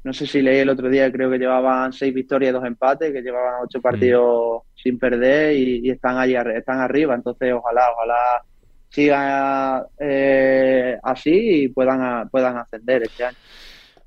no 0.03 0.13
sé 0.13 0.25
si 0.25 0.41
leí 0.41 0.57
el 0.60 0.69
otro 0.69 0.89
día, 0.89 1.12
creo 1.12 1.29
que 1.29 1.38
llevaban 1.38 1.93
seis 1.93 2.13
victorias 2.13 2.49
y 2.49 2.53
dos 2.53 2.65
empates, 2.65 3.13
que 3.13 3.21
llevaban 3.21 3.62
ocho 3.63 3.77
mm. 3.77 3.81
partidos 3.81 4.63
sin 4.75 4.97
perder 4.97 5.55
y, 5.55 5.89
están 5.89 6.17
allí, 6.17 6.36
están 6.55 6.79
arriba. 6.79 7.13
Entonces, 7.13 7.53
ojalá, 7.53 7.91
ojalá 7.91 8.43
sigan 8.89 9.84
eh, 9.99 10.97
así 11.03 11.63
y 11.63 11.67
puedan, 11.67 12.27
puedan 12.29 12.57
ascender 12.57 13.03
este 13.03 13.25
año. 13.25 13.38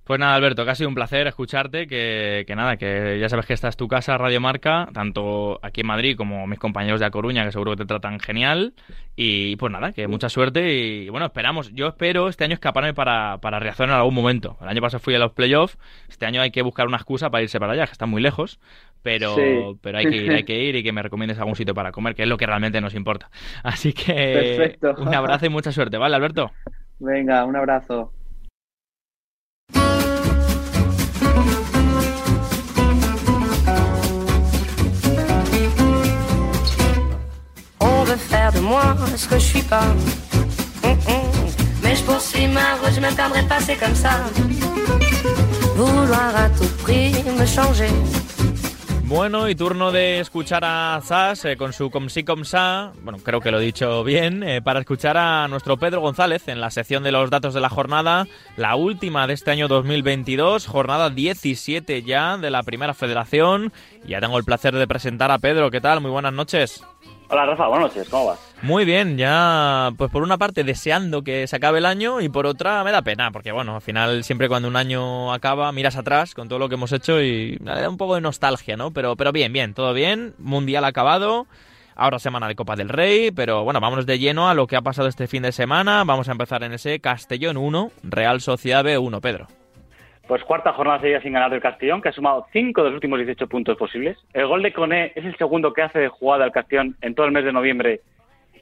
Pues 0.04 0.20
nada, 0.20 0.34
Alberto, 0.34 0.66
que 0.66 0.70
ha 0.70 0.74
sido 0.74 0.90
un 0.90 0.94
placer 0.94 1.26
escucharte, 1.26 1.86
que, 1.86 2.44
nada, 2.54 2.76
que 2.76 3.18
ya 3.18 3.30
sabes 3.30 3.46
que 3.46 3.54
esta 3.54 3.68
es 3.68 3.76
tu 3.78 3.88
casa, 3.88 4.18
Radio 4.18 4.38
Marca, 4.38 4.86
tanto 4.92 5.58
aquí 5.62 5.80
en 5.80 5.86
Madrid 5.86 6.14
como 6.14 6.46
mis 6.46 6.58
compañeros 6.58 7.00
de 7.00 7.06
A 7.06 7.10
Coruña, 7.10 7.42
que 7.42 7.52
seguro 7.52 7.70
que 7.70 7.78
te 7.78 7.86
tratan 7.86 8.20
genial. 8.20 8.74
Y 9.16 9.56
pues 9.56 9.72
nada, 9.72 9.92
que 9.92 10.06
mucha 10.06 10.28
suerte 10.28 10.74
y 10.74 11.08
bueno, 11.08 11.26
esperamos, 11.26 11.72
yo 11.72 11.86
espero 11.86 12.28
este 12.28 12.44
año 12.44 12.52
escaparme 12.52 12.92
para, 12.92 13.38
para 13.38 13.60
Riazor 13.60 13.88
en 13.88 13.94
algún 13.94 14.14
momento. 14.14 14.58
El 14.60 14.68
año 14.68 14.82
pasado 14.82 15.00
fui 15.00 15.14
a 15.14 15.18
los 15.18 15.32
playoffs, 15.32 15.78
este 16.10 16.26
año 16.26 16.42
hay 16.42 16.50
que 16.50 16.60
buscar 16.60 16.86
una 16.86 16.98
excusa 16.98 17.30
para 17.30 17.42
irse 17.42 17.58
para 17.58 17.72
allá, 17.72 17.86
que 17.86 17.92
está 17.92 18.04
muy 18.04 18.20
lejos, 18.20 18.60
pero, 19.02 19.36
pero 19.80 19.98
hay 19.98 20.06
que 20.06 20.16
ir, 20.16 20.32
hay 20.32 20.44
que 20.44 20.58
ir 20.64 20.76
y 20.76 20.82
que 20.82 20.92
me 20.92 21.02
recomiendes 21.02 21.38
algún 21.38 21.56
sitio 21.56 21.74
para 21.74 21.92
comer, 21.92 22.14
que 22.14 22.24
es 22.24 22.28
lo 22.28 22.36
que 22.36 22.44
realmente 22.44 22.78
nos 22.82 22.94
importa. 22.94 23.30
Así 23.62 23.94
que 23.94 24.76
un 24.98 25.14
abrazo 25.14 25.46
y 25.46 25.48
mucha 25.48 25.72
suerte, 25.72 25.96
¿vale, 25.96 26.14
Alberto? 26.14 26.50
Venga, 26.98 27.44
un 27.46 27.56
abrazo. 27.56 28.12
Bueno, 49.06 49.48
y 49.50 49.54
turno 49.54 49.92
de 49.92 50.20
escuchar 50.20 50.64
a 50.64 51.00
Zas 51.04 51.44
eh, 51.44 51.56
con 51.56 51.72
su 51.72 51.90
Com 51.90 52.08
si 52.08 52.24
Com 52.24 52.44
sa, 52.44 52.92
bueno, 53.02 53.18
creo 53.22 53.40
que 53.40 53.50
lo 53.50 53.60
he 53.60 53.64
dicho 53.64 54.02
bien, 54.02 54.42
eh, 54.42 54.62
para 54.62 54.80
escuchar 54.80 55.16
a 55.18 55.46
nuestro 55.46 55.76
Pedro 55.76 56.00
González 56.00 56.48
en 56.48 56.60
la 56.60 56.70
sección 56.70 57.02
de 57.02 57.12
los 57.12 57.28
datos 57.30 57.52
de 57.52 57.60
la 57.60 57.68
jornada, 57.68 58.26
la 58.56 58.76
última 58.76 59.26
de 59.26 59.34
este 59.34 59.50
año 59.50 59.68
2022, 59.68 60.66
jornada 60.66 61.10
17 61.10 62.02
ya 62.02 62.38
de 62.38 62.50
la 62.50 62.62
Primera 62.62 62.94
Federación. 62.94 63.72
Ya 64.06 64.20
tengo 64.20 64.38
el 64.38 64.44
placer 64.44 64.74
de 64.74 64.88
presentar 64.88 65.30
a 65.30 65.38
Pedro, 65.38 65.70
¿qué 65.70 65.80
tal? 65.80 66.00
Muy 66.00 66.10
buenas 66.10 66.32
noches. 66.32 66.82
Hola 67.28 67.46
Rafa, 67.46 67.66
buenas 67.68 67.88
noches, 67.88 68.08
¿cómo 68.10 68.26
vas? 68.26 68.54
Muy 68.62 68.84
bien, 68.84 69.16
ya 69.16 69.90
pues 69.96 70.10
por 70.10 70.22
una 70.22 70.36
parte 70.36 70.62
deseando 70.62 71.22
que 71.22 71.46
se 71.46 71.56
acabe 71.56 71.78
el 71.78 71.86
año 71.86 72.20
y 72.20 72.28
por 72.28 72.46
otra 72.46 72.84
me 72.84 72.92
da 72.92 73.02
pena, 73.02 73.30
porque 73.30 73.50
bueno, 73.50 73.76
al 73.76 73.80
final 73.80 74.24
siempre 74.24 74.48
cuando 74.48 74.68
un 74.68 74.76
año 74.76 75.32
acaba 75.32 75.72
miras 75.72 75.96
atrás 75.96 76.34
con 76.34 76.48
todo 76.48 76.58
lo 76.58 76.68
que 76.68 76.74
hemos 76.74 76.92
hecho 76.92 77.22
y 77.22 77.56
da 77.56 77.88
un 77.88 77.96
poco 77.96 78.14
de 78.14 78.20
nostalgia, 78.20 78.76
¿no? 78.76 78.90
Pero, 78.90 79.16
pero 79.16 79.32
bien, 79.32 79.52
bien, 79.52 79.72
todo 79.72 79.94
bien, 79.94 80.34
mundial 80.38 80.84
acabado, 80.84 81.46
ahora 81.96 82.18
semana 82.18 82.46
de 82.46 82.56
Copa 82.56 82.76
del 82.76 82.90
Rey, 82.90 83.30
pero 83.30 83.64
bueno, 83.64 83.80
vámonos 83.80 84.04
de 84.04 84.18
lleno 84.18 84.48
a 84.48 84.54
lo 84.54 84.66
que 84.66 84.76
ha 84.76 84.82
pasado 84.82 85.08
este 85.08 85.26
fin 85.26 85.42
de 85.42 85.52
semana, 85.52 86.04
vamos 86.04 86.28
a 86.28 86.32
empezar 86.32 86.62
en 86.62 86.74
ese 86.74 87.00
Castellón 87.00 87.56
1, 87.56 87.90
Real 88.02 88.42
Sociedad 88.42 88.84
B1, 88.84 89.20
Pedro. 89.20 89.48
Pues 90.26 90.42
cuarta 90.44 90.72
jornada 90.72 91.00
seguida 91.00 91.20
sin 91.20 91.34
ganar 91.34 91.50
del 91.50 91.60
Castellón, 91.60 92.00
que 92.00 92.08
ha 92.08 92.12
sumado 92.12 92.46
5 92.52 92.82
de 92.82 92.88
los 92.88 92.94
últimos 92.94 93.18
18 93.18 93.46
puntos 93.46 93.76
posibles. 93.76 94.16
El 94.32 94.46
gol 94.46 94.62
de 94.62 94.72
Coné 94.72 95.12
es 95.14 95.24
el 95.24 95.36
segundo 95.36 95.72
que 95.72 95.82
hace 95.82 95.98
de 95.98 96.08
jugada 96.08 96.44
al 96.44 96.52
Castellón 96.52 96.96
en 97.02 97.14
todo 97.14 97.26
el 97.26 97.32
mes 97.32 97.44
de 97.44 97.52
noviembre 97.52 98.00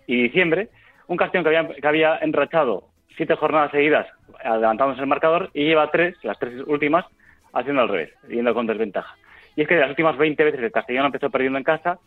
y 0.06 0.24
diciembre. 0.24 0.70
Un 1.06 1.16
Castellón 1.16 1.44
que 1.44 1.56
había, 1.56 1.74
que 1.74 1.86
había 1.86 2.18
enrachado 2.18 2.84
siete 3.16 3.36
jornadas 3.36 3.70
seguidas 3.70 4.08
adelantándose 4.44 5.02
el 5.02 5.06
marcador 5.06 5.50
y 5.54 5.64
lleva 5.64 5.90
tres, 5.90 6.16
las 6.22 6.38
tres 6.38 6.54
últimas, 6.66 7.04
haciendo 7.52 7.82
al 7.82 7.88
revés, 7.88 8.10
yendo 8.28 8.54
con 8.54 8.66
desventaja. 8.66 9.16
Y 9.54 9.62
es 9.62 9.68
que 9.68 9.74
de 9.74 9.82
las 9.82 9.90
últimas 9.90 10.16
20 10.16 10.42
veces 10.44 10.60
el 10.60 10.72
Castellón 10.72 11.06
empezó 11.06 11.30
perdiendo 11.30 11.58
en 11.58 11.64
casa, 11.64 11.98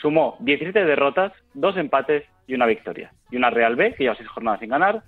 sumó 0.00 0.36
17 0.40 0.84
derrotas, 0.84 1.32
dos 1.54 1.76
empates 1.76 2.24
y 2.46 2.54
una 2.54 2.66
victoria. 2.66 3.12
Y 3.30 3.36
una 3.36 3.50
Real 3.50 3.76
B, 3.76 3.94
que 3.94 4.04
lleva 4.04 4.16
seis 4.16 4.28
jornadas 4.28 4.60
sin 4.60 4.70
ganar, 4.70 5.02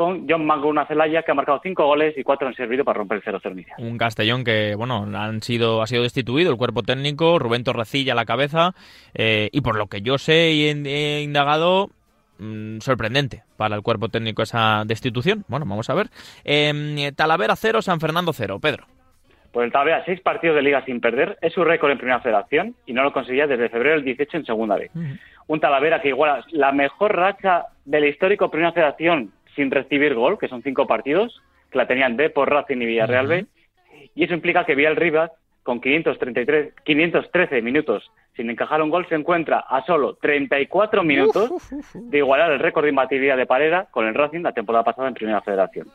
con 0.00 0.26
John 0.26 0.46
Mango 0.46 0.72
Celaya, 0.88 1.22
que 1.22 1.30
ha 1.30 1.34
marcado 1.34 1.60
cinco 1.62 1.84
goles 1.84 2.16
y 2.16 2.22
cuatro 2.22 2.48
han 2.48 2.54
servido 2.54 2.86
para 2.86 2.96
romper 2.96 3.18
el 3.18 3.34
0-0 3.34 3.52
inicial. 3.52 3.76
Un 3.78 3.98
Castellón 3.98 4.44
que, 4.44 4.74
bueno, 4.74 5.06
han 5.14 5.42
sido, 5.42 5.82
ha 5.82 5.86
sido 5.86 6.04
destituido 6.04 6.50
el 6.50 6.56
cuerpo 6.56 6.82
técnico, 6.82 7.38
Rubén 7.38 7.64
Torrecilla 7.64 8.14
a 8.14 8.16
la 8.16 8.24
cabeza, 8.24 8.72
eh, 9.12 9.50
y 9.52 9.60
por 9.60 9.76
lo 9.76 9.88
que 9.88 10.00
yo 10.00 10.16
sé 10.16 10.52
y 10.52 10.68
he, 10.68 11.20
indagado, 11.20 11.90
mm, 12.38 12.78
sorprendente 12.78 13.42
para 13.58 13.76
el 13.76 13.82
cuerpo 13.82 14.08
técnico 14.08 14.40
esa 14.40 14.84
destitución. 14.86 15.44
Bueno, 15.48 15.66
vamos 15.68 15.90
a 15.90 15.94
ver. 15.94 16.06
Eh, 16.44 17.12
Talavera 17.14 17.54
0, 17.54 17.82
San 17.82 18.00
Fernando 18.00 18.32
0. 18.32 18.58
Pedro. 18.58 18.86
Pues 19.52 19.66
el 19.66 19.72
Talavera, 19.72 20.02
seis 20.06 20.22
partidos 20.22 20.56
de 20.56 20.62
liga 20.62 20.82
sin 20.86 21.02
perder, 21.02 21.36
es 21.42 21.52
su 21.52 21.62
récord 21.62 21.90
en 21.90 21.98
Primera 21.98 22.20
Federación 22.20 22.74
y 22.86 22.94
no 22.94 23.02
lo 23.02 23.12
conseguía 23.12 23.46
desde 23.46 23.68
febrero 23.68 23.96
del 23.96 24.04
18 24.04 24.38
en 24.38 24.46
Segunda 24.46 24.76
vez. 24.76 24.90
Un 25.46 25.60
Talavera 25.60 26.00
que 26.00 26.08
iguala 26.08 26.42
la 26.52 26.72
mejor 26.72 27.16
racha 27.16 27.66
del 27.84 28.06
histórico 28.06 28.50
Primera 28.50 28.72
Federación 28.72 29.32
sin 29.54 29.70
recibir 29.70 30.14
gol, 30.14 30.38
que 30.38 30.48
son 30.48 30.62
cinco 30.62 30.86
partidos, 30.86 31.40
que 31.70 31.78
la 31.78 31.86
tenían 31.86 32.16
B 32.16 32.30
por 32.30 32.50
Racing 32.50 32.78
y 32.78 32.86
Villarreal 32.86 33.26
B, 33.26 33.46
y 34.14 34.24
eso 34.24 34.34
implica 34.34 34.64
que 34.64 34.74
Vial 34.74 34.96
Rivas, 34.96 35.30
con 35.62 35.80
533, 35.80 36.74
513 36.84 37.62
minutos 37.62 38.10
sin 38.36 38.48
encajar 38.48 38.80
un 38.80 38.90
gol, 38.90 39.06
se 39.08 39.14
encuentra 39.14 39.58
a 39.58 39.84
solo 39.84 40.14
34 40.14 41.02
minutos 41.04 41.50
de 41.94 42.18
igualar 42.18 42.52
el 42.52 42.58
récord 42.58 42.84
de 42.84 42.90
imbatibilidad 42.90 43.36
de 43.36 43.46
Pareda 43.46 43.88
con 43.90 44.06
el 44.06 44.14
Racing 44.14 44.40
la 44.40 44.52
temporada 44.52 44.84
pasada 44.84 45.08
en 45.08 45.14
Primera 45.14 45.42
Federación. 45.42 45.88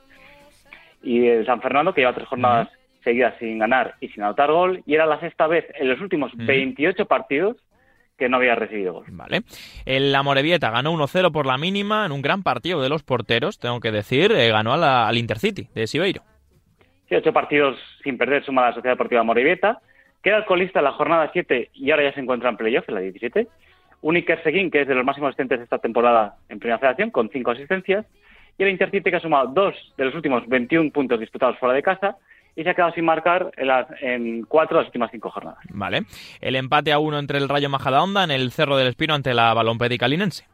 Y 1.01 1.25
el 1.27 1.45
San 1.45 1.61
Fernando, 1.61 1.93
que 1.93 2.01
lleva 2.01 2.13
tres 2.13 2.27
jornadas 2.27 2.69
seguidas 3.03 3.35
sin 3.39 3.59
ganar 3.59 3.95
y 4.01 4.09
sin 4.09 4.23
anotar 4.23 4.51
gol, 4.51 4.83
y 4.85 4.95
era 4.95 5.05
la 5.05 5.19
sexta 5.19 5.47
vez 5.47 5.65
en 5.75 5.87
los 5.87 6.01
últimos 6.01 6.31
28 6.35 7.05
partidos 7.05 7.57
que 8.17 8.29
no 8.29 8.37
había 8.37 8.55
recibido 8.55 8.93
gol. 8.93 9.05
Vale. 9.09 9.41
El 9.85 10.13
Amorebieta 10.15 10.69
ganó 10.69 10.93
1-0 10.93 11.31
por 11.31 11.45
la 11.45 11.57
mínima 11.57 12.05
en 12.05 12.11
un 12.11 12.21
gran 12.21 12.43
partido 12.43 12.81
de 12.81 12.89
los 12.89 13.03
porteros, 13.03 13.59
tengo 13.59 13.79
que 13.79 13.91
decir, 13.91 14.31
eh, 14.31 14.49
ganó 14.49 14.73
al 14.73 15.17
Intercity 15.17 15.67
de 15.73 15.87
Sibeiro. 15.87 16.21
Sí, 17.09 17.15
ocho 17.15 17.33
partidos 17.33 17.77
sin 18.03 18.17
perder 18.17 18.43
suma 18.43 18.63
la 18.63 18.73
Sociedad 18.73 18.93
Deportiva 18.93 19.21
Amorebieta. 19.21 19.79
Queda 20.23 20.37
alcoholista 20.37 20.79
en 20.79 20.85
la 20.85 20.93
jornada 20.93 21.29
7 21.31 21.69
y 21.73 21.91
ahora 21.91 22.03
ya 22.03 22.13
se 22.13 22.21
encuentra 22.21 22.49
en 22.49 22.57
playoff, 22.57 22.89
en 22.89 22.95
la 22.95 23.01
17. 23.01 23.47
Un 24.01 24.15
Iker 24.15 24.41
Seguín, 24.43 24.71
que 24.71 24.81
es 24.81 24.87
de 24.87 24.95
los 24.95 25.05
máximos 25.05 25.29
asistentes 25.29 25.59
de 25.59 25.63
esta 25.65 25.77
temporada 25.77 26.35
en 26.49 26.59
Primera 26.59 26.79
Federación, 26.79 27.11
con 27.11 27.29
cinco 27.29 27.51
asistencias. 27.51 28.05
Y 28.57 28.63
el 28.63 28.69
Intercity, 28.69 29.09
que 29.09 29.17
ha 29.17 29.19
sumado 29.19 29.49
dos 29.49 29.75
de 29.97 30.05
los 30.05 30.15
últimos 30.15 30.47
21 30.47 30.91
puntos 30.91 31.19
disputados 31.19 31.59
fuera 31.59 31.75
de 31.75 31.83
casa 31.83 32.17
y 32.55 32.63
se 32.63 32.69
ha 32.69 32.73
quedado 32.73 32.93
sin 32.93 33.05
marcar 33.05 33.51
en, 33.57 33.67
las, 33.67 33.87
en 34.01 34.43
cuatro 34.43 34.77
de 34.77 34.83
las 34.83 34.89
últimas 34.89 35.11
cinco 35.11 35.29
jornadas. 35.29 35.59
Vale. 35.69 36.03
El 36.41 36.55
empate 36.55 36.91
a 36.91 36.99
uno 36.99 37.19
entre 37.19 37.37
el 37.37 37.49
Rayo 37.49 37.69
Majadahonda 37.69 38.23
en 38.23 38.31
el 38.31 38.51
Cerro 38.51 38.77
del 38.77 38.87
Espino 38.87 39.13
ante 39.13 39.33
la 39.33 39.53
Balompédica 39.53 40.07
Linense. 40.07 40.45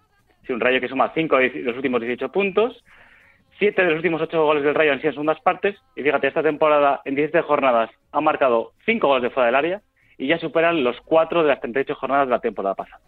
Sí, 0.46 0.54
un 0.54 0.60
Rayo 0.60 0.82
que 0.82 0.88
suma 0.88 1.12
cinco 1.14 1.38
de 1.38 1.50
los 1.64 1.76
últimos 1.76 2.02
18 2.02 2.32
puntos. 2.32 2.84
Siete 3.60 3.84
de 3.84 3.90
los 3.90 3.98
últimos 3.98 4.22
ocho 4.22 4.44
goles 4.44 4.64
del 4.64 4.74
Rayo 4.74 4.94
han 4.94 4.98
sido 5.00 5.10
en 5.10 5.14
segundas 5.14 5.40
partes. 5.42 5.76
Y 5.96 6.02
fíjate, 6.02 6.28
esta 6.28 6.42
temporada, 6.42 7.02
en 7.06 7.16
17 7.16 7.44
jornadas, 7.44 7.92
ha 8.12 8.22
marcado 8.22 8.72
cinco 8.86 9.08
goles 9.08 9.24
de 9.24 9.30
fuera 9.30 9.48
del 9.48 9.56
área 9.56 9.82
y 10.18 10.28
ya 10.28 10.40
superan 10.40 10.84
los 10.84 11.00
cuatro 11.02 11.44
de 11.44 11.50
las 11.50 11.62
38 11.62 11.94
jornadas 11.96 12.28
de 12.28 12.32
la 12.32 12.40
temporada 12.40 12.76
pasada 12.76 13.02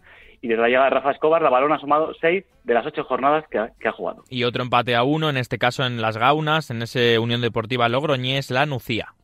y 0.44 0.46
desde 0.46 0.60
la 0.60 0.68
llegada 0.68 0.90
de 0.90 0.96
Rafa 0.96 1.12
Escobar, 1.12 1.40
la 1.40 1.48
Balón 1.48 1.72
ha 1.72 1.78
sumado 1.78 2.12
seis 2.20 2.44
de 2.64 2.74
las 2.74 2.84
ocho 2.84 3.02
jornadas 3.04 3.46
que 3.48 3.58
ha, 3.58 3.92
jugado. 3.92 4.24
Y 4.28 4.44
otro 4.44 4.62
empate 4.62 4.94
a 4.94 5.02
uno, 5.02 5.30
en 5.30 5.38
este 5.38 5.56
caso 5.56 5.86
en 5.86 6.02
Las 6.02 6.18
Gaunas, 6.18 6.70
en 6.70 6.82
ese 6.82 7.18
Unión 7.18 7.40
Deportiva 7.40 7.88
Logroñés, 7.88 8.50
la 8.50 8.66
Nucía. 8.66 9.14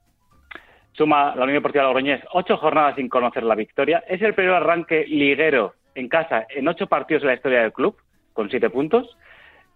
Suma 0.92 1.34
la 1.36 1.42
Unión 1.42 1.56
Deportiva 1.56 1.84
Logroñés 1.84 2.22
ocho 2.32 2.56
jornadas 2.56 2.94
sin 2.96 3.10
conocer 3.10 3.42
la 3.42 3.54
victoria. 3.54 4.02
Es 4.08 4.22
el 4.22 4.32
primer 4.32 4.54
arranque 4.54 5.04
liguero 5.06 5.74
en 5.94 6.08
casa 6.08 6.46
en 6.48 6.66
ocho 6.66 6.86
partidos 6.86 7.20
de 7.20 7.28
la 7.28 7.34
historia 7.34 7.60
del 7.60 7.74
club, 7.74 7.96
con 8.32 8.48
siete 8.48 8.70
puntos. 8.70 9.14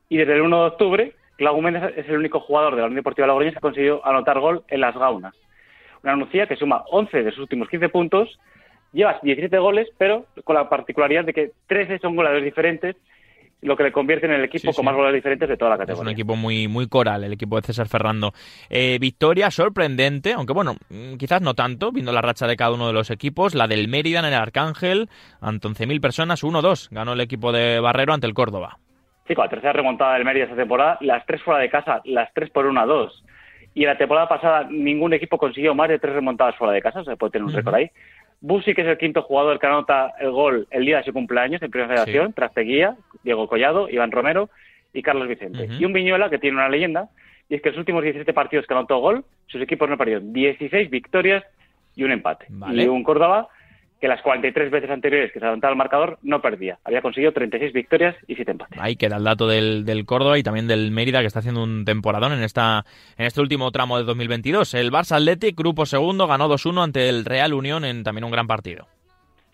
Y 0.09 0.17
desde 0.17 0.37
el 0.37 0.41
1 0.41 0.61
de 0.61 0.67
octubre, 0.67 1.13
Clau 1.37 1.61
Méndez 1.61 1.93
es 1.95 2.09
el 2.09 2.17
único 2.17 2.41
jugador 2.41 2.75
de 2.75 2.81
la 2.81 2.87
Unión 2.87 3.01
Deportiva 3.01 3.27
Logroñés 3.27 3.53
que 3.53 3.59
ha 3.59 3.61
conseguido 3.61 4.01
anotar 4.07 4.41
gol 4.41 4.65
en 4.69 4.81
Las 4.81 4.97
Gaunas. 4.97 5.35
Una 6.03 6.17
Nucía 6.17 6.47
que 6.47 6.57
suma 6.57 6.85
11 6.91 7.23
de 7.23 7.31
sus 7.33 7.41
últimos 7.41 7.69
15 7.69 7.91
puntos 7.91 8.39
llevas 8.95 9.21
17 9.23 9.59
goles, 9.59 9.89
pero 9.99 10.27
con 10.45 10.57
la 10.57 10.69
particularidad 10.69 11.25
de 11.25 11.35
que 11.35 11.51
13 11.67 11.99
son 11.99 12.17
goleadores 12.17 12.45
diferentes, 12.45 12.97
lo 13.61 13.77
que 13.77 13.83
le 13.83 13.93
convierte 13.93 14.27
en 14.27 14.33
el 14.33 14.45
equipo 14.45 14.73
con 14.73 14.85
más 14.85 14.95
goles 14.95 15.15
diferentes 15.15 15.49
de 15.49 15.57
toda 15.57 15.71
la 15.71 15.79
categoría. 15.79 16.03
Es 16.03 16.07
un 16.07 16.13
equipo 16.13 16.37
muy, 16.37 16.69
muy 16.69 16.87
coral, 16.87 17.25
el 17.25 17.33
equipo 17.33 17.57
de 17.57 17.63
César 17.63 17.89
Ferrando. 17.89 18.33
Eh, 18.69 18.99
victoria 19.01 19.51
sorprendente, 19.51 20.35
aunque 20.35 20.53
bueno, 20.53 20.75
mm, 20.91 21.17
quizás 21.17 21.41
no 21.41 21.55
tanto, 21.55 21.91
viendo 21.91 22.13
la 22.13 22.21
racha 22.21 22.47
de 22.47 22.57
cada 22.57 22.73
uno 22.73 22.87
de 22.87 22.93
los 22.93 23.11
equipos. 23.11 23.55
La 23.55 23.67
del 23.67 23.89
Mérida 23.89 24.19
en 24.19 24.27
el 24.27 24.35
Arcángel, 24.35 25.09
ante 25.41 25.69
11.000 25.69 26.01
personas, 26.01 26.45
1-2. 26.45 26.89
Ganó 26.91 27.15
el 27.15 27.21
equipo 27.21 27.53
de 27.53 27.81
Barrero 27.81 28.13
ante 28.13 28.27
el 28.27 28.35
Córdoba. 28.35 28.79
Sí, 29.27 29.35
con 29.35 29.45
la 29.45 29.51
tercera 29.51 29.73
remontada 29.73 30.15
del 30.15 30.27
Mérida 30.27 30.45
esta 30.45 30.57
temporada, 30.57 30.99
las 31.01 31.25
tres 31.25 31.43
fuera 31.43 31.59
de 31.59 31.71
casa, 31.71 32.03
las 32.05 32.31
tres 32.35 32.51
por 32.51 32.67
1-2. 32.67 33.11
Y 33.73 33.83
en 33.83 33.89
la 33.89 33.97
temporada 33.97 34.29
pasada 34.29 34.69
ningún 34.71 35.15
equipo 35.15 35.39
consiguió 35.39 35.75
más 35.75 35.89
de 35.89 35.99
tres 35.99 36.15
remontadas 36.15 36.55
fuera 36.57 36.73
de 36.73 36.83
casa, 36.83 37.03
se 37.03 37.17
puede 37.17 37.33
tener 37.33 37.47
un 37.47 37.53
récord 37.53 37.75
ahí. 37.75 37.91
Busi, 38.47 38.75
que 38.75 38.83
es 38.83 38.89
el 38.89 38.99
quinto 38.99 39.23
jugador 39.23 39.59
que 39.59 39.67
anota 39.67 40.13
el 40.21 40.31
gol 40.31 40.69
el 40.71 40.85
día 40.85 40.99
de 40.99 41.05
su 41.05 41.15
cumpleaños 41.15 41.63
en 41.63 41.71
Primera 41.71 41.89
Federación, 41.89 42.27
sí. 42.29 42.33
Trasteguía, 42.35 42.95
Diego 43.23 43.49
Collado, 43.49 43.89
Iván 43.89 44.13
Romero 44.13 44.51
y 44.93 45.01
Carlos 45.01 45.29
Vicente. 45.29 45.67
Y 45.79 45.85
un 45.87 45.95
Viñuela 45.95 46.29
que 46.29 46.39
tiene 46.39 46.59
una 46.59 46.69
leyenda, 46.69 47.09
y 47.49 47.55
es 47.55 47.63
que 47.63 47.71
en 47.71 47.75
los 47.75 47.79
últimos 47.79 48.03
17 48.03 48.35
partidos 48.35 48.67
que 48.67 48.75
anotó 48.75 48.99
gol, 48.99 49.25
sus 49.47 49.63
equipos 49.63 49.89
no 49.89 49.97
perdieron 49.97 50.35
16 50.35 50.91
victorias 50.91 51.43
y 51.97 52.05
un 52.05 52.13
empate. 52.13 52.49
Y 52.71 52.87
un 52.87 53.03
Córdoba 53.03 53.49
que 54.05 54.09
las 54.09 54.21
43 54.21 54.71
veces 54.71 54.91
anteriores 54.91 55.33
que 55.33 55.39
se 55.39 55.47
adelantaba 55.47 55.71
el 55.71 55.79
marcador 55.79 56.19
no 56.23 56.43
perdía. 56.43 56.79
Había 56.85 57.01
conseguido 57.01 57.33
36 57.33 57.73
victorias 57.73 58.15
y 58.27 58.35
7 58.35 58.51
empates. 58.51 58.79
Ahí 58.79 58.97
queda 58.97 59.17
el 59.17 59.25
dato 59.25 59.49
del, 59.49 59.87
del, 59.87 60.05
Córdoba 60.05 60.39
y 60.39 60.43
también 60.43 60.69
del 60.69 60.91
Mérida 60.91 61.21
que 61.21 61.27
está 61.27 61.39
haciendo 61.39 61.63
un 61.63 61.87
temporadón 61.87 62.35
en 62.35 62.43
esta 62.43 62.85
en 63.17 63.25
este 63.25 63.41
último 63.41 63.71
tramo 63.71 63.97
de 63.97 64.05
2022. 64.05 64.75
El 64.75 64.93
Barça 64.93 65.17
Athletic, 65.17 65.57
grupo 65.57 65.87
segundo, 65.87 66.27
ganó 66.27 66.51
2-1 66.51 66.85
ante 66.85 67.09
el 67.09 67.25
Real 67.25 67.55
Unión 67.55 67.87
en 67.87 68.05
también 68.05 68.25
un 68.25 68.31
gran 68.31 68.47
partido. 68.47 68.89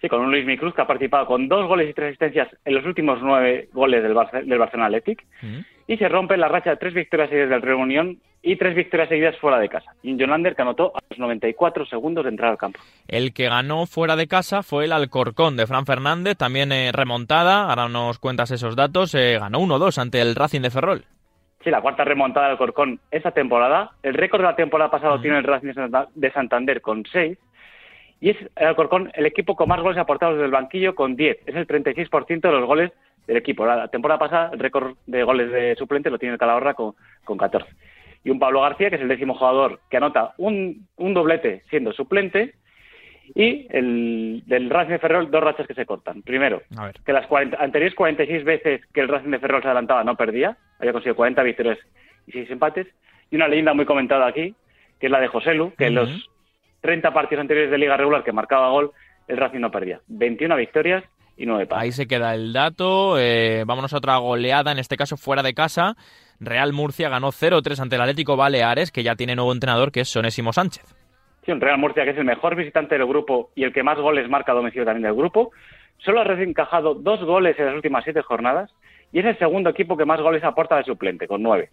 Sí, 0.01 0.09
con 0.09 0.21
un 0.21 0.33
Luis 0.33 0.45
Micruz 0.45 0.75
que 0.75 0.83
ha 0.83 0.87
participado 0.89 1.27
con 1.27 1.47
dos 1.47 1.69
goles 1.69 1.89
y 1.89 1.95
tres 1.95 2.09
asistencias 2.09 2.49
en 2.65 2.75
los 2.75 2.85
últimos 2.85 3.21
nueve 3.23 3.69
goles 3.73 4.03
del, 4.03 4.15
Barça, 4.15 4.43
del 4.43 4.59
Barcelona 4.59 4.87
Athletic. 4.87 5.25
Uh 5.45 5.47
-huh. 5.47 5.65
Y 5.91 5.97
se 5.97 6.09
rompe 6.09 6.37
la 6.37 6.47
racha 6.47 6.71
de 6.71 6.77
tres 6.77 6.95
victorias 6.95 7.29
seguidas 7.31 7.51
del 7.51 7.63
Real 7.63 7.79
Unión 7.79 8.19
y 8.43 8.55
tres 8.55 8.77
victorias 8.77 9.09
seguidas 9.09 9.37
fuera 9.39 9.59
de 9.59 9.69
casa. 9.69 9.93
Jonander 10.05 10.55
que 10.55 10.63
anotó 10.63 10.93
a 10.95 11.01
los 11.11 11.19
94 11.19 11.85
segundos 11.85 12.23
de 12.23 12.31
entrar 12.31 12.53
al 12.53 12.59
campo. 12.59 12.79
El 13.09 13.35
que 13.35 13.49
ganó 13.49 13.87
fuera 13.87 14.15
de 14.15 14.29
casa 14.29 14.63
fue 14.63 14.85
el 14.85 14.93
Alcorcón 14.93 15.57
de 15.57 15.67
Fran 15.67 15.87
Fernández, 15.87 16.37
también 16.37 16.71
eh, 16.71 16.93
remontada. 16.93 17.69
Ahora 17.69 17.89
nos 17.89 18.21
cuentas 18.21 18.53
esos 18.53 18.77
datos. 18.77 19.17
Eh, 19.17 19.39
ganó 19.41 19.59
1-2 19.59 19.99
ante 19.99 20.21
el 20.21 20.37
Racing 20.37 20.61
de 20.61 20.71
Ferrol. 20.71 21.05
Sí, 21.65 21.71
la 21.71 21.81
cuarta 21.81 22.05
remontada 22.05 22.47
del 22.47 22.53
Alcorcón 22.53 23.01
esta 23.11 23.33
temporada. 23.33 23.91
El 24.05 24.15
récord 24.15 24.43
de 24.43 24.47
la 24.47 24.55
temporada 24.55 24.93
pasada 24.93 25.15
uh 25.15 25.19
-huh. 25.19 25.23
tiene 25.23 25.39
el 25.39 25.45
Racing 25.45 25.73
de 26.15 26.31
Santander 26.31 26.81
con 26.83 27.05
6. 27.05 27.37
Y 28.21 28.31
es 28.31 28.37
el 28.55 28.67
Alcorcón 28.69 29.11
el 29.15 29.27
equipo 29.27 29.57
con 29.57 29.69
más 29.69 29.81
goles 29.81 29.99
aportados 29.99 30.37
desde 30.37 30.47
el 30.47 30.53
banquillo 30.53 30.95
con 30.95 31.17
10. 31.17 31.39
Es 31.47 31.57
el 31.57 31.67
36% 31.67 32.49
de 32.49 32.53
los 32.53 32.65
goles 32.65 32.93
del 33.31 33.39
equipo. 33.39 33.65
La 33.65 33.87
temporada 33.87 34.19
pasada, 34.19 34.51
el 34.53 34.59
récord 34.59 34.97
de 35.07 35.23
goles 35.23 35.53
de 35.53 35.77
suplente 35.77 36.11
lo 36.11 36.19
tiene 36.19 36.33
el 36.33 36.39
Calahorra 36.39 36.75
con, 36.75 36.95
con 37.25 37.39
14. 37.39 37.71
Y 38.25 38.31
un 38.31 38.41
Pablo 38.41 38.61
García, 38.61 38.91
que 38.91 38.97
es 38.97 39.03
el 39.03 39.09
décimo 39.09 39.35
jugador 39.35 39.81
que 39.89 39.97
anota 39.97 40.35
un, 40.37 40.89
un 40.97 41.15
doblete 41.15 41.63
siendo 41.71 41.93
suplente, 41.93 42.55
y 43.33 43.69
el 43.71 44.43
del 44.47 44.69
Racing 44.69 44.95
de 44.95 44.99
Ferrol 44.99 45.31
dos 45.31 45.45
rachas 45.45 45.69
que 45.69 45.75
se 45.75 45.87
cortan. 45.87 46.23
Primero, 46.23 46.63
que 47.07 47.13
las 47.13 47.29
40, 47.29 47.57
anteriores 47.63 47.95
46 47.95 48.45
veces 48.45 48.81
que 48.93 49.01
el 49.01 49.09
Racing 49.09 49.31
de 49.31 49.39
Ferrol 49.39 49.63
se 49.63 49.69
adelantaba 49.69 50.03
no 50.03 50.17
perdía, 50.17 50.57
había 50.81 50.93
conseguido 50.93 51.15
40 51.15 51.41
victorias 51.45 51.79
y 52.27 52.33
6 52.33 52.51
empates, 52.51 52.89
y 53.31 53.37
una 53.37 53.47
leyenda 53.47 53.73
muy 53.75 53.85
comentada 53.85 54.27
aquí, 54.27 54.57
que 54.99 55.07
es 55.07 55.13
la 55.13 55.21
de 55.21 55.29
José 55.29 55.55
Lu, 55.55 55.73
que 55.79 55.87
en 55.87 55.95
los 55.95 56.29
30 56.81 57.15
partidos 57.15 57.43
anteriores 57.43 57.71
de 57.71 57.79
liga 57.79 57.97
regular 57.97 58.25
que 58.25 58.33
marcaba 58.33 58.71
gol, 58.71 58.91
el 59.29 59.37
Racing 59.37 59.61
no 59.61 59.71
perdía. 59.71 60.01
21 60.09 60.57
victorias 60.57 61.05
y 61.41 61.47
9 61.47 61.63
empates. 61.63 61.83
Ahí 61.83 61.93
se 61.93 62.07
queda 62.07 62.35
el 62.35 62.53
dato. 62.53 63.19
Eh, 63.19 63.65
vámonos 63.67 63.95
a 63.95 63.97
otra 63.97 64.19
goleada, 64.19 64.73
en 64.73 64.79
este 64.79 64.97
caso 64.97 65.17
fuera 65.17 65.43
de 65.43 65.55
casa. 65.55 65.97
Real 66.39 66.73
Murcia 66.75 67.09
ganó 67.09 67.29
0-3 67.29 67.81
ante 67.81 67.97
el 67.97 68.03
Atlético 68.03 68.37
Baleares, 68.37 68.93
que 68.93 69.03
ya 69.03 69.17
tiene 69.17 69.35
nuevo 69.35 69.53
entrenador, 69.53 69.91
que 69.91 70.01
es 70.01 70.09
Sonésimo 70.09 70.53
Sánchez. 70.53 70.85
Sí, 71.45 71.53
un 71.53 71.61
Real 71.61 71.79
Murcia 71.79 72.05
que 72.05 72.11
es 72.11 72.19
el 72.19 72.25
mejor 72.25 72.57
visitante 72.57 72.99
del 72.99 73.07
grupo 73.07 73.51
y 73.55 73.65
el 73.65 73.73
que 73.73 73.83
más 73.83 73.99
goles 73.99 74.29
marca 74.29 74.53
a 74.53 74.55
domicilio 74.55 74.85
también 74.85 75.05
del 75.05 75.15
grupo. 75.15 75.53
Solo 75.99 76.21
ha 76.21 76.25
recién 76.25 76.51
encajado 76.51 76.95
dos 76.95 77.25
goles 77.25 77.59
en 77.59 77.67
las 77.67 77.75
últimas 77.75 78.05
siete 78.05 78.21
jornadas 78.21 78.71
y 79.11 79.21
es 79.21 79.25
el 79.25 79.39
segundo 79.39 79.71
equipo 79.71 79.97
que 79.97 80.05
más 80.05 80.21
goles 80.21 80.45
aporta 80.45 80.77
de 80.77 80.85
suplente, 80.85 81.27
con 81.27 81.43
nueve. 81.43 81.71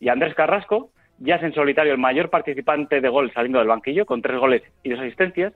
Y 0.00 0.08
Andrés 0.08 0.34
Carrasco 0.34 0.90
ya 1.18 1.36
es 1.36 1.42
en 1.42 1.52
solitario 1.52 1.92
el 1.92 1.98
mayor 1.98 2.30
participante 2.30 3.02
de 3.02 3.08
gol 3.08 3.30
saliendo 3.34 3.58
del 3.58 3.68
banquillo, 3.68 4.06
con 4.06 4.22
tres 4.22 4.38
goles 4.38 4.62
y 4.82 4.90
dos 4.90 5.00
asistencias. 5.00 5.52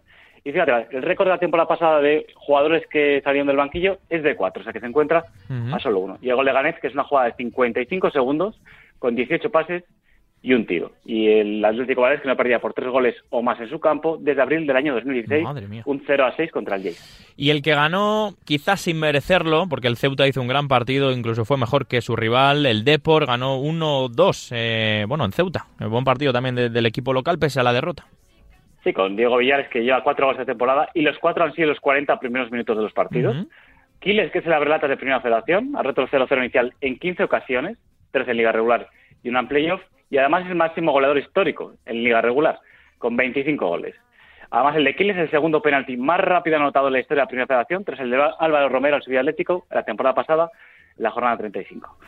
Y 0.47 0.53
fíjate, 0.53 0.86
el 0.97 1.03
récord 1.03 1.26
de 1.26 1.32
la 1.34 1.40
temporada 1.40 1.66
pasada 1.66 2.01
de 2.01 2.24
jugadores 2.36 2.86
que 2.86 3.20
salieron 3.24 3.49
del 3.49 3.57
banquillo 3.57 3.99
es 4.09 4.22
de 4.22 4.36
cuatro, 4.36 4.61
o 4.61 4.62
sea 4.62 4.72
que 4.72 4.78
se 4.78 4.86
encuentra 4.86 5.24
a 5.72 5.78
solo 5.80 5.99
uno. 5.99 6.18
Y 6.22 6.28
el 6.28 6.36
gol 6.36 6.47
de 6.47 6.53
Ganez, 6.53 6.76
que 6.80 6.86
es 6.86 6.94
una 6.94 7.03
jugada 7.03 7.26
de 7.26 7.34
55 7.34 8.12
segundos, 8.12 8.55
con 9.01 9.16
18 9.16 9.51
pases 9.51 9.82
y 10.42 10.55
un 10.55 10.64
tiro. 10.64 10.92
Y 11.05 11.26
el 11.26 11.64
Atlético 11.64 12.03
Valles 12.03 12.20
que 12.20 12.28
no 12.28 12.36
perdía 12.36 12.61
por 12.61 12.74
tres 12.74 12.88
goles 12.90 13.16
o 13.30 13.42
más 13.42 13.59
en 13.59 13.68
su 13.68 13.80
campo 13.80 14.18
desde 14.20 14.40
abril 14.40 14.68
del 14.68 14.76
año 14.76 14.94
2016, 14.94 15.82
un 15.84 16.05
0 16.07 16.24
a 16.24 16.36
6 16.36 16.53
contra 16.53 16.76
el 16.76 16.84
Lleida. 16.84 17.01
Y 17.36 17.51
el 17.51 17.61
que 17.61 17.74
ganó, 17.74 18.36
quizás 18.44 18.82
sin 18.82 19.01
merecerlo, 19.01 19.66
porque 19.68 19.88
el 19.88 19.97
Ceuta 19.97 20.28
hizo 20.28 20.40
un 20.40 20.47
gran 20.47 20.68
partido, 20.68 21.11
incluso 21.11 21.44
fue 21.44 21.57
mejor 21.57 21.88
que 21.88 22.01
su 22.03 22.14
rival, 22.14 22.66
el 22.66 22.84
Depor 22.84 23.26
ganó 23.26 23.61
1-2, 23.61 24.53
eh, 24.53 25.07
bueno, 25.09 25.24
en 25.24 25.32
Ceuta. 25.32 25.66
Un 25.80 25.90
buen 25.90 26.05
partido 26.05 26.32
también 26.32 26.55
del 26.55 26.86
equipo 26.86 27.12
local, 27.12 27.40
pese 27.40 27.59
a 27.59 27.64
la 27.64 27.72
derrota. 27.72 28.07
Sí, 28.85 28.93
con 28.93 29.16
Diego 29.16 29.39
Villares, 29.39 29.68
que 29.68 29.83
lleva 29.83 30.03
cuatro 30.03 30.27
goles 30.27 30.39
de 30.39 30.47
temporada, 30.47 30.89
y 30.95 31.03
los 31.03 31.18
cuatro 31.18 31.45
han 31.45 31.53
sido 31.55 31.68
los 31.68 31.81
40 31.81 32.18
primeros 32.20 32.51
minutos 32.51 32.77
de 32.77 32.83
los 32.83 32.93
partidos. 32.93 33.37
Quiles, 34.01 34.31
que 34.31 34.39
es 34.39 34.47
el 34.47 34.53
abrelata 34.53 34.87
de 34.87 34.97
primera 34.97 35.20
federación, 35.20 35.74
ha 35.74 35.83
roto 35.83 36.03
el 36.03 36.09
0-0 36.09 36.39
inicial 36.39 36.74
en 36.81 36.99
15 36.99 37.24
ocasiones, 37.24 37.79
tres 38.12 38.29
en 38.29 38.37
liga 38.37 38.53
regular 38.53 38.89
y 39.22 39.29
una 39.29 39.41
en 39.41 39.49
playoff, 39.49 39.83
y 40.11 40.18
además 40.18 40.45
es 40.45 40.51
el 40.51 40.57
máximo 40.57 40.93
goleador 40.93 41.18
histórico 41.18 41.74
en 41.85 42.05
liga 42.05 42.20
regular, 42.20 42.61
con 42.99 43.16
25 43.16 43.66
goles. 43.66 43.95
Además, 44.51 44.77
el 44.77 44.85
de 44.85 44.95
Quiles 44.95 45.16
es 45.16 45.24
el 45.24 45.31
segundo 45.31 45.61
penalti 45.61 45.97
más 45.97 46.20
rápido 46.20 46.57
anotado 46.57 46.87
en 46.87 46.93
la 46.93 47.01
historia 47.01 47.22
de 47.22 47.24
la 47.24 47.29
Primera 47.29 47.47
Federación, 47.47 47.85
tras 47.85 47.99
el 47.99 48.11
de 48.11 48.22
Álvaro 48.39 48.68
Romero 48.68 48.97
al 48.97 49.03
Sevilla 49.03 49.20
Atlético 49.20 49.66
la 49.70 49.83
temporada 49.83 50.14
pasada, 50.14 50.51
la 50.97 51.11
jornada 51.11 51.39
35. 51.39 51.99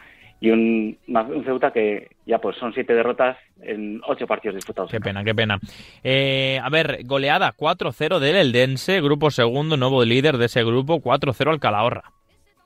Y 0.41 0.51
un, 0.51 0.97
un, 1.09 1.45
Ceuta 1.45 1.73
que 1.73 2.11
ya 2.25 2.39
pues 2.39 2.57
son 2.57 2.73
siete 2.73 2.95
derrotas 2.95 3.37
en 3.61 4.01
ocho 4.07 4.27
partidos 4.27 4.55
disputados. 4.55 4.91
Qué 4.91 5.01
pena, 5.01 5.25
qué 5.25 5.35
pena. 5.35 5.59
Eh, 6.05 6.61
a 6.63 6.71
ver, 6.71 7.01
goleada 7.05 7.55
4-0 7.57 8.21
del 8.21 8.37
Eldense, 8.37 9.01
grupo 9.01 9.31
segundo, 9.31 9.77
nuevo 9.77 10.05
líder 10.05 10.37
de 10.39 10.47
ese 10.47 10.63
grupo, 10.63 11.01
4-0 11.01 11.51
al 11.51 11.59
Calahorra. 11.59 12.05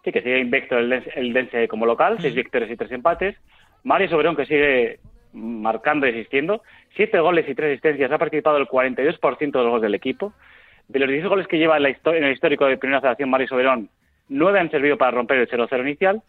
Sí, 0.05 0.13
que 0.13 0.21
sigue 0.21 0.41
invicto 0.41 0.77
el 0.77 0.91
Dense, 0.91 1.11
el 1.15 1.33
Dense 1.33 1.69
como 1.69 1.87
local, 1.87 2.19
seis 2.21 2.35
victorias 2.35 2.71
y 2.71 2.77
tres 2.77 2.93
empates. 2.93 3.37
Mario 3.85 4.09
Soberón, 4.09 4.37
que 4.37 4.47
sigue 4.47 4.99
marcando 5.33 6.07
y 6.07 6.11
asistiendo. 6.11 6.63
Siete 6.95 7.21
goles 7.21 7.49
y 7.49 7.55
tres 7.55 7.73
asistencias. 7.73 8.11
Ha 8.11 8.19
participado 8.19 8.59
el 8.59 8.69
42% 8.69 9.39
de 9.39 9.51
los 9.51 9.69
goles 9.69 9.83
del 9.83 9.95
equipo. 9.95 10.33
De 10.89 10.99
los 10.99 11.09
10 11.09 11.27
goles 11.27 11.47
que 11.47 11.59
lleva 11.59 11.77
en, 11.77 11.85
la 11.85 11.89
en 11.89 12.25
el 12.25 12.33
histórico 12.33 12.67
de 12.67 12.77
Primera 12.77 13.01
Federación 13.01 13.31
Mario 13.31 13.49
Soberón, 13.49 13.89
nueve 14.29 14.61
han 14.61 14.71
servido 14.71 14.99
para 14.99 15.13
romper 15.13 15.39
el 15.39 15.49
0-0 15.49 15.81
inicial. 15.81 16.23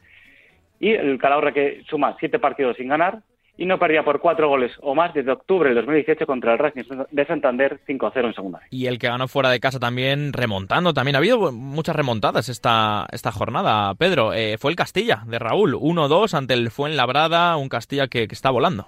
Y 0.83 0.91
el 0.91 1.17
Calahorra 1.17 1.53
que 1.53 1.81
suma 1.89 2.17
siete 2.19 2.39
partidos 2.39 2.75
sin 2.75 2.89
ganar 2.89 3.19
y 3.55 3.65
no 3.65 3.79
perdía 3.79 4.03
por 4.03 4.19
cuatro 4.19 4.49
goles 4.49 4.73
o 4.81 4.93
más 4.95 5.13
desde 5.13 5.31
octubre 5.31 5.69
del 5.69 5.77
2018 5.77 6.25
contra 6.25 6.51
el 6.51 6.59
Racing 6.59 6.83
de 7.09 7.25
Santander 7.25 7.79
5-0 7.87 8.25
en 8.25 8.33
segunda. 8.33 8.59
Y 8.69 8.87
el 8.87 8.99
que 8.99 9.07
ganó 9.07 9.29
fuera 9.29 9.49
de 9.49 9.61
casa 9.61 9.79
también 9.79 10.33
remontando. 10.33 10.93
También 10.93 11.15
ha 11.15 11.19
habido 11.19 11.53
muchas 11.53 11.95
remontadas 11.95 12.49
esta, 12.49 13.07
esta 13.13 13.31
jornada, 13.31 13.95
Pedro. 13.95 14.33
Eh, 14.33 14.57
fue 14.57 14.71
el 14.71 14.75
Castilla 14.75 15.21
de 15.25 15.39
Raúl, 15.39 15.75
1-2 15.75 16.33
ante 16.33 16.53
el 16.53 16.69
Fuenlabrada, 16.69 17.55
un 17.55 17.69
Castilla 17.69 18.07
que, 18.07 18.27
que, 18.27 18.35
está 18.35 18.49
volando. 18.49 18.87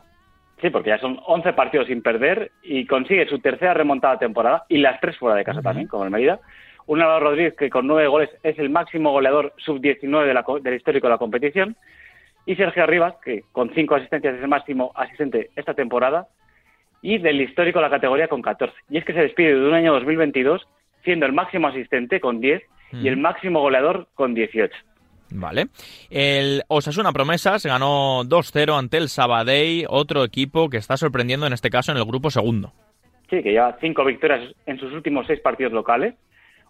Sí, 0.59 0.69
porque 0.71 0.89
ya 0.89 0.97
son 0.97 1.17
11 1.25 1.53
partidos 1.53 1.87
sin 1.87 2.01
perder 2.01 2.51
y 2.61 2.85
consigue 2.87 3.25
su 3.29 3.39
tercera 3.39 3.73
remontada 3.73 4.19
temporada 4.19 4.65
y 4.67 4.79
las 4.79 4.99
tres 4.99 5.17
fuera 5.17 5.37
de 5.37 5.45
casa 5.45 5.61
también, 5.61 5.87
como 5.87 6.03
el 6.03 6.11
Medida. 6.11 6.41
Un 6.87 7.01
Álvaro 7.01 7.31
Rodríguez 7.31 7.55
que 7.55 7.69
con 7.69 7.87
nueve 7.87 8.07
goles 8.07 8.29
es 8.43 8.57
el 8.59 8.69
máximo 8.69 9.11
goleador 9.11 9.53
sub-19 9.57 10.61
del 10.61 10.75
histórico 10.75 11.07
de 11.07 11.11
la 11.13 11.17
competición 11.17 11.75
y 12.45 12.55
Sergio 12.55 12.83
Arribas, 12.83 13.15
que 13.23 13.43
con 13.51 13.73
cinco 13.73 13.95
asistencias 13.95 14.35
es 14.35 14.41
el 14.41 14.47
máximo 14.47 14.91
asistente 14.95 15.49
esta 15.55 15.73
temporada, 15.73 16.27
y 17.01 17.17
del 17.17 17.41
histórico 17.41 17.81
la 17.81 17.89
categoría 17.89 18.27
con 18.27 18.41
14. 18.41 18.73
Y 18.89 18.97
es 18.97 19.05
que 19.05 19.13
se 19.13 19.21
despide 19.21 19.55
de 19.55 19.67
un 19.67 19.73
año 19.73 19.93
2022 19.93 20.67
siendo 21.03 21.25
el 21.25 21.33
máximo 21.33 21.67
asistente 21.67 22.19
con 22.19 22.39
10 22.39 22.63
y 22.93 23.07
el 23.07 23.17
máximo 23.17 23.61
goleador 23.61 24.07
con 24.15 24.33
18. 24.33 24.73
Vale. 25.31 25.67
El 26.09 26.63
Osasuna 26.67 27.11
Promesas 27.11 27.65
ganó 27.65 28.23
2-0 28.23 28.77
ante 28.77 28.97
el 28.97 29.09
Sabadell, 29.09 29.85
otro 29.89 30.23
equipo 30.23 30.69
que 30.69 30.77
está 30.77 30.97
sorprendiendo 30.97 31.45
en 31.45 31.53
este 31.53 31.69
caso 31.69 31.91
en 31.91 31.97
el 31.97 32.05
grupo 32.05 32.29
segundo. 32.29 32.71
Sí, 33.29 33.41
que 33.41 33.51
lleva 33.51 33.77
cinco 33.81 34.05
victorias 34.05 34.53
en 34.65 34.79
sus 34.79 34.93
últimos 34.93 35.27
seis 35.27 35.39
partidos 35.41 35.73
locales. 35.73 36.15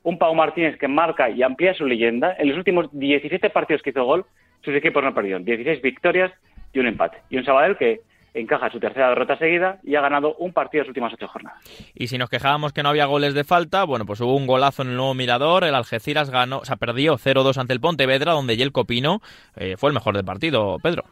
Un 0.05 0.17
Pau 0.17 0.33
Martínez 0.33 0.77
que 0.77 0.87
marca 0.87 1.29
y 1.29 1.43
amplía 1.43 1.73
su 1.73 1.85
leyenda. 1.85 2.35
En 2.39 2.47
los 2.47 2.57
últimos 2.57 2.87
17 2.93 3.49
partidos 3.49 3.81
que 3.81 3.89
hizo 3.89 4.05
gol, 4.05 4.25
sus 4.63 4.73
equipos 4.73 5.03
no 5.03 5.13
perdieron 5.13 5.43
16 5.43 5.81
victorias 5.81 6.31
y 6.71 6.79
un 6.79 6.87
empate. 6.87 7.17
Y 7.29 7.37
un 7.37 7.43
Sabadell 7.43 7.75
que 7.75 8.01
encaja 8.35 8.69
su 8.69 8.79
tercera 8.79 9.09
derrota 9.09 9.37
seguida 9.37 9.79
y 9.83 9.95
ha 9.95 10.01
ganado 10.01 10.35
un 10.35 10.53
partido 10.53 10.81
en 10.81 10.85
las 10.85 10.89
últimas 10.89 11.13
ocho 11.13 11.27
jornadas. 11.27 11.59
Y 11.95 12.07
si 12.07 12.17
nos 12.17 12.29
quejábamos 12.29 12.73
que 12.73 12.83
no 12.83 12.89
había 12.89 13.05
goles 13.05 13.33
de 13.33 13.43
falta, 13.43 13.83
bueno, 13.85 14.05
pues 14.05 14.21
hubo 14.21 14.35
un 14.35 14.45
golazo 14.45 14.83
en 14.83 14.89
el 14.89 14.97
nuevo 14.97 15.13
Mirador, 15.13 15.63
el 15.63 15.73
Algeciras 15.73 16.29
ganó, 16.29 16.59
o 16.59 16.65
sea, 16.65 16.75
perdió 16.75 17.15
0-2 17.15 17.57
ante 17.57 17.73
el 17.73 17.79
Pontevedra, 17.79 18.33
donde 18.33 18.57
Yel 18.57 18.71
Copino 18.71 19.21
eh, 19.55 19.75
fue 19.77 19.89
el 19.89 19.93
mejor 19.93 20.15
del 20.15 20.25
partido, 20.25 20.77
Pedro. 20.83 21.03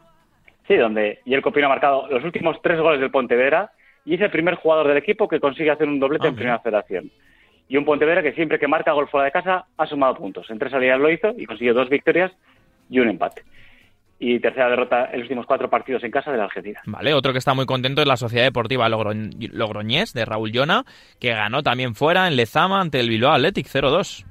Sí, 0.68 0.76
donde 0.76 1.20
Yel 1.24 1.42
Copino 1.42 1.66
ha 1.66 1.70
marcado 1.70 2.06
los 2.08 2.22
últimos 2.24 2.60
tres 2.62 2.78
goles 2.78 3.00
del 3.00 3.10
Pontevedra 3.10 3.72
y 4.04 4.14
es 4.14 4.20
el 4.20 4.30
primer 4.30 4.56
jugador 4.56 4.88
del 4.88 4.98
equipo 4.98 5.28
que 5.28 5.40
consigue 5.40 5.70
hacer 5.70 5.88
un 5.88 5.98
doblete 5.98 6.26
ah, 6.26 6.30
en 6.30 6.36
primera 6.36 6.58
federación. 6.60 7.10
Y 7.68 7.76
un 7.76 7.84
Pontevedra 7.84 8.22
que 8.22 8.32
siempre 8.32 8.58
que 8.58 8.68
marca 8.68 8.92
gol 8.92 9.08
fuera 9.08 9.26
de 9.26 9.32
casa 9.32 9.66
ha 9.76 9.86
sumado 9.86 10.14
puntos. 10.16 10.48
En 10.50 10.58
tres 10.58 10.72
salidas 10.72 11.00
lo 11.00 11.10
hizo 11.10 11.34
y 11.36 11.46
consiguió 11.46 11.74
dos 11.74 11.88
victorias 11.88 12.32
y 12.90 13.00
un 13.00 13.08
empate. 13.08 13.42
Y 14.18 14.38
tercera 14.38 14.70
derrota 14.70 15.06
en 15.06 15.20
los 15.20 15.24
últimos 15.24 15.46
cuatro 15.46 15.68
partidos 15.68 16.04
en 16.04 16.10
casa 16.10 16.30
de 16.30 16.38
la 16.38 16.44
Argentina. 16.44 16.80
Vale, 16.86 17.14
otro 17.14 17.32
que 17.32 17.38
está 17.38 17.54
muy 17.54 17.66
contento 17.66 18.00
es 18.00 18.06
la 18.06 18.16
Sociedad 18.16 18.44
Deportiva 18.44 18.88
Logroñés 18.88 20.12
de 20.12 20.24
Raúl 20.24 20.52
Llona, 20.52 20.84
que 21.18 21.30
ganó 21.30 21.62
también 21.62 21.94
fuera 21.94 22.28
en 22.28 22.36
Lezama 22.36 22.80
ante 22.80 23.00
el 23.00 23.08
Bilbao 23.08 23.32
Athletic 23.32 23.66
0-2. 23.66 24.24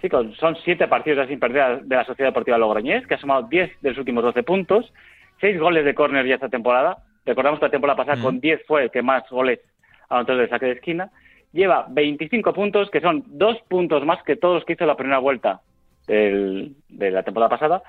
Sí, 0.00 0.08
son 0.38 0.56
siete 0.64 0.86
partidos 0.88 1.26
sin 1.28 1.40
perder 1.40 1.82
de 1.82 1.96
la 1.96 2.04
Sociedad 2.04 2.28
Deportiva 2.28 2.58
Logroñés, 2.58 3.06
que 3.06 3.14
ha 3.14 3.18
sumado 3.18 3.48
10 3.48 3.80
de 3.80 3.88
los 3.88 3.98
últimos 3.98 4.22
12 4.22 4.42
puntos, 4.42 4.92
seis 5.40 5.58
goles 5.58 5.84
de 5.84 5.94
córner 5.94 6.26
ya 6.26 6.34
esta 6.34 6.48
temporada. 6.48 6.98
Recordamos 7.24 7.58
que 7.58 7.66
la 7.66 7.70
temporada 7.70 7.96
pasada 7.96 8.22
con 8.22 8.38
10 8.40 8.62
fue 8.66 8.84
el 8.84 8.90
que 8.90 9.02
más 9.02 9.28
goles 9.30 9.60
anotó 10.08 10.36
de 10.36 10.48
saque 10.48 10.66
de 10.66 10.72
esquina. 10.72 11.10
Lleva 11.56 11.86
25 11.88 12.52
puntos, 12.52 12.90
que 12.90 13.00
son 13.00 13.24
dos 13.26 13.56
puntos 13.66 14.04
más 14.04 14.22
que 14.24 14.36
todos 14.36 14.56
los 14.56 14.64
que 14.66 14.74
hizo 14.74 14.84
la 14.84 14.94
primera 14.94 15.18
vuelta 15.18 15.62
de 16.06 16.74
la 16.88 17.22
temporada 17.22 17.48
pasada 17.48 17.82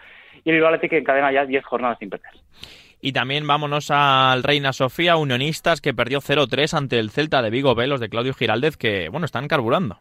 y 0.46 0.50
el 0.50 0.56
Bilbao 0.56 0.80
que 0.80 0.98
encadena 0.98 1.34
ya 1.34 1.46
10 1.46 1.66
jornadas 1.66 2.00
sin 2.00 2.10
perder. 2.10 2.32
Y 3.02 3.12
también 3.12 3.46
vámonos 3.46 3.92
al 3.92 4.42
Reina 4.42 4.72
Sofía, 4.72 5.18
Unionistas, 5.18 5.82
que 5.82 5.94
perdió 5.94 6.20
0-3 6.20 6.78
ante 6.78 6.98
el 6.98 7.10
Celta 7.10 7.42
de 7.42 7.50
Vigo 7.50 7.76
Velos 7.76 8.00
de 8.00 8.08
Claudio 8.08 8.34
Giraldez, 8.34 8.78
que, 8.78 9.10
bueno, 9.10 9.26
están 9.26 9.50
carburando. 9.50 10.00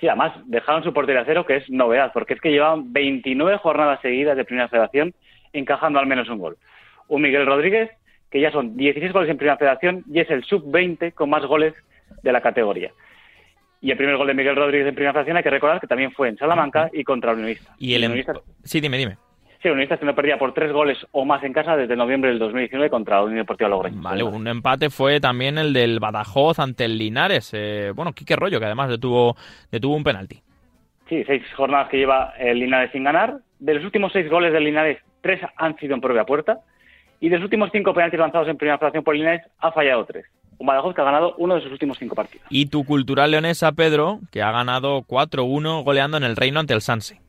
Sí, 0.00 0.08
además 0.08 0.32
dejaron 0.46 0.82
su 0.82 0.94
portería 0.94 1.20
a 1.20 1.26
cero, 1.26 1.44
que 1.44 1.56
es 1.56 1.68
novedad, 1.68 2.10
porque 2.14 2.32
es 2.32 2.40
que 2.40 2.50
llevaban 2.50 2.90
29 2.92 3.58
jornadas 3.58 4.00
seguidas 4.00 4.36
de 4.38 4.46
Primera 4.46 4.68
Federación 4.68 5.14
encajando 5.52 5.98
al 5.98 6.06
menos 6.06 6.28
un 6.30 6.38
gol. 6.38 6.56
Un 7.08 7.20
Miguel 7.20 7.44
Rodríguez, 7.44 7.90
que 8.30 8.40
ya 8.40 8.50
son 8.50 8.78
16 8.78 9.12
goles 9.12 9.28
en 9.28 9.36
Primera 9.36 9.58
Federación 9.58 10.04
y 10.10 10.20
es 10.20 10.30
el 10.30 10.42
sub-20 10.42 11.12
con 11.12 11.28
más 11.28 11.44
goles 11.44 11.74
de 12.22 12.32
la 12.32 12.40
categoría. 12.40 12.92
Y 13.80 13.90
el 13.90 13.96
primer 13.98 14.16
gol 14.16 14.26
de 14.26 14.34
Miguel 14.34 14.56
Rodríguez 14.56 14.88
en 14.88 14.94
Primera 14.94 15.12
Federación 15.12 15.36
hay 15.36 15.42
que 15.42 15.50
recordar 15.50 15.80
que 15.80 15.86
también 15.86 16.12
fue 16.12 16.28
en 16.28 16.38
Salamanca 16.38 16.88
y 16.92 17.04
contra 17.04 17.32
el 17.32 17.38
Unionista. 17.38 17.74
Y 17.78 17.94
el, 17.94 18.04
Unionista... 18.04 18.32
Sí, 18.62 18.80
dime, 18.80 18.96
dime. 18.96 19.18
Sí, 19.60 19.68
Unionistas 19.68 19.98
que 19.98 20.06
no 20.06 20.14
perdía 20.14 20.38
por 20.38 20.54
tres 20.54 20.72
goles 20.72 20.98
o 21.12 21.24
más 21.24 21.42
en 21.44 21.52
casa 21.52 21.76
desde 21.76 21.96
noviembre 21.96 22.30
del 22.30 22.38
2019 22.38 22.88
contra 22.88 23.22
Unión 23.22 23.38
Deportiva 23.38 23.68
Logroño. 23.68 24.00
Vale, 24.00 24.22
un 24.22 24.46
empate 24.46 24.90
fue 24.90 25.20
también 25.20 25.58
el 25.58 25.72
del 25.72 26.00
Badajoz 26.00 26.58
ante 26.58 26.86
el 26.86 26.96
Linares. 26.96 27.50
Eh, 27.54 27.92
bueno, 27.94 28.12
Quique 28.12 28.36
Rollo, 28.36 28.58
que 28.58 28.66
además 28.66 28.88
detuvo, 28.88 29.36
detuvo 29.70 29.96
un 29.96 30.04
penalti. 30.04 30.40
Sí, 31.08 31.22
seis 31.26 31.42
jornadas 31.54 31.88
que 31.88 31.98
lleva 31.98 32.34
el 32.38 32.58
Linares 32.58 32.90
sin 32.92 33.04
ganar, 33.04 33.38
de 33.58 33.74
los 33.74 33.84
últimos 33.84 34.12
seis 34.12 34.28
goles 34.30 34.52
del 34.52 34.64
Linares, 34.64 34.98
tres 35.20 35.40
han 35.56 35.76
sido 35.76 35.94
en 35.94 36.00
propia 36.00 36.24
puerta. 36.24 36.60
Y 37.20 37.28
de 37.30 37.36
los 37.36 37.44
últimos 37.44 37.70
cinco 37.72 37.94
penaltis 37.94 38.20
lanzados 38.20 38.48
en 38.48 38.58
primera 38.58 38.76
federación 38.76 39.04
por 39.04 39.14
Linares, 39.14 39.42
ha 39.58 39.72
fallado 39.72 40.04
tres. 40.04 40.26
Un 40.58 40.66
Badajoz 40.66 40.94
que 40.94 41.00
ha 41.00 41.04
ganado 41.04 41.34
uno 41.38 41.54
de 41.56 41.62
sus 41.62 41.72
últimos 41.72 41.98
cinco 41.98 42.14
partidos. 42.14 42.46
Y 42.50 42.66
tu 42.66 42.84
cultural 42.84 43.30
leonesa, 43.30 43.72
Pedro, 43.72 44.20
que 44.30 44.42
ha 44.42 44.50
ganado 44.52 45.02
4-1 45.02 45.82
goleando 45.84 46.16
en 46.16 46.24
el 46.24 46.36
Reino 46.36 46.60
ante 46.60 46.74
el 46.74 46.80
Sanse. 46.80 47.20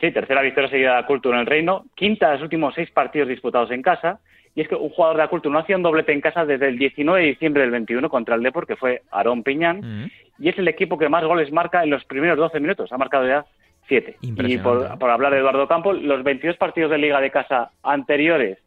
Sí, 0.00 0.10
tercera 0.10 0.42
victoria 0.42 0.68
seguida 0.68 0.96
de 0.96 1.04
Cultura 1.06 1.36
en 1.36 1.42
el 1.42 1.46
Reino, 1.46 1.84
quinta 1.94 2.28
de 2.28 2.34
los 2.34 2.42
últimos 2.42 2.74
seis 2.74 2.90
partidos 2.90 3.28
disputados 3.28 3.70
en 3.70 3.82
casa. 3.82 4.18
Y 4.54 4.60
es 4.60 4.68
que 4.68 4.74
un 4.74 4.90
jugador 4.90 5.16
de 5.16 5.22
la 5.22 5.28
Cultura 5.28 5.52
no 5.54 5.60
hacía 5.60 5.76
un 5.76 5.82
doblete 5.82 6.12
en 6.12 6.20
casa 6.20 6.44
desde 6.44 6.68
el 6.68 6.76
19 6.78 7.20
de 7.20 7.26
diciembre 7.28 7.62
del 7.62 7.70
21 7.70 8.10
contra 8.10 8.34
el 8.34 8.42
Depor, 8.42 8.66
que 8.66 8.76
fue 8.76 9.02
Aarón 9.10 9.42
Piñán. 9.42 9.80
Mm. 9.80 10.10
Y 10.40 10.48
es 10.48 10.58
el 10.58 10.68
equipo 10.68 10.98
que 10.98 11.08
más 11.08 11.24
goles 11.24 11.52
marca 11.52 11.82
en 11.84 11.90
los 11.90 12.04
primeros 12.04 12.36
12 12.36 12.58
minutos. 12.60 12.92
Ha 12.92 12.98
marcado 12.98 13.26
ya 13.26 13.46
7. 13.88 14.16
Y 14.20 14.28
Impresionante. 14.28 14.88
por, 14.88 14.98
por 14.98 15.10
hablar 15.10 15.32
de 15.32 15.38
Eduardo 15.38 15.66
Campo, 15.68 15.92
los 15.92 16.22
22 16.24 16.56
partidos 16.56 16.90
de 16.90 16.98
Liga 16.98 17.20
de 17.20 17.30
Casa 17.30 17.70
anteriores 17.82 18.58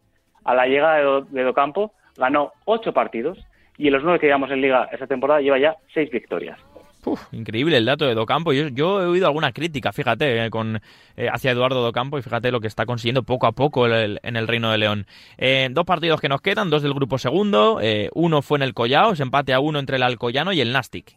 a 0.43 0.55
la 0.55 0.65
llegada 0.67 0.95
de, 0.97 1.03
Do- 1.03 1.21
de 1.21 1.43
Docampo, 1.43 1.91
ganó 2.17 2.53
8 2.65 2.93
partidos. 2.93 3.37
Y 3.77 3.87
en 3.87 3.93
los 3.93 4.03
9 4.03 4.19
que 4.19 4.27
llevamos 4.27 4.51
en 4.51 4.61
Liga 4.61 4.87
esta 4.91 5.07
temporada 5.07 5.41
lleva 5.41 5.59
ya 5.59 5.75
6 5.93 6.09
victorias. 6.11 6.59
Uf, 7.07 7.21
increíble 7.33 7.77
el 7.77 7.85
dato 7.85 8.05
de 8.07 8.15
Docampo. 8.15 8.51
Yo, 8.51 8.67
yo 8.69 8.99
he 9.03 9.05
oído 9.05 9.27
alguna 9.27 9.51
crítica, 9.51 9.91
fíjate, 9.91 10.45
eh, 10.45 10.49
con, 10.49 10.81
eh, 11.17 11.27
hacia 11.31 11.51
Eduardo 11.51 11.83
Docampo 11.83 12.17
y 12.17 12.23
fíjate 12.23 12.51
lo 12.51 12.59
que 12.59 12.67
está 12.67 12.87
consiguiendo 12.87 13.21
poco 13.21 13.45
a 13.45 13.51
poco 13.51 13.85
el- 13.85 13.93
el- 13.93 14.19
en 14.23 14.35
el 14.35 14.47
Reino 14.47 14.71
de 14.71 14.79
León. 14.79 15.05
Eh, 15.37 15.67
dos 15.71 15.85
partidos 15.85 16.19
que 16.19 16.29
nos 16.29 16.41
quedan, 16.41 16.71
dos 16.71 16.81
del 16.81 16.95
grupo 16.95 17.19
segundo. 17.19 17.79
uno 18.13 18.41
fue 18.41 18.57
en 18.57 18.63
el 18.63 18.73
Collao, 18.73 19.11
ese 19.13 19.21
empate 19.21 19.53
a 19.53 19.59
uno 19.59 19.77
entre 19.77 19.97
el 19.97 20.03
Alcoyano 20.03 20.51
y 20.51 20.61
el 20.61 20.71
Nastic. 20.73 21.15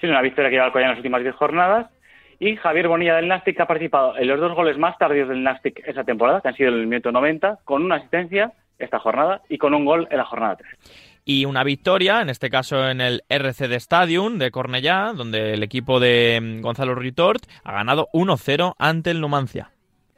Sí, 0.00 0.06
una 0.06 0.22
victoria 0.22 0.48
que 0.48 0.56
lleva 0.56 0.66
el 0.66 0.72
Collano 0.72 0.92
en 0.92 0.96
las 0.96 0.98
últimas 1.00 1.22
10 1.22 1.34
jornadas. 1.34 1.90
Y 2.38 2.56
Javier 2.56 2.86
Bonilla 2.88 3.16
del 3.16 3.26
Nastic 3.28 3.56
que 3.56 3.62
ha 3.62 3.66
participado 3.66 4.16
en 4.16 4.28
los 4.28 4.38
dos 4.40 4.54
goles 4.54 4.78
más 4.78 4.96
tardíos 4.96 5.28
del 5.28 5.42
Nastic 5.42 5.82
esa 5.86 6.04
temporada, 6.04 6.40
que 6.40 6.48
han 6.48 6.54
sido 6.56 6.68
en 6.70 6.76
el 6.80 6.86
minuto 6.86 7.10
90, 7.10 7.58
con 7.64 7.82
una 7.82 7.96
asistencia 7.96 8.52
esta 8.78 8.98
jornada 8.98 9.42
y 9.48 9.58
con 9.58 9.74
un 9.74 9.84
gol 9.84 10.06
en 10.10 10.16
la 10.16 10.24
jornada 10.24 10.56
3. 10.56 11.09
Y 11.32 11.44
una 11.44 11.62
victoria, 11.62 12.22
en 12.22 12.28
este 12.28 12.50
caso 12.50 12.90
en 12.90 13.00
el 13.00 13.22
RCD 13.28 13.74
Stadium 13.74 14.38
de 14.38 14.50
Cornellá, 14.50 15.12
donde 15.14 15.54
el 15.54 15.62
equipo 15.62 16.00
de 16.00 16.40
mm, 16.42 16.60
Gonzalo 16.60 16.96
Ritort 16.96 17.44
ha 17.62 17.72
ganado 17.72 18.08
1-0 18.12 18.74
ante 18.76 19.12
el 19.12 19.20
Numancia. 19.20 19.70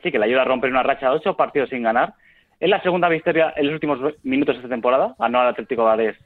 Sí, 0.03 0.11
que 0.11 0.19
le 0.19 0.25
ayuda 0.25 0.41
a 0.41 0.45
romper 0.47 0.71
una 0.71 0.83
racha 0.83 1.11
de 1.11 1.17
8 1.17 1.37
partidos 1.37 1.69
sin 1.69 1.83
ganar. 1.83 2.15
Es 2.59 2.71
la 2.71 2.81
segunda 2.81 3.11
victoria 3.11 3.53
en 3.55 3.67
los 3.67 3.75
últimos 3.75 3.99
minutos 4.23 4.55
de 4.55 4.61
esta 4.61 4.71
temporada. 4.71 5.15
Ganó 5.19 5.41
al 5.41 5.49
Atlético 5.49 5.85
Gales 5.85 6.17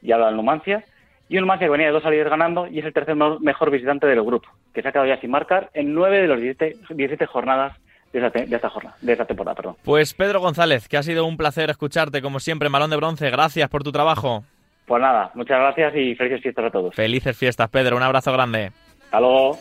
y 0.00 0.12
ahora 0.12 0.28
al 0.28 0.36
Numancia. 0.36 0.84
Y 1.28 1.36
un 1.36 1.40
Numancia 1.40 1.66
que 1.66 1.72
venía 1.72 1.88
de 1.88 1.92
dos 1.92 2.04
salidas 2.04 2.30
ganando 2.30 2.68
y 2.68 2.78
es 2.78 2.84
el 2.84 2.92
tercer 2.92 3.16
mejor 3.16 3.72
visitante 3.72 4.06
del 4.06 4.22
grupo, 4.22 4.48
que 4.72 4.80
se 4.80 4.86
ha 4.86 4.92
quedado 4.92 5.08
ya 5.08 5.20
sin 5.20 5.32
marcar 5.32 5.70
en 5.74 5.92
9 5.92 6.28
de 6.28 6.36
17, 6.36 6.76
17 6.90 7.26
jornadas 7.26 7.76
de 8.12 8.26
esta, 8.26 8.40
de 8.40 8.56
esta 8.56 8.70
jornada, 8.70 8.96
de 9.00 9.12
esta 9.12 9.24
temporada. 9.24 9.54
Perdón. 9.54 9.76
Pues 9.84 10.14
Pedro 10.14 10.40
González, 10.40 10.88
que 10.88 10.96
ha 10.96 11.02
sido 11.02 11.24
un 11.24 11.36
placer 11.36 11.70
escucharte, 11.70 12.22
como 12.22 12.40
siempre, 12.40 12.68
Malón 12.68 12.90
de 12.90 12.96
Bronce. 12.96 13.30
Gracias 13.30 13.68
por 13.68 13.82
tu 13.82 13.92
trabajo. 13.92 14.44
Pues 14.86 15.00
nada, 15.00 15.30
muchas 15.34 15.58
gracias 15.58 15.94
y 15.94 16.14
felices 16.16 16.42
fiestas 16.42 16.64
a 16.64 16.70
todos. 16.70 16.94
Felices 16.94 17.36
fiestas, 17.36 17.70
Pedro. 17.70 17.96
Un 17.96 18.02
abrazo 18.02 18.32
grande. 18.32 18.72
Hasta 19.04 19.20
luego. 19.20 19.58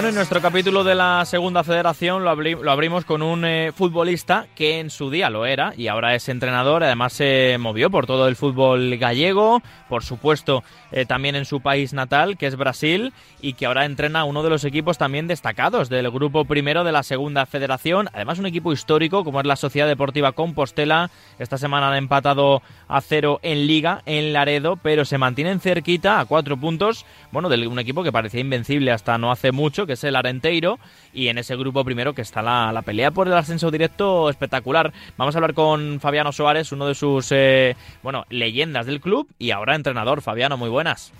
Bueno, 0.00 0.08
en 0.08 0.14
nuestro 0.14 0.40
capítulo 0.40 0.82
de 0.82 0.94
la 0.94 1.22
segunda 1.26 1.62
federación 1.62 2.24
lo, 2.24 2.34
abri- 2.34 2.58
lo 2.58 2.70
abrimos 2.72 3.04
con 3.04 3.20
un 3.20 3.44
eh, 3.44 3.70
futbolista 3.70 4.46
que 4.54 4.80
en 4.80 4.88
su 4.88 5.10
día 5.10 5.28
lo 5.28 5.44
era 5.44 5.74
y 5.76 5.88
ahora 5.88 6.14
es 6.14 6.30
entrenador. 6.30 6.82
Además 6.82 7.12
se 7.12 7.58
movió 7.60 7.90
por 7.90 8.06
todo 8.06 8.26
el 8.26 8.34
fútbol 8.34 8.96
gallego, 8.96 9.60
por 9.90 10.02
supuesto 10.02 10.64
eh, 10.90 11.04
también 11.04 11.36
en 11.36 11.44
su 11.44 11.60
país 11.60 11.92
natal, 11.92 12.38
que 12.38 12.46
es 12.46 12.56
Brasil, 12.56 13.12
y 13.42 13.52
que 13.52 13.66
ahora 13.66 13.84
entrena 13.84 14.24
uno 14.24 14.42
de 14.42 14.48
los 14.48 14.64
equipos 14.64 14.96
también 14.96 15.26
destacados 15.28 15.90
del 15.90 16.10
grupo 16.10 16.46
primero 16.46 16.82
de 16.82 16.92
la 16.92 17.02
segunda 17.02 17.44
federación. 17.44 18.08
Además 18.14 18.38
un 18.38 18.46
equipo 18.46 18.72
histórico 18.72 19.22
como 19.22 19.40
es 19.40 19.46
la 19.46 19.56
Sociedad 19.56 19.86
Deportiva 19.86 20.32
Compostela. 20.32 21.10
Esta 21.38 21.58
semana 21.58 21.90
han 21.90 21.98
empatado 21.98 22.62
a 22.88 23.02
cero 23.02 23.38
en 23.42 23.66
Liga, 23.66 24.00
en 24.06 24.32
Laredo, 24.32 24.76
pero 24.76 25.04
se 25.04 25.18
mantienen 25.18 25.60
cerquita 25.60 26.20
a 26.20 26.24
cuatro 26.24 26.56
puntos, 26.56 27.04
bueno, 27.32 27.50
de 27.50 27.66
un 27.66 27.78
equipo 27.78 28.02
que 28.02 28.12
parecía 28.12 28.40
invencible 28.40 28.92
hasta 28.92 29.18
no 29.18 29.30
hace 29.30 29.52
mucho, 29.52 29.86
que 29.90 29.94
es 29.94 30.04
el 30.04 30.14
Arenteiro, 30.14 30.78
y 31.12 31.26
en 31.26 31.38
ese 31.38 31.56
grupo 31.56 31.84
primero 31.84 32.12
que 32.12 32.22
está 32.22 32.42
la, 32.42 32.70
la 32.72 32.82
pelea 32.82 33.10
por 33.10 33.26
el 33.26 33.32
ascenso 33.32 33.72
directo 33.72 34.30
espectacular. 34.30 34.92
Vamos 35.16 35.34
a 35.34 35.38
hablar 35.38 35.52
con 35.52 35.98
Fabiano 35.98 36.30
Suárez, 36.30 36.70
uno 36.70 36.86
de 36.86 36.94
sus, 36.94 37.32
eh, 37.32 37.74
bueno, 38.04 38.22
leyendas 38.30 38.86
del 38.86 39.00
club 39.00 39.26
y 39.36 39.50
ahora 39.50 39.74
entrenador. 39.74 40.22
Fabiano, 40.22 40.56
muy 40.56 40.68
buenas. 40.68 41.12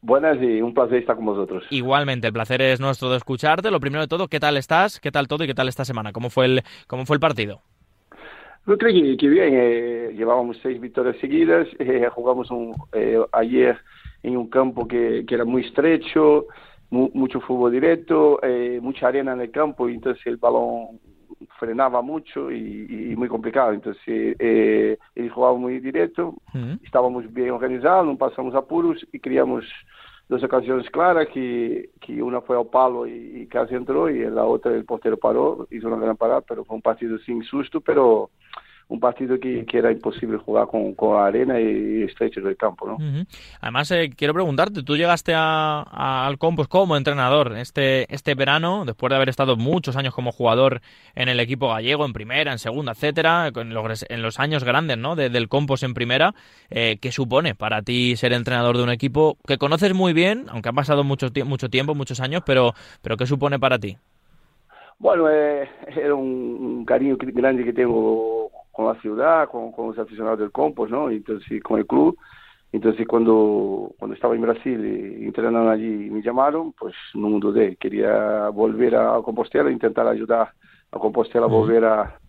Buenas 0.00 0.38
y 0.40 0.62
un 0.62 0.72
placer 0.72 1.00
estar 1.00 1.16
con 1.16 1.26
vosotros. 1.26 1.64
Igualmente, 1.68 2.28
el 2.28 2.32
placer 2.32 2.62
es 2.62 2.80
nuestro 2.80 3.10
de 3.10 3.18
escucharte. 3.18 3.70
Lo 3.70 3.78
primero 3.78 4.00
de 4.00 4.08
todo, 4.08 4.28
¿qué 4.28 4.40
tal 4.40 4.56
estás? 4.56 4.98
¿Qué 4.98 5.12
tal 5.12 5.28
todo 5.28 5.44
y 5.44 5.46
qué 5.46 5.54
tal 5.54 5.68
esta 5.68 5.84
semana? 5.84 6.12
¿Cómo 6.12 6.30
fue 6.30 6.46
el, 6.46 6.62
cómo 6.86 7.04
fue 7.04 7.16
el 7.16 7.20
partido? 7.20 7.60
Yo 8.66 8.78
creo 8.78 8.94
que, 8.94 9.16
que 9.18 9.28
bien, 9.28 9.50
eh, 9.52 10.14
llevábamos 10.16 10.56
seis 10.62 10.80
victorias 10.80 11.16
seguidas, 11.18 11.68
eh, 11.78 12.08
jugamos 12.10 12.50
un, 12.50 12.74
eh, 12.94 13.18
ayer 13.32 13.76
en 14.22 14.38
un 14.38 14.48
campo 14.48 14.88
que, 14.88 15.24
que 15.26 15.34
era 15.34 15.44
muy 15.44 15.62
estrecho, 15.62 16.46
mu- 16.90 17.10
mucho 17.14 17.40
fútbol 17.40 17.72
directo, 17.72 18.38
eh, 18.42 18.78
mucha 18.82 19.08
arena 19.08 19.32
en 19.32 19.40
el 19.40 19.50
campo, 19.50 19.88
y 19.88 19.94
entonces 19.94 20.24
el 20.26 20.36
balón 20.36 21.00
frenaba 21.58 22.02
mucho 22.02 22.50
y, 22.50 23.10
y 23.12 23.16
muy 23.16 23.28
complicado. 23.28 23.72
Entonces, 23.72 24.36
eh, 24.38 24.96
él 25.14 25.30
jugaba 25.30 25.56
muy 25.56 25.80
directo, 25.80 26.34
Mm. 26.54 26.74
estábamos 26.84 27.30
bien 27.32 27.50
organizados, 27.50 28.06
no 28.06 28.16
pasamos 28.16 28.54
apuros 28.54 29.06
y 29.12 29.18
creamos 29.18 29.64
dos 30.28 30.42
ocasiones 30.42 30.88
claras, 30.90 31.28
que, 31.28 31.90
que 32.00 32.20
una 32.22 32.40
fue 32.40 32.58
al 32.58 32.66
palo 32.66 33.06
y, 33.06 33.42
y 33.42 33.46
casi 33.46 33.74
entró, 33.74 34.08
y 34.10 34.18
la 34.28 34.44
otra 34.44 34.72
el 34.72 34.84
portero 34.84 35.16
paró, 35.16 35.66
hizo 35.70 35.86
una 35.86 35.98
gran 35.98 36.16
parada, 36.16 36.40
pero 36.40 36.64
fue 36.64 36.74
un 36.76 36.82
partido 36.82 37.18
sin 37.18 37.42
susto, 37.44 37.80
pero 37.80 38.30
un 38.88 39.00
partido 39.00 39.38
que, 39.40 39.64
que 39.66 39.78
era 39.78 39.90
imposible 39.90 40.38
jugar 40.38 40.68
con, 40.68 40.94
con 40.94 41.20
arena 41.20 41.60
y 41.60 42.02
estrecho 42.04 42.40
del 42.40 42.56
campo, 42.56 42.86
¿no? 42.86 42.96
Además, 43.60 43.90
eh, 43.90 44.10
quiero 44.16 44.32
preguntarte, 44.32 44.82
tú 44.84 44.96
llegaste 44.96 45.34
a, 45.34 45.82
a- 45.82 46.26
al 46.26 46.38
Compos 46.38 46.68
como 46.68 46.96
entrenador 46.96 47.56
este, 47.56 48.12
este 48.14 48.34
verano, 48.34 48.84
después 48.84 49.10
de 49.10 49.16
haber 49.16 49.28
estado 49.28 49.56
muchos 49.56 49.96
años 49.96 50.14
como 50.14 50.30
jugador 50.30 50.80
en 51.16 51.28
el 51.28 51.40
equipo 51.40 51.68
gallego, 51.68 52.04
en 52.06 52.12
primera, 52.12 52.52
en 52.52 52.58
segunda, 52.58 52.92
etcétera, 52.92 53.48
en 53.54 53.74
los, 53.74 54.06
en 54.08 54.22
los 54.22 54.38
años 54.38 54.62
grandes 54.62 54.98
¿no? 54.98 55.16
de- 55.16 55.30
del 55.30 55.48
Compos 55.48 55.82
en 55.82 55.92
primera. 55.94 56.34
Eh, 56.70 56.98
¿Qué 57.00 57.10
supone 57.10 57.54
para 57.54 57.82
ti 57.82 58.14
ser 58.16 58.32
entrenador 58.32 58.76
de 58.76 58.84
un 58.84 58.90
equipo 58.90 59.36
que 59.46 59.58
conoces 59.58 59.94
muy 59.94 60.12
bien, 60.12 60.46
aunque 60.50 60.68
han 60.68 60.74
pasado 60.76 61.02
mucho, 61.04 61.28
mucho 61.44 61.68
tiempo, 61.70 61.94
muchos 61.94 62.20
años, 62.20 62.42
pero, 62.46 62.72
pero 63.02 63.16
qué 63.16 63.26
supone 63.26 63.58
para 63.58 63.78
ti? 63.78 63.96
Bueno, 64.98 65.28
eh, 65.30 65.68
era 65.96 66.14
un, 66.14 66.26
un 66.78 66.84
cariño 66.84 67.16
grande 67.20 67.64
que 67.64 67.72
tengo 67.72 68.45
con 68.76 68.86
la 68.86 69.00
ciudad, 69.00 69.48
con, 69.48 69.72
con 69.72 69.88
los 69.88 69.98
aficionados 69.98 70.38
del 70.40 70.52
Compos, 70.52 70.90
¿no? 70.90 71.10
Entonces, 71.10 71.62
con 71.62 71.78
el 71.78 71.86
club. 71.86 72.18
Entonces, 72.72 73.06
cuando, 73.08 73.92
cuando 73.98 74.14
estaba 74.14 74.34
en 74.34 74.42
Brasil 74.42 74.84
y 75.20 75.24
entrenando 75.24 75.70
allí 75.70 76.06
y 76.06 76.10
me 76.10 76.22
llamaron, 76.22 76.72
pues 76.74 76.94
no 77.14 77.30
me 77.30 77.40
dudé. 77.40 77.76
Quería 77.76 78.50
volver 78.50 78.96
a 78.96 79.20
Compostela, 79.22 79.70
intentar 79.70 80.06
ayudar 80.08 80.52
a 80.92 80.98
Compostela 80.98 81.46
a 81.46 81.48
volver 81.48 81.84
a, 81.86 82.20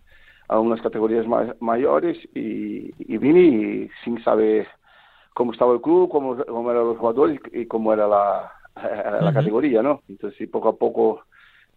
a 0.50 0.60
unas 0.60 0.82
categorías 0.82 1.28
ma- 1.28 1.56
mayores 1.60 2.18
y, 2.36 2.92
y 3.00 3.18
vine 3.18 3.42
y 3.42 3.90
sin 4.04 4.24
saber 4.24 4.68
cómo 5.34 5.52
estaba 5.54 5.74
el 5.74 5.82
club, 5.82 6.10
cómo, 6.10 6.38
cómo 6.46 6.72
eran 6.72 6.86
los 6.86 6.98
jugadores 6.98 7.40
y 7.52 7.66
cómo 7.68 7.94
era 7.94 8.08
la, 8.08 8.52
la 9.24 9.34
categoría, 9.34 9.82
¿no? 9.82 10.02
Entonces, 10.08 10.50
poco 10.50 10.70
a 10.70 10.78
poco 10.78 11.24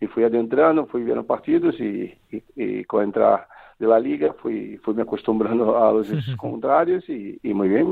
y 0.01 0.07
fui 0.07 0.25
adentrando, 0.25 0.87
fui 0.87 1.03
viendo 1.05 1.27
partidos 1.27 1.79
y, 1.81 2.13
y, 2.31 2.43
y 2.57 2.85
con 2.85 3.05
entrar 3.05 3.47
de 3.81 3.87
la 3.87 3.99
liga 3.99 4.35
fui, 4.41 4.79
fui 4.85 4.95
me 4.95 5.03
acostumbrando 5.03 5.77
a 5.83 5.91
los 5.91 6.07
contrarios 6.37 7.03
y, 7.09 7.41
y 7.43 7.55
muy 7.55 7.69
bien 7.69 7.87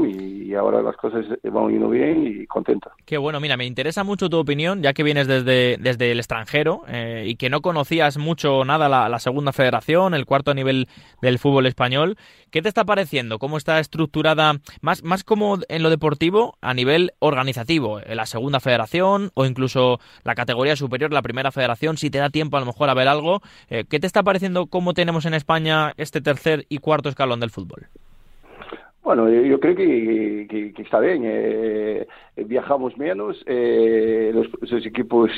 y, 0.45 0.55
ahora 0.55 0.83
las 0.83 0.97
cosas 0.97 1.25
van 1.45 1.69
yendo 1.71 1.89
bien 1.89 2.27
y 2.27 2.47
contento. 2.47 2.91
Qué 3.05 3.17
bueno, 3.17 3.39
mira, 3.41 3.57
me 3.57 3.65
interesa 3.65 4.03
mucho 4.03 4.29
tu 4.29 4.39
opinión, 4.39 4.83
ya 4.83 4.93
que 4.93 5.03
vienes 5.03 5.27
desde, 5.27 5.77
desde 5.79 6.11
el 6.11 6.19
extranjero 6.19 6.83
eh, 6.89 7.25
y 7.27 7.37
que 7.37 7.49
no 7.49 7.61
conocías 7.61 8.19
mucho 8.19 8.65
nada 8.65 8.89
la, 8.89 9.09
la 9.09 9.19
segunda 9.19 9.53
federación, 9.53 10.15
el 10.15 10.27
cuarto 10.27 10.53
nivel 10.55 10.89
del 11.23 11.39
fútbol 11.39 11.67
español. 11.67 12.17
¿Qué 12.51 12.61
te 12.61 12.69
está 12.69 12.85
pareciendo? 12.85 13.39
¿Cómo 13.39 13.57
está 13.57 13.79
estructurada, 13.79 14.55
más, 14.81 15.03
más 15.05 15.23
como 15.23 15.59
en 15.69 15.83
lo 15.83 15.91
deportivo, 15.91 16.57
a 16.61 16.75
nivel 16.75 17.13
organizativo? 17.19 18.01
eh, 18.01 18.15
La 18.15 18.27
segunda 18.27 18.61
federación 18.61 19.31
o 19.35 19.47
incluso 19.47 20.01
la 20.25 20.35
categoría 20.35 20.77
superior, 20.77 21.13
la 21.13 21.23
primera 21.23 21.53
federación, 21.53 21.97
si 21.97 22.11
te 22.11 22.19
da 22.19 22.31
tiempo 22.31 22.57
a 22.57 22.61
lo 22.61 22.67
mejor 22.67 22.91
a 22.91 22.95
ver 22.95 23.09
algo. 23.09 23.43
Eh, 23.69 23.85
¿Qué 23.89 24.01
te 24.01 24.07
está 24.07 24.23
pareciendo 24.23 24.67
cómo 24.67 24.93
tenemos 24.93 25.25
en 25.25 25.35
España 25.35 25.78
este 25.97 26.21
tercer 26.21 26.65
y 26.69 26.79
cuarto 26.79 27.09
escalón 27.09 27.41
del 27.41 27.51
fútbol? 27.51 27.87
Bueno, 29.03 29.31
yo 29.31 29.59
creo 29.59 29.75
que, 29.75 30.47
que- 30.51 30.73
que 30.75 30.83
está 30.83 31.01
bien. 31.01 31.23
eh, 31.25 32.07
viajamos 32.37 32.97
menos, 32.99 33.43
eh, 33.47 34.31
los, 34.35 34.47
los 34.71 34.85
equipos 34.87 35.31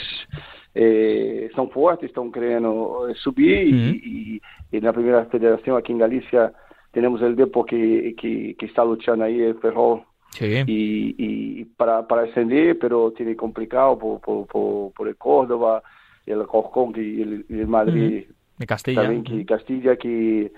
eh, 0.74 1.48
son 1.54 1.70
fuertes, 1.70 2.08
están 2.10 2.30
queriendo 2.32 3.08
eh, 3.08 3.14
subir 3.14 3.62
y- 3.68 4.00
y, 4.04 4.40
y 4.72 4.76
en 4.78 4.84
la 4.84 4.92
primera 4.92 5.24
federación 5.26 5.76
aquí 5.76 5.92
en 5.92 5.98
Galicia 5.98 6.52
tenemos 6.92 7.22
el 7.22 7.36
Depo 7.36 7.64
que, 7.64 8.14
que, 8.20 8.54
que 8.58 8.66
está 8.66 8.84
luchando 8.84 9.24
ahí, 9.24 9.40
el 9.40 9.54
Ferrol, 9.60 10.02
Sí. 10.32 10.62
y, 10.66 11.14
y 11.18 11.64
para, 11.76 12.06
para 12.06 12.22
ascender, 12.22 12.78
pero 12.78 13.10
tiene 13.12 13.34
complicado 13.34 13.98
por, 13.98 14.20
por, 14.20 14.46
por, 14.46 14.92
por 14.92 15.08
el 15.08 15.16
Córdoba, 15.16 15.82
el 16.26 16.46
Corcón 16.46 16.92
y 16.96 17.22
el, 17.22 17.44
y 17.48 17.58
el 17.60 17.66
Madrid 17.66 18.24
De 18.60 18.66
Castilla. 18.66 19.02
también 19.02 19.24
que 19.24 19.46
Castilla 19.46 19.96
que, 19.96 20.52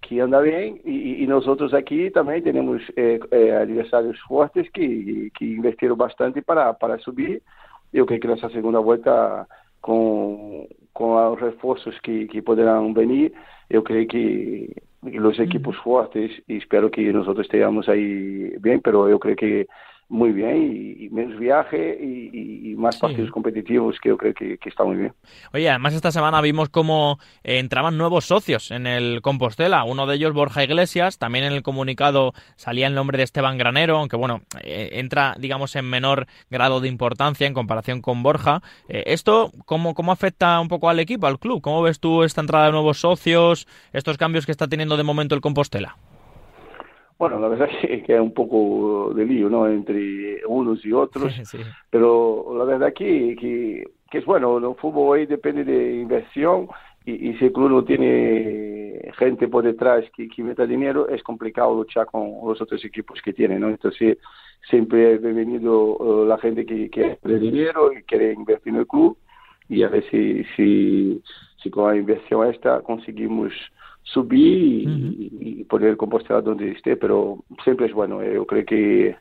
que 0.00 0.20
anda 0.22 0.40
bien 0.40 0.80
y, 0.84 1.24
y 1.24 1.26
nosotros 1.26 1.74
aquí 1.74 2.08
también 2.12 2.44
tenemos 2.44 2.80
eh, 2.94 3.18
eh, 3.32 3.52
adversarios 3.52 4.20
fuertes 4.20 4.70
que, 4.70 5.32
que 5.36 5.44
investiron 5.44 5.98
bastante 5.98 6.42
para, 6.42 6.72
para 6.74 6.96
subir. 7.00 7.42
Yo 7.92 8.06
creo 8.06 8.20
que 8.20 8.28
en 8.28 8.34
esa 8.34 8.50
segunda 8.50 8.78
vuelta 8.78 9.48
con, 9.80 10.68
con 10.92 11.16
los 11.16 11.40
refuerzos 11.40 11.96
que, 12.04 12.28
que 12.28 12.40
podrán 12.40 12.94
venir, 12.94 13.32
yo 13.68 13.82
creo 13.82 14.06
que 14.06 14.82
los 15.02 15.40
equipos 15.40 15.76
fuertes 15.78 16.30
y 16.46 16.58
espero 16.58 16.88
que 16.88 17.12
nosotros 17.12 17.46
estemos 17.46 17.88
ahí 17.88 18.54
bien, 18.60 18.80
pero 18.80 19.08
yo 19.10 19.18
creo 19.18 19.34
que 19.34 19.66
muy 20.10 20.32
bien 20.32 20.56
y, 21.00 21.04
y 21.04 21.08
menos 21.08 21.38
viaje 21.38 21.96
y, 22.02 22.74
más 22.76 22.94
Sí. 22.96 23.00
partidos 23.02 23.30
competitivos 23.30 23.96
que 24.02 24.08
yo 24.08 24.16
creo 24.16 24.32
que, 24.34 24.56
que 24.58 24.68
está 24.70 24.84
muy 24.84 24.96
bien. 24.96 25.12
Oye, 25.52 25.68
además 25.68 25.92
esta 25.94 26.10
semana 26.10 26.40
vimos 26.40 26.70
cómo 26.70 27.18
eh, 27.44 27.58
entraban 27.58 27.98
nuevos 27.98 28.24
socios 28.24 28.70
en 28.70 28.86
el 28.86 29.20
Compostela. 29.22 29.84
Uno 29.84 30.06
de 30.06 30.16
ellos, 30.16 30.32
Borja 30.32 30.64
Iglesias. 30.64 31.18
También 31.18 31.44
en 31.44 31.52
el 31.52 31.62
comunicado 31.62 32.32
salía 32.56 32.86
el 32.86 32.94
nombre 32.94 33.18
de 33.18 33.24
Esteban 33.24 33.58
Granero, 33.58 33.98
aunque 33.98 34.16
bueno, 34.16 34.40
eh, 34.62 34.90
entra, 34.94 35.36
digamos, 35.38 35.76
en 35.76 35.84
menor 35.90 36.26
grado 36.50 36.80
de 36.80 36.88
importancia 36.88 37.46
en 37.46 37.52
comparación 37.54 38.00
con 38.00 38.22
Borja. 38.22 38.62
Eh, 38.88 39.04
¿Esto 39.06 39.52
cómo, 39.66 39.92
cómo 39.94 40.10
afecta 40.10 40.58
un 40.58 40.68
poco 40.68 40.88
al 40.88 41.00
equipo, 41.00 41.26
al 41.26 41.38
club? 41.38 41.60
¿Cómo 41.60 41.82
ves 41.82 42.00
tú 42.00 42.22
esta 42.24 42.40
entrada 42.40 42.66
de 42.66 42.72
nuevos 42.72 42.98
socios, 43.00 43.68
estos 43.92 44.16
cambios 44.16 44.46
que 44.46 44.52
está 44.52 44.68
teniendo 44.68 44.96
de 44.96 45.02
momento 45.02 45.34
el 45.34 45.40
Compostela? 45.42 45.96
Bueno, 47.20 47.38
la 47.38 47.48
verdad 47.48 47.68
que, 47.82 48.02
que 48.02 48.14
es 48.14 48.20
un 48.20 48.32
poco 48.32 49.12
de 49.14 49.26
lío, 49.26 49.50
¿no? 49.50 49.68
Entre 49.68 50.40
unos 50.46 50.84
y 50.84 50.92
otros, 50.92 51.32
Sí. 51.44 51.58
pero 51.90 52.54
la 52.56 52.64
verdad 52.64 52.94
que, 52.94 53.36
que, 53.38 53.84
que 54.10 54.18
es 54.18 54.24
bueno, 54.24 54.56
el 54.56 54.74
fútbol 54.76 55.18
hoy 55.18 55.26
depende 55.26 55.62
de 55.62 56.00
inversión 56.00 56.68
y, 57.04 57.28
y 57.28 57.36
si 57.36 57.44
el 57.44 57.52
club 57.52 57.70
no 57.70 57.84
tiene 57.84 59.12
gente 59.18 59.48
por 59.48 59.64
detrás 59.64 60.04
que, 60.16 60.28
que 60.28 60.42
meta 60.42 60.66
dinero, 60.66 61.08
es 61.08 61.22
complicado 61.22 61.74
luchar 61.74 62.06
con 62.06 62.22
los 62.46 62.58
otros 62.60 62.82
equipos 62.86 63.20
que 63.22 63.34
tienen, 63.34 63.60
¿no? 63.60 63.68
Entonces, 63.68 64.16
siempre 64.70 65.14
es 65.14 65.22
bienvenido 65.22 65.98
eh, 66.00 66.26
la 66.26 66.38
gente 66.38 66.64
que 66.64 66.88
quiere 66.88 67.18
dinero 67.22 67.92
y 67.92 68.02
quiere 68.04 68.32
invertir 68.32 68.72
en 68.72 68.80
el 68.80 68.86
club 68.86 69.18
y 69.68 69.82
a 69.82 69.88
ver 69.88 70.04
si, 70.10 70.42
si, 70.56 71.22
si 71.62 71.68
con 71.70 71.90
la 71.90 71.96
inversión 71.96 72.48
esta 72.48 72.80
conseguimos 72.80 73.52
subir 74.12 74.88
y, 74.88 75.30
y 75.40 75.64
poner 75.64 75.90
el 75.90 75.96
donde 76.42 76.72
esté, 76.72 76.96
pero 76.96 77.44
siempre 77.64 77.86
es 77.86 77.92
bueno. 77.92 78.22
eh, 78.22 78.34
Yo 78.34 78.46
creo 78.46 78.64
que, 78.64 79.16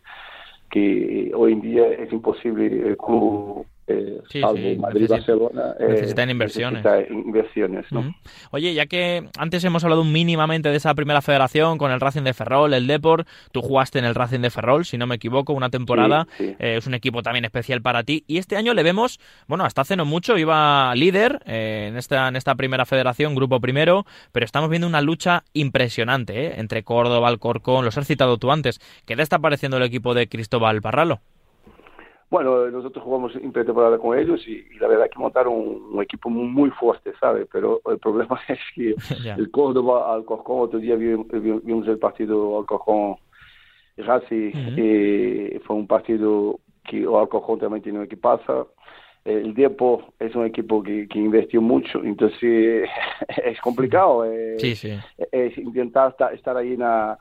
que 0.70 1.32
hoy 1.36 1.54
en 1.54 1.62
día 1.62 1.88
es 1.94 2.12
imposible 2.12 2.66
el 2.66 2.98
club, 2.98 3.66
eh, 3.90 4.22
Sí, 4.30 4.42
salvo 4.42 4.56
sí, 4.58 4.76
Madrid, 4.78 5.02
necesita- 5.02 5.16
Barcelona, 5.16 5.76
eh, 5.80 5.86
necesitan 5.90 6.30
inversiones. 6.30 6.84
necesita 6.84 7.14
inversiones, 7.14 7.86
¿no? 7.92 8.16
Oye, 8.52 8.74
ya 8.74 8.86
que 8.86 9.28
antes 9.38 9.64
hemos 9.64 9.84
hablado 9.84 10.04
mínimamente 10.04 10.70
de 10.70 10.76
esa 10.78 10.94
primera 10.94 11.22
federación 11.22 11.78
con 11.78 11.92
el 11.92 12.00
Racing 12.00 12.24
de 12.24 12.34
Ferrol, 12.34 12.74
el 12.74 12.88
Deport, 12.88 13.28
tú 13.52 13.62
jugaste 13.62 14.00
en 14.00 14.06
el 14.06 14.16
Racing 14.16 14.40
de 14.42 14.50
Ferrol, 14.50 14.86
si 14.86 14.98
no 14.98 15.08
me 15.08 15.16
equivoco, 15.16 15.54
una 15.54 15.70
temporada, 15.70 16.28
Sí, 16.38 16.56
eh, 16.60 16.78
es 16.78 16.88
un 16.88 16.94
equipo 16.94 17.22
también 17.24 17.46
especial 17.46 17.82
para 17.82 18.04
ti, 18.04 18.24
y 18.28 18.38
este 18.38 18.56
año 18.56 18.74
le 18.74 18.84
vemos, 18.84 19.20
bueno, 19.48 19.66
hasta 19.66 19.82
hace 19.82 19.96
no 19.96 20.06
mucho 20.06 20.38
iba 20.38 20.94
líder 20.96 21.42
eh, 21.46 21.88
en, 21.90 21.98
esta, 21.98 22.28
en 22.28 22.36
esta 22.36 22.56
primera 22.56 22.86
federación, 22.86 23.36
grupo 23.36 23.60
primero, 23.60 24.06
pero 24.32 24.46
estamos 24.46 24.70
viendo 24.70 24.88
una 24.88 25.02
lucha 25.02 25.44
impresionante 25.54 26.60
entre 26.60 26.84
Córdoba, 26.84 27.28
Alcorcón, 27.30 27.86
los 27.86 27.98
has 27.98 28.06
citado 28.08 28.38
tú 28.38 28.52
antes, 28.52 28.80
¿qué 29.06 29.16
te 29.16 29.22
está 29.22 29.40
pareciendo 29.40 29.78
el 29.78 29.84
equipo 29.84 30.14
de 30.14 30.28
Cristóbal 30.28 30.82
Parralo? 30.82 31.20
Bueno, 32.30 32.70
nosotros 32.70 33.04
jugamos 33.04 33.36
en 33.36 33.52
pretemporada 33.52 33.98
con 33.98 34.18
ellos 34.18 34.48
y, 34.48 34.52
y 34.72 34.80
la 34.80 34.88
verdad 34.88 35.10
que 35.12 35.18
montaron 35.20 35.54
un, 35.54 35.90
un 35.96 36.02
equipo 36.04 36.30
muy 36.30 36.70
fuerte, 36.72 37.12
¿sabes? 37.20 37.48
Pero 37.52 37.82
el 37.90 37.98
problema 37.98 38.40
es 38.48 38.60
que 38.76 38.94
Ya. 39.24 39.34
el 39.36 39.50
Córdoba, 39.50 40.14
Alcorcón, 40.14 40.62
otro 40.62 40.80
día 40.80 40.96
vi- 40.96 41.16
vi- 41.16 41.60
vimos 41.64 41.88
el 41.88 41.98
partido 41.98 42.60
Alcorcón 42.60 43.16
Racing, 43.98 44.50
Ujú. 44.50 44.76
eh, 44.78 45.60
fue 45.66 45.76
un 45.76 45.88
partido 45.88 46.60
que 46.86 47.06
o 47.06 47.20
Alcorcón 47.20 47.60
también 47.60 47.84
tiene 47.84 48.00
un 48.00 48.06
equipazo. 48.06 48.74
El 49.26 49.54
Depo 49.54 50.14
es 50.18 50.34
un 50.36 50.46
equipo 50.46 50.82
que, 50.82 51.08
que 51.08 51.20
invirtió 51.20 51.62
mucho, 51.62 52.02
entonces 52.04 52.88
es 53.44 53.60
complicado. 53.62 54.24
eh, 54.26 54.56
Sí, 54.60 54.76
sí. 54.76 54.94
es 55.32 55.58
intentar 55.58 56.12
esta- 56.12 56.32
estar 56.34 56.56
ahí 56.56 56.74
en 56.74 56.80
la- 56.80 57.18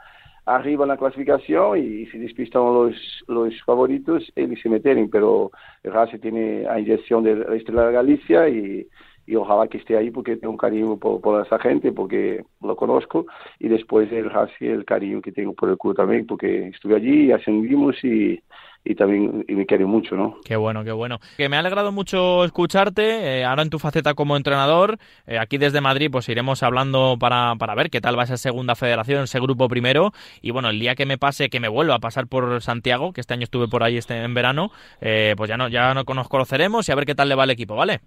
arriba 0.49 0.85
en 0.85 0.89
la 0.89 0.97
clasificación 0.97 1.79
y 1.79 2.07
si 2.07 2.19
despistan 2.19 2.63
los, 2.63 2.95
los 3.29 3.63
favoritos, 3.65 4.33
ellos 4.35 4.59
se 4.63 4.69
meten, 4.69 5.11
pero 5.11 5.51
el 5.83 5.93
Racing 5.93 6.19
tiene 6.19 6.63
la 6.63 6.81
inyección 6.81 7.23
de 7.23 7.37
la 7.69 7.91
Galicia 7.91 8.49
y, 8.49 8.87
y 9.27 9.37
ojalá 9.37 9.69
que 9.69 9.79
esté 9.79 9.97
ahí 9.97 10.11
porque 10.11 10.37
tengo 10.37 10.53
un 10.53 10.59
cariño 10.59 10.97
por, 10.97 11.21
por 11.21 11.45
esa 11.45 11.59
gente, 11.59 11.93
porque 11.93 12.45
lo 12.63 12.77
conozco, 12.77 13.27
y 13.59 13.69
después 13.69 14.11
el 14.11 14.31
Racing, 14.31 14.67
el 14.67 14.85
cariño 14.87 15.21
que 15.21 15.33
tengo 15.33 15.53
por 15.53 15.69
el 15.69 15.77
club 15.77 15.95
también, 15.95 16.27
porque 16.27 16.69
estuve 16.69 16.97
allí, 16.97 17.31
ascendimos 17.31 18.03
y, 18.03 18.41
y 18.85 18.95
también 18.95 19.45
y 19.49 19.55
me 19.55 19.67
quiere 19.67 19.85
mucho, 19.85 20.17
¿no? 20.17 20.37
Qué 20.45 20.57
bueno, 20.57 20.83
qué 20.85 20.93
bueno. 20.93 21.19
Que 21.37 21.49
me 21.49 21.57
ha 21.57 21.61
alegrado 21.61 21.93
mucho 21.93 22.45
escucharte, 22.45 23.41
eh, 23.41 23.45
ahora 23.45 23.63
en 23.63 23.71
tu 23.71 23.79
faceta 23.79 24.15
como 24.15 24.37
entrenador. 24.37 24.97
Eh, 25.27 25.39
aquí 25.39 25.59
desde 25.59 25.81
Madrid 25.81 26.09
pues 26.11 26.29
iremos 26.29 26.63
hablando 26.63 27.17
para, 27.21 27.55
para 27.57 27.75
ver 27.75 27.91
qué 27.91 28.01
tal 28.01 28.19
va 28.19 28.23
esa 28.25 28.37
segunda 28.39 28.75
federación, 28.75 29.25
ese 29.25 29.41
grupo 29.41 29.69
primero. 29.69 30.13
Y 30.41 30.53
bueno, 30.53 30.71
el 30.71 30.79
día 30.81 30.95
que 30.95 31.05
me 31.07 31.19
pase, 31.19 31.51
que 31.51 31.61
me 31.61 31.69
vuelva 31.69 31.97
a 31.97 31.99
pasar 31.99 32.27
por 32.29 32.63
Santiago, 32.63 33.13
que 33.13 33.21
este 33.21 33.35
año 33.35 33.45
estuve 33.45 33.69
por 33.69 33.83
ahí 33.83 33.97
este, 33.99 34.23
en 34.23 34.33
verano, 34.35 34.71
eh, 35.01 35.35
pues 35.37 35.49
ya, 35.49 35.57
no, 35.57 35.69
ya 35.69 35.93
no- 35.95 36.05
nos 36.15 36.29
conoceremos 36.29 36.89
y 36.89 36.93
a 36.93 36.95
ver 36.95 37.05
qué 37.05 37.15
tal 37.15 37.29
le 37.29 37.35
va 37.35 37.45
el 37.45 37.51
equipo, 37.51 37.77
¿vale? 37.77 38.01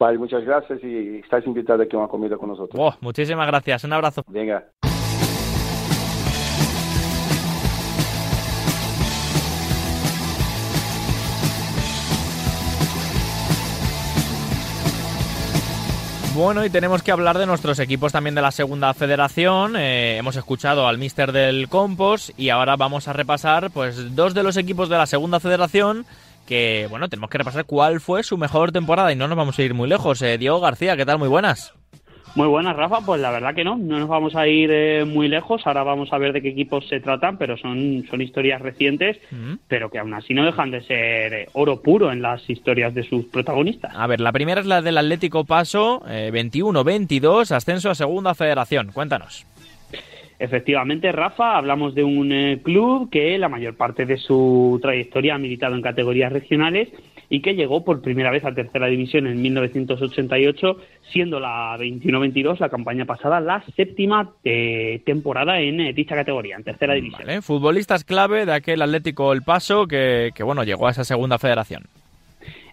Vale, 0.00 0.16
muchas 0.18 0.44
gracias 0.44 0.78
y 0.82 1.18
estáis 1.18 1.46
invitados 1.46 1.84
aquí 1.86 1.96
a 1.96 1.98
una 2.00 2.08
comida 2.08 2.36
con 2.36 2.48
nosotros. 2.48 2.74
Oh, 2.78 2.94
muchísimas 3.00 3.46
gracias, 3.46 3.84
un 3.84 3.92
abrazo. 3.92 4.22
Venga. 4.28 4.64
Bueno, 16.38 16.64
y 16.64 16.70
tenemos 16.70 17.02
que 17.02 17.10
hablar 17.10 17.36
de 17.36 17.46
nuestros 17.46 17.80
equipos 17.80 18.12
también 18.12 18.36
de 18.36 18.42
la 18.42 18.52
segunda 18.52 18.94
federación. 18.94 19.74
Eh, 19.74 20.18
hemos 20.18 20.36
escuchado 20.36 20.86
al 20.86 20.96
mister 20.96 21.32
del 21.32 21.68
Compos 21.68 22.32
y 22.36 22.50
ahora 22.50 22.76
vamos 22.76 23.08
a 23.08 23.12
repasar 23.12 23.72
pues 23.72 24.14
dos 24.14 24.34
de 24.34 24.44
los 24.44 24.56
equipos 24.56 24.88
de 24.88 24.96
la 24.96 25.06
segunda 25.06 25.40
federación 25.40 26.06
que, 26.46 26.86
bueno, 26.90 27.08
tenemos 27.08 27.28
que 27.28 27.38
repasar 27.38 27.64
cuál 27.64 28.00
fue 28.00 28.22
su 28.22 28.38
mejor 28.38 28.70
temporada 28.70 29.10
y 29.10 29.16
no 29.16 29.26
nos 29.26 29.36
vamos 29.36 29.58
a 29.58 29.62
ir 29.62 29.74
muy 29.74 29.88
lejos. 29.88 30.22
Eh, 30.22 30.38
Diego 30.38 30.60
García, 30.60 30.96
¿qué 30.96 31.04
tal? 31.04 31.18
Muy 31.18 31.28
buenas. 31.28 31.74
Muy 32.38 32.46
buenas, 32.46 32.76
Rafa. 32.76 33.00
Pues 33.04 33.20
la 33.20 33.32
verdad 33.32 33.52
que 33.52 33.64
no, 33.64 33.76
no 33.76 33.98
nos 33.98 34.08
vamos 34.08 34.36
a 34.36 34.46
ir 34.46 34.70
eh, 34.72 35.04
muy 35.04 35.26
lejos. 35.26 35.66
Ahora 35.66 35.82
vamos 35.82 36.12
a 36.12 36.18
ver 36.18 36.32
de 36.32 36.40
qué 36.40 36.50
equipos 36.50 36.86
se 36.86 37.00
tratan, 37.00 37.36
pero 37.36 37.56
son, 37.56 38.04
son 38.08 38.20
historias 38.22 38.62
recientes, 38.62 39.18
Mm. 39.32 39.54
pero 39.66 39.90
que 39.90 39.98
aún 39.98 40.14
así 40.14 40.34
no 40.34 40.44
dejan 40.46 40.70
de 40.70 40.80
ser 40.82 41.34
eh, 41.34 41.48
oro 41.54 41.82
puro 41.82 42.12
en 42.12 42.22
las 42.22 42.48
historias 42.48 42.94
de 42.94 43.02
sus 43.02 43.24
protagonistas. 43.24 43.92
A 43.92 44.06
ver, 44.06 44.20
la 44.20 44.30
primera 44.30 44.60
es 44.60 44.66
la 44.68 44.80
del 44.82 44.98
Atlético 44.98 45.44
Paso, 45.44 46.00
eh, 46.08 46.30
21-22, 46.32 47.50
ascenso 47.50 47.90
a 47.90 47.96
segunda 47.96 48.36
federación. 48.36 48.92
Cuéntanos. 48.92 49.44
Efectivamente, 50.38 51.10
Rafa, 51.10 51.56
hablamos 51.56 51.94
de 51.94 52.04
un 52.04 52.30
eh, 52.30 52.60
club 52.62 53.10
que 53.10 53.36
la 53.38 53.48
mayor 53.48 53.76
parte 53.76 54.06
de 54.06 54.18
su 54.18 54.78
trayectoria 54.80 55.34
ha 55.34 55.38
militado 55.38 55.74
en 55.74 55.82
categorías 55.82 56.32
regionales 56.32 56.88
y 57.28 57.42
que 57.42 57.54
llegó 57.54 57.84
por 57.84 58.00
primera 58.00 58.30
vez 58.30 58.44
a 58.44 58.54
tercera 58.54 58.86
división 58.86 59.26
en 59.26 59.42
1988, 59.42 60.78
siendo 61.12 61.40
la 61.40 61.76
21-22 61.76 62.58
la 62.60 62.68
campaña 62.68 63.04
pasada 63.04 63.40
la 63.40 63.64
séptima 63.76 64.32
eh, 64.44 65.02
temporada 65.04 65.60
en 65.60 65.80
eh, 65.80 65.92
dicha 65.92 66.14
categoría, 66.14 66.56
en 66.56 66.64
tercera 66.64 66.94
división. 66.94 67.22
Vale, 67.26 67.42
futbolistas 67.42 68.04
clave 68.04 68.46
de 68.46 68.52
aquel 68.52 68.80
Atlético 68.80 69.32
El 69.32 69.42
Paso 69.42 69.86
que, 69.86 70.30
que, 70.34 70.42
bueno, 70.42 70.62
llegó 70.62 70.86
a 70.86 70.92
esa 70.92 71.04
segunda 71.04 71.38
federación. 71.38 71.82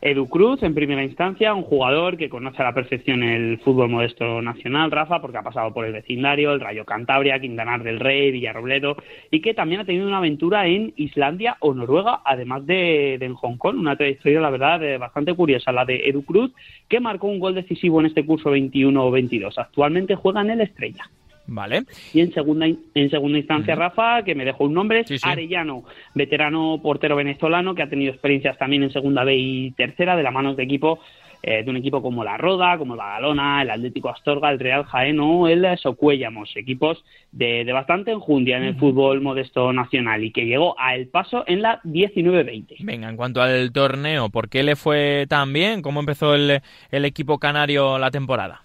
Edu 0.02 0.28
Cruz, 0.28 0.62
en 0.64 0.76
primera 0.76 1.04
instancia, 1.04 1.54
un 1.54 1.64
jugador 1.64 2.18
que 2.18 2.30
conoce 2.30 2.62
a 2.62 2.66
la 2.66 2.74
perfección 2.74 3.24
el 3.24 3.60
fútbol 3.60 3.90
modesto 3.90 4.42
nacional, 4.42 4.92
Rafa, 4.92 5.22
porque 5.22 5.38
ha 5.38 5.44
pasado 5.44 5.74
por 5.74 5.86
el 5.86 5.94
vecindario, 5.94 6.54
el 6.54 6.60
Rayo 6.60 6.86
Cantabria, 6.86 7.40
Quintanar 7.40 7.84
del 7.84 8.00
Rey, 8.00 8.32
Villarrobledo, 8.32 8.98
y 9.32 9.42
que 9.42 9.54
también 9.54 9.82
ha 9.82 9.86
tenido 9.86 10.08
una 10.08 10.18
aventura 10.18 10.68
en 10.68 10.94
Islandia 10.96 11.58
o 11.60 11.74
Noruega, 11.74 12.22
además 12.26 12.66
de, 12.66 13.18
de 13.20 13.26
en 13.26 13.34
Hong 13.34 13.58
Kong, 13.58 13.78
una 13.78 13.96
trayectoria, 13.96 14.40
la 14.40 14.50
verdad, 14.50 14.84
eh, 14.84 14.98
bastante 14.98 15.34
curiosa, 15.34 15.72
la 15.72 15.86
de 15.86 16.08
Edu 16.08 16.24
Cruz, 16.24 16.52
que 16.88 17.00
marcó 17.00 17.28
un 17.28 17.40
gol 17.40 17.56
decisivo 17.56 18.00
en 18.00 18.08
este 18.08 18.26
curso 18.26 18.56
21-22. 18.56 19.58
Actualmente 19.58 20.16
juega 20.16 20.42
en 20.42 20.52
el 20.52 20.62
Estrella. 20.62 21.10
Vale. 21.48 21.84
Y 22.14 22.22
en 22.22 22.34
segunda, 22.34 22.66
en 22.66 23.10
segunda 23.10 23.38
instancia, 23.38 23.76
Rafa, 23.76 24.24
que 24.24 24.36
me 24.36 24.46
dejó 24.46 24.66
un 24.66 24.74
nombre, 24.74 25.02
es 25.02 25.08
Sí, 25.08 25.18
sí. 25.18 25.30
Arellano, 25.30 25.84
veterano 26.14 26.80
portero 26.82 27.16
venezolano 27.16 27.76
que 27.76 27.84
ha 27.84 27.90
tenido 27.90 28.12
experiencias 28.12 28.58
también 28.58 28.84
en 28.84 28.92
segunda 28.92 29.24
B 29.24 29.36
y 29.36 29.72
tercera 29.72 30.16
de 30.16 30.24
la 30.24 30.32
manos 30.32 30.58
de 30.58 30.64
equipo 30.64 31.00
eh, 31.48 31.64
de 31.64 31.70
un 31.70 31.78
equipo 31.78 32.02
como 32.02 32.24
la 32.24 32.38
Roda, 32.38 32.76
como 32.80 32.96
el 32.96 32.98
Badalona, 32.98 33.62
el 33.62 33.70
Atlético 33.70 34.10
Astorga, 34.10 34.50
el 34.50 34.58
Real 34.58 34.84
Jaén 34.86 35.20
o 35.20 35.48
el 35.48 35.78
Socuéllamos, 35.78 36.50
equipos 36.56 37.06
de, 37.32 37.64
de 37.64 37.72
bastante 37.72 38.10
enjundia 38.10 38.58
en 38.58 38.64
el 38.64 38.76
fútbol 38.78 39.22
modesto 39.22 39.72
nacional 39.72 40.24
y 40.24 40.32
que 40.32 40.48
llegó 40.48 40.76
a 40.80 40.96
El 40.96 41.08
Paso 41.08 41.44
en 41.46 41.62
la 41.62 41.84
19-20. 41.84 42.78
Venga, 42.80 43.10
en 43.10 43.16
cuanto 43.16 43.44
al 43.44 43.72
torneo, 43.72 44.30
¿por 44.30 44.50
qué 44.50 44.64
le 44.64 44.76
fue 44.76 45.28
tan 45.30 45.54
bien? 45.54 45.84
¿Cómo 45.84 46.00
empezó 46.00 46.34
el, 46.34 46.62
el 46.90 47.06
equipo 47.06 47.38
canario 47.38 48.00
la 48.00 48.10
temporada? 48.10 48.65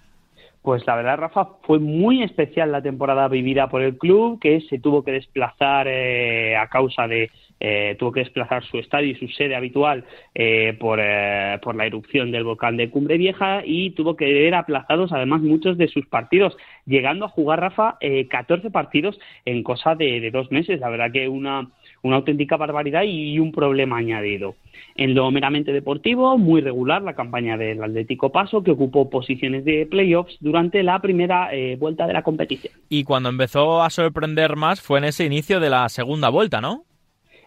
Pues 0.62 0.86
la 0.86 0.94
verdad, 0.94 1.16
Rafa, 1.16 1.48
fue 1.62 1.78
muy 1.78 2.22
especial 2.22 2.70
la 2.70 2.82
temporada 2.82 3.28
vivida 3.28 3.68
por 3.70 3.80
el 3.80 3.96
club, 3.96 4.38
que 4.38 4.61
se 4.62 4.78
tuvo 4.78 5.02
que 5.02 5.12
desplazar 5.12 5.86
eh, 5.88 6.54
a 6.54 6.68
causa 6.68 7.08
de. 7.08 7.30
eh, 7.61 7.96
tuvo 7.98 8.12
que 8.12 8.20
desplazar 8.20 8.62
su 8.64 8.78
estadio 8.78 9.11
y 9.11 9.14
su 9.14 9.28
sede 9.28 9.54
habitual 9.56 10.04
eh, 10.34 10.76
por, 10.78 10.98
eh, 11.02 11.58
por 11.62 11.74
la 11.76 11.86
erupción 11.86 12.30
del 12.30 12.44
volcán 12.44 12.76
de 12.76 12.90
Cumbre 12.90 13.16
Vieja 13.16 13.62
y 13.64 13.90
tuvo 13.92 14.16
que 14.16 14.30
ver 14.32 14.54
aplazados 14.54 15.12
además 15.12 15.40
muchos 15.40 15.78
de 15.78 15.88
sus 15.88 16.06
partidos, 16.06 16.56
llegando 16.84 17.24
a 17.24 17.28
jugar, 17.28 17.61
Rafa, 17.61 17.96
eh, 18.00 18.28
14 18.28 18.70
partidos 18.70 19.18
en 19.46 19.62
cosa 19.62 19.94
de, 19.94 20.20
de 20.20 20.30
dos 20.30 20.50
meses. 20.50 20.78
La 20.80 20.90
verdad 20.90 21.11
que 21.11 21.26
una, 21.28 21.70
una 22.03 22.16
auténtica 22.16 22.57
barbaridad 22.57 23.03
y 23.05 23.38
un 23.38 23.53
problema 23.53 23.98
añadido. 23.98 24.55
En 24.96 25.14
lo 25.14 25.30
meramente 25.30 25.72
deportivo, 25.72 26.36
muy 26.36 26.61
regular 26.61 27.03
la 27.03 27.14
campaña 27.14 27.57
del 27.57 27.82
Atlético 27.82 28.30
Paso, 28.30 28.62
que 28.62 28.72
ocupó 28.72 29.09
posiciones 29.09 29.64
de 29.64 29.86
playoffs 29.86 30.36
durante 30.40 30.82
la 30.82 31.01
primera 31.01 31.55
eh, 31.55 31.76
vuelta 31.76 32.07
de 32.07 32.12
la 32.12 32.22
competición. 32.22 32.74
Y 32.88 33.05
cuando 33.05 33.28
empezó 33.28 33.82
a 33.82 33.90
sorprender 33.90 34.57
más 34.57 34.80
fue 34.80 34.98
en 34.98 35.05
ese 35.05 35.24
inicio 35.24 35.61
de 35.61 35.70
la 35.70 35.88
segunda 35.88 36.28
vuelta, 36.28 36.61
¿no? 36.61 36.84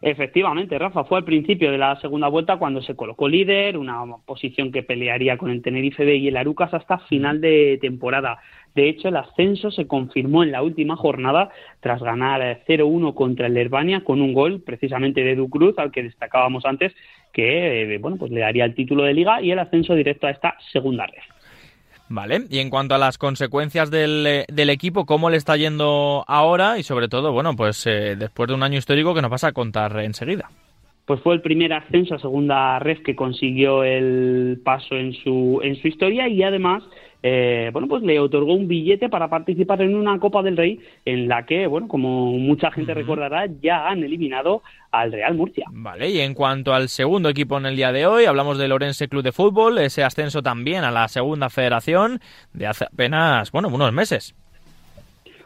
Efectivamente, 0.05 0.77
Rafa, 0.77 1.05
fue 1.05 1.19
al 1.19 1.23
principio 1.23 1.71
de 1.71 1.77
la 1.77 1.97
segunda 2.01 2.27
vuelta 2.27 2.57
cuando 2.57 2.81
se 2.81 2.93
colocó 2.93 3.29
líder, 3.29 3.77
una 3.77 4.03
posición 4.25 4.69
que 4.69 4.83
pelearía 4.83 5.37
con 5.37 5.49
el 5.49 5.61
Tenerife 5.61 6.03
B 6.03 6.17
y 6.17 6.27
el 6.27 6.35
Arucas 6.35 6.73
hasta 6.73 6.97
final 6.97 7.39
de 7.39 7.77
temporada. 7.79 8.39
De 8.75 8.89
hecho, 8.89 9.09
el 9.09 9.17
ascenso 9.17 9.69
se 9.71 9.87
confirmó 9.87 10.43
en 10.43 10.51
la 10.51 10.63
última 10.63 10.95
jornada 10.95 11.49
tras 11.79 12.01
ganar 12.01 12.41
eh, 12.41 12.63
0-1 12.67 13.13
contra 13.13 13.47
el 13.47 13.57
Herbania 13.57 14.03
con 14.03 14.21
un 14.21 14.33
gol 14.33 14.61
precisamente 14.61 15.23
de 15.23 15.33
Edu 15.33 15.49
Cruz, 15.49 15.77
al 15.77 15.91
que 15.91 16.03
destacábamos 16.03 16.65
antes, 16.65 16.93
que 17.31 17.93
eh, 17.93 17.97
bueno, 17.97 18.17
pues 18.17 18.31
le 18.31 18.41
daría 18.41 18.65
el 18.65 18.75
título 18.75 19.03
de 19.03 19.13
liga 19.13 19.41
y 19.41 19.51
el 19.51 19.59
ascenso 19.59 19.93
directo 19.95 20.27
a 20.27 20.31
esta 20.31 20.55
segunda 20.71 21.05
red. 21.05 21.23
Vale. 22.09 22.43
Y 22.49 22.59
en 22.59 22.69
cuanto 22.69 22.93
a 22.93 22.97
las 22.97 23.17
consecuencias 23.17 23.89
del, 23.89 24.27
eh, 24.27 24.45
del 24.47 24.69
equipo, 24.69 25.05
¿cómo 25.05 25.29
le 25.29 25.37
está 25.37 25.57
yendo 25.57 26.23
ahora? 26.27 26.77
Y 26.77 26.83
sobre 26.83 27.07
todo, 27.07 27.31
bueno, 27.31 27.55
pues 27.55 27.87
eh, 27.87 28.15
después 28.15 28.47
de 28.47 28.53
un 28.53 28.63
año 28.63 28.77
histórico 28.77 29.15
que 29.15 29.21
nos 29.21 29.31
vas 29.31 29.43
a 29.43 29.51
contar 29.51 29.97
enseguida. 29.99 30.49
pues 31.05 31.19
fue 31.21 31.33
el 31.33 31.41
primer 31.41 31.73
ascenso 31.73 32.15
a 32.15 32.19
segunda 32.19 32.77
red 32.79 32.99
que 33.03 33.15
consiguió 33.15 33.83
el 33.83 34.61
paso 34.63 34.95
en 34.95 35.13
su 35.13 35.59
en 35.63 35.75
su 35.81 35.87
historia 35.87 36.27
y 36.27 36.43
además 36.43 36.83
eh, 37.23 37.69
bueno 37.73 37.87
pues 37.87 38.03
le 38.03 38.19
otorgó 38.19 38.53
un 38.53 38.67
billete 38.67 39.09
para 39.09 39.29
participar 39.29 39.81
en 39.81 39.95
una 39.95 40.19
Copa 40.19 40.43
del 40.43 40.57
Rey 40.57 40.79
en 41.05 41.27
la 41.27 41.45
que 41.45 41.65
bueno 41.65 41.87
como 41.87 42.33
mucha 42.33 42.69
gente 42.71 42.93
recordará 42.93 43.47
ya 43.61 43.87
han 43.87 44.03
eliminado 44.03 44.61
al 44.91 45.11
Real 45.11 45.33
Murcia 45.33 45.65
Vale, 45.71 46.09
y 46.09 46.19
en 46.19 46.33
cuanto 46.33 46.73
al 46.73 46.89
segundo 46.89 47.29
equipo 47.29 47.57
en 47.57 47.65
el 47.65 47.75
día 47.75 47.91
de 47.91 48.05
hoy, 48.05 48.25
hablamos 48.25 48.57
del 48.57 48.71
Orense 48.71 49.07
Club 49.07 49.23
de 49.23 49.31
Fútbol, 49.31 49.77
ese 49.79 50.03
ascenso 50.03 50.41
también 50.41 50.83
a 50.83 50.91
la 50.91 51.07
segunda 51.07 51.49
federación 51.49 52.19
de 52.53 52.67
hace 52.67 52.85
apenas, 52.85 53.51
bueno, 53.51 53.69
unos 53.69 53.91
meses. 53.91 54.35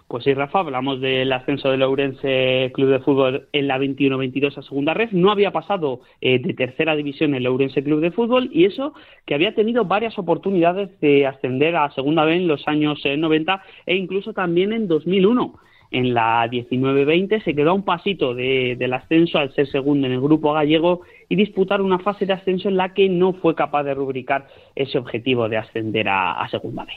Pues 0.08 0.24
sí, 0.24 0.34
Rafa, 0.34 0.60
hablamos 0.60 1.01
del 1.01 1.34
ascenso 1.34 1.70
del 1.70 1.84
Ourense 1.84 2.72
Club 2.74 2.91
de 2.91 2.99
Fútbol 2.99 3.47
en 3.51 3.68
la 3.68 3.78
21-22 3.78 4.58
a 4.58 4.62
segunda 4.62 4.93
red. 4.93 5.10
No 5.12 5.32
había 5.32 5.51
pasado 5.51 5.99
eh, 6.22 6.39
de 6.39 6.53
tercera 6.53 6.95
división 6.95 7.36
el 7.36 7.45
Ourense 7.45 7.84
Club 7.84 7.99
de 7.99 8.12
Fútbol 8.12 8.49
y 8.53 8.64
eso 8.64 8.93
que 9.26 9.36
había 9.36 9.53
tenido 9.53 9.84
varias 9.84 10.18
oportunidades 10.18 10.97
de 11.01 11.28
ascender 11.28 11.76
a 11.76 11.91
segunda 11.91 12.24
vez 12.24 12.38
en 12.38 12.47
los 12.47 12.66
años 12.70 13.01
eh, 13.03 13.18
90 13.18 13.62
e 13.86 13.95
incluso 13.97 14.32
también 14.32 14.72
en 14.72 14.88
2001. 14.88 15.55
En 15.91 16.14
la 16.14 16.47
19-20 16.47 17.43
se 17.43 17.53
quedó 17.53 17.72
a 17.72 17.74
un 17.74 17.84
pasito 17.84 18.34
de- 18.34 18.78
del 18.78 18.93
ascenso 18.93 19.39
al 19.39 19.53
ser 19.53 19.68
segundo 19.68 20.08
en 20.08 20.14
el 20.14 20.22
grupo 20.22 20.53
gallego 20.53 21.01
y 21.28 21.36
disputar 21.36 21.82
una 21.82 21.99
fase 21.99 22.26
de 22.26 22.32
ascenso 22.34 22.70
en 22.70 22.78
la 22.78 22.93
que 22.93 23.10
no 23.10 23.34
fue 23.34 23.55
capaz 23.55 23.84
de 23.84 23.93
rubricar 23.93 24.47
ese 24.74 24.97
objetivo 24.97 25.49
de 25.49 25.58
ascender 25.58 26.08
a, 26.08 26.34
a 26.41 26.47
segunda 26.47 26.86
vez. 26.86 26.95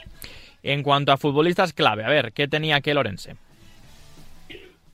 En 0.63 0.83
cuanto 0.83 1.11
a 1.11 1.17
futbolistas 1.17 1.73
clave, 1.73 2.03
a 2.03 2.09
ver, 2.09 2.33
¿qué 2.33 2.47
tenía 2.47 2.75
aquel 2.75 2.97
Orense? 2.97 3.35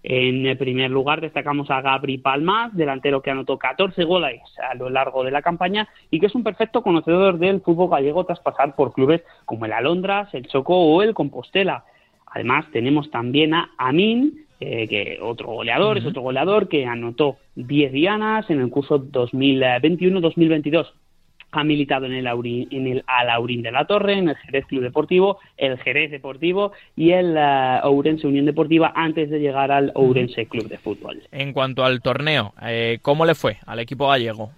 En 0.09 0.45
el 0.45 0.57
primer 0.57 0.89
lugar 0.89 1.19
destacamos 1.19 1.69
a 1.69 1.81
Gabri 1.81 2.17
Palmas, 2.17 2.73
delantero 2.73 3.21
que 3.21 3.31
anotó 3.31 3.57
14 3.57 4.05
goles 4.05 4.41
a 4.57 4.73
lo 4.75 4.89
largo 4.89 5.25
de 5.25 5.31
la 5.31 5.41
campaña 5.41 5.89
y 6.09 6.21
que 6.21 6.27
es 6.27 6.35
un 6.35 6.43
perfecto 6.43 6.81
conocedor 6.81 7.39
del 7.39 7.59
fútbol 7.59 7.89
gallego 7.89 8.23
tras 8.23 8.39
pasar 8.39 8.73
por 8.75 8.93
clubes 8.93 9.21
como 9.43 9.65
el 9.65 9.73
Alondras, 9.73 10.33
el 10.33 10.47
Chocó 10.47 10.77
o 10.77 11.01
el 11.01 11.13
Compostela. 11.13 11.83
Además 12.27 12.65
tenemos 12.71 13.11
también 13.11 13.53
a 13.53 13.71
Amin, 13.77 14.45
eh, 14.61 14.87
que 14.87 15.19
otro 15.21 15.47
goleador, 15.47 15.97
es 15.97 16.05
otro 16.05 16.21
goleador 16.21 16.69
que 16.69 16.85
anotó 16.85 17.37
10 17.55 17.91
dianas 17.91 18.49
en 18.49 18.61
el 18.61 18.69
curso 18.69 18.99
2021-2022. 18.99 20.87
Ha 21.57 21.63
militado 21.63 22.05
en 22.05 22.13
el, 22.13 22.27
Aurín, 22.27 22.67
en 22.69 22.85
el 22.85 23.03
Alaurín 23.07 23.63
de 23.63 23.71
la 23.71 23.85
Torre, 23.85 24.13
en 24.13 24.29
el 24.29 24.35
Jerez 24.35 24.67
Club 24.67 24.83
Deportivo, 24.83 25.39
el 25.57 25.79
Jerez 25.79 26.11
Deportivo 26.11 26.71
y 26.95 27.09
el 27.11 27.35
eh, 27.35 27.79
Ourense 27.81 28.27
Unión 28.27 28.45
Deportiva 28.45 28.93
antes 28.95 29.31
de 29.31 29.39
llegar 29.39 29.71
al 29.71 29.91
Ourense 29.95 30.45
Club 30.45 30.67
de 30.67 30.77
Fútbol. 30.77 31.23
En 31.31 31.53
cuanto 31.53 31.83
al 31.83 32.01
torneo, 32.03 32.53
eh, 32.61 32.99
¿cómo 33.01 33.25
le 33.25 33.33
fue 33.33 33.57
al 33.65 33.79
equipo 33.79 34.07
gallego? 34.07 34.51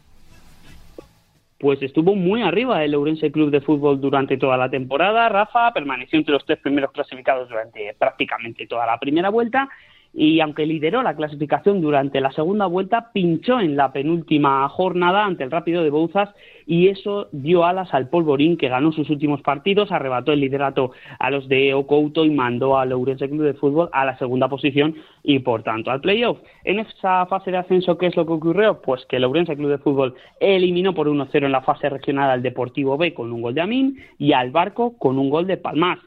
Pues 1.58 1.82
estuvo 1.82 2.16
muy 2.16 2.42
arriba 2.42 2.84
el 2.84 2.94
Ourense 2.96 3.32
Club 3.32 3.50
de 3.50 3.62
Fútbol 3.62 4.02
durante 4.02 4.36
toda 4.36 4.58
la 4.58 4.70
temporada. 4.70 5.30
Rafa 5.30 5.72
permaneció 5.72 6.20
entre 6.20 6.34
los 6.34 6.46
tres 6.46 6.60
primeros 6.60 6.92
clasificados 6.92 7.48
durante 7.48 7.96
prácticamente 7.98 8.68
toda 8.68 8.86
la 8.86 8.98
primera 8.98 9.30
vuelta 9.30 9.70
y 10.14 10.40
aunque 10.40 10.66
lideró 10.66 11.04
la 11.04 11.16
clasificación 11.16 11.82
durante 11.82 12.20
la 12.20 12.32
segunda 12.32 12.66
vuelta, 12.66 13.12
pinchó 13.14 13.60
en 13.60 13.76
la 13.76 13.92
penúltima 13.92 14.68
jornada 14.70 15.26
ante 15.26 15.44
el 15.44 15.52
Rápido 15.52 15.84
de 15.84 15.92
Bouzas 15.92 16.34
y 16.66 16.88
eso 16.88 17.30
dio 17.32 17.64
alas 17.64 17.94
al 17.94 18.10
Polvorín 18.10 18.58
que 18.58 18.70
ganó 18.70 18.92
sus 18.92 19.10
últimos 19.10 19.42
partidos, 19.42 19.92
arrebató 19.92 20.32
el 20.32 20.40
liderato 20.40 20.92
a 21.20 21.30
los 21.30 21.48
de 21.48 21.74
Ocouto 21.74 22.26
y 22.26 22.32
mandó 22.32 22.78
al 22.78 22.92
Ourense 22.92 23.30
Club 23.30 23.44
de 23.44 23.54
Fútbol 23.54 23.90
a 23.92 24.06
la 24.06 24.18
segunda 24.18 24.50
posición 24.50 24.96
y 25.24 25.40
por 25.40 25.64
tanto 25.64 25.92
al 25.92 26.02
playoff. 26.02 26.40
En 26.64 26.80
esa 26.80 27.26
fase 27.28 27.52
de 27.52 27.58
ascenso, 27.58 27.98
¿qué 27.98 28.08
es 28.08 28.16
lo 28.16 28.26
que 28.26 28.34
ocurrió? 28.34 28.82
Pues 28.82 29.06
que 29.06 29.18
el 29.18 29.24
Ourense 29.24 29.56
Club 29.56 29.70
de 29.70 29.78
Fútbol 29.78 30.16
eliminó 30.40 30.94
por 30.94 31.08
1-0 31.08 31.46
en 31.46 31.52
la 31.52 31.62
fase 31.62 31.90
regional 31.90 32.30
al 32.30 32.42
Deportivo 32.42 32.98
B 32.98 33.14
con 33.14 33.32
un 33.32 33.42
gol 33.42 33.54
de 33.54 33.62
Amin 33.62 33.98
y 34.18 34.34
al 34.34 34.52
Barco 34.52 34.98
con 34.98 35.20
un 35.20 35.30
gol 35.30 35.48
de 35.48 35.58
Palmas. 35.58 36.00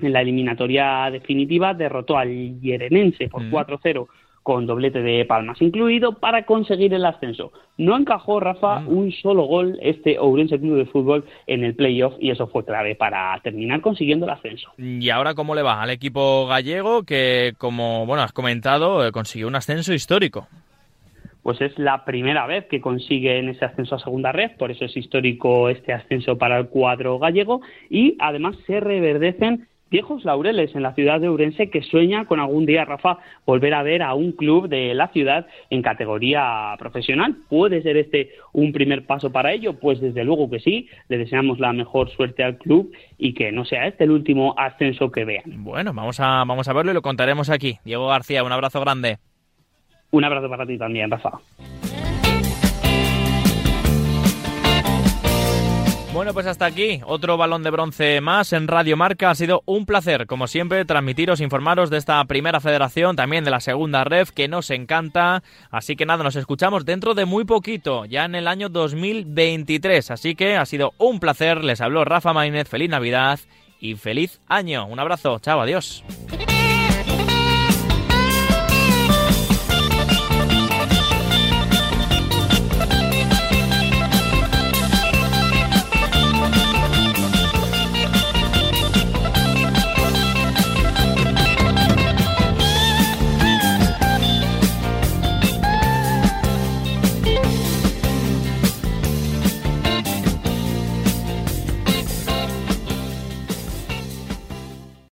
En 0.00 0.12
la 0.12 0.20
eliminatoria 0.22 1.10
definitiva 1.10 1.74
derrotó 1.74 2.16
al 2.18 2.60
Yerenense 2.60 3.28
por 3.28 3.42
Mm. 3.42 3.50
4-0 3.50 4.06
con 4.42 4.64
doblete 4.66 5.02
de 5.02 5.26
Palmas 5.26 5.60
incluido 5.60 6.12
para 6.20 6.46
conseguir 6.46 6.94
el 6.94 7.04
ascenso. 7.04 7.52
No 7.76 7.96
encajó 7.98 8.40
Rafa 8.40 8.80
Mm. 8.80 8.88
un 8.88 9.12
solo 9.12 9.42
gol 9.42 9.78
este 9.82 10.16
Ourense 10.18 10.58
Club 10.58 10.76
de 10.78 10.86
Fútbol 10.86 11.24
en 11.46 11.64
el 11.64 11.74
playoff 11.74 12.14
y 12.18 12.30
eso 12.30 12.46
fue 12.46 12.64
clave 12.64 12.94
para 12.94 13.38
terminar 13.42 13.82
consiguiendo 13.82 14.24
el 14.24 14.32
ascenso. 14.32 14.70
¿Y 14.78 15.10
ahora 15.10 15.34
cómo 15.34 15.54
le 15.54 15.62
va 15.62 15.82
al 15.82 15.90
equipo 15.90 16.46
gallego 16.46 17.02
que, 17.02 17.52
como 17.58 18.06
bueno 18.06 18.22
has 18.22 18.32
comentado, 18.32 19.06
eh, 19.06 19.12
consiguió 19.12 19.48
un 19.48 19.56
ascenso 19.56 19.92
histórico? 19.92 20.46
pues 21.42 21.62
es 21.62 21.78
la 21.78 22.04
primera 22.04 22.46
vez 22.46 22.66
que 22.66 22.78
consiguen 22.80 23.48
ese 23.48 23.64
ascenso 23.64 23.94
a 23.94 23.98
segunda 23.98 24.32
red, 24.32 24.50
por 24.58 24.70
eso 24.70 24.84
es 24.84 24.94
histórico 24.94 25.70
este 25.70 25.94
ascenso 25.94 26.36
para 26.36 26.58
el 26.58 26.68
cuadro 26.68 27.18
gallego 27.18 27.62
y 27.88 28.16
además 28.18 28.54
se 28.66 28.80
reverdecen 28.80 29.66
viejos 29.90 30.24
laureles 30.24 30.74
en 30.74 30.82
la 30.82 30.94
ciudad 30.94 31.20
de 31.20 31.28
Ourense 31.28 31.70
que 31.70 31.82
sueña 31.82 32.26
con 32.26 32.40
algún 32.40 32.66
día, 32.66 32.84
Rafa, 32.84 33.18
volver 33.46 33.74
a 33.74 33.82
ver 33.82 34.02
a 34.02 34.14
un 34.14 34.32
club 34.32 34.68
de 34.68 34.94
la 34.94 35.08
ciudad 35.08 35.46
en 35.70 35.82
categoría 35.82 36.74
profesional. 36.78 37.36
¿Puede 37.48 37.82
ser 37.82 37.96
este 37.96 38.30
un 38.52 38.72
primer 38.72 39.06
paso 39.06 39.30
para 39.30 39.52
ello? 39.52 39.74
Pues 39.74 40.00
desde 40.00 40.24
luego 40.24 40.50
que 40.50 40.60
sí, 40.60 40.88
le 41.08 41.18
deseamos 41.18 41.58
la 41.58 41.72
mejor 41.72 42.10
suerte 42.10 42.42
al 42.42 42.58
club 42.58 42.92
y 43.16 43.34
que 43.34 43.52
no 43.52 43.64
sea 43.64 43.86
este 43.86 44.04
el 44.04 44.10
último 44.10 44.54
ascenso 44.56 45.10
que 45.10 45.24
vean. 45.24 45.64
Bueno, 45.64 45.92
vamos 45.92 46.20
a, 46.20 46.44
vamos 46.44 46.68
a 46.68 46.72
verlo 46.72 46.90
y 46.90 46.94
lo 46.94 47.02
contaremos 47.02 47.50
aquí. 47.50 47.78
Diego 47.84 48.06
García, 48.08 48.44
un 48.44 48.52
abrazo 48.52 48.80
grande. 48.80 49.18
Un 50.10 50.24
abrazo 50.24 50.48
para 50.48 50.66
ti 50.66 50.78
también, 50.78 51.10
Rafa. 51.10 51.32
Bueno, 56.12 56.32
pues 56.32 56.46
hasta 56.46 56.64
aquí, 56.64 57.00
otro 57.04 57.36
balón 57.36 57.62
de 57.62 57.70
bronce 57.70 58.20
más 58.20 58.52
en 58.52 58.66
Radio 58.66 58.96
Marca. 58.96 59.30
Ha 59.30 59.34
sido 59.34 59.62
un 59.66 59.84
placer, 59.84 60.26
como 60.26 60.46
siempre, 60.46 60.84
transmitiros, 60.84 61.40
informaros 61.40 61.90
de 61.90 61.98
esta 61.98 62.24
primera 62.24 62.60
federación, 62.60 63.14
también 63.14 63.44
de 63.44 63.50
la 63.50 63.60
segunda 63.60 64.04
ref, 64.04 64.30
que 64.30 64.48
nos 64.48 64.70
encanta. 64.70 65.42
Así 65.70 65.96
que 65.96 66.06
nada, 66.06 66.24
nos 66.24 66.34
escuchamos 66.34 66.86
dentro 66.86 67.14
de 67.14 67.26
muy 67.26 67.44
poquito, 67.44 68.06
ya 68.06 68.24
en 68.24 68.34
el 68.34 68.48
año 68.48 68.68
2023. 68.68 70.10
Así 70.10 70.34
que 70.34 70.56
ha 70.56 70.66
sido 70.66 70.94
un 70.98 71.20
placer, 71.20 71.62
les 71.62 71.80
habló 71.80 72.04
Rafa 72.04 72.32
Maínez, 72.32 72.68
feliz 72.68 72.88
Navidad 72.88 73.38
y 73.78 73.94
feliz 73.94 74.40
año. 74.48 74.86
Un 74.86 74.98
abrazo, 74.98 75.38
chao, 75.40 75.60
adiós. 75.60 76.04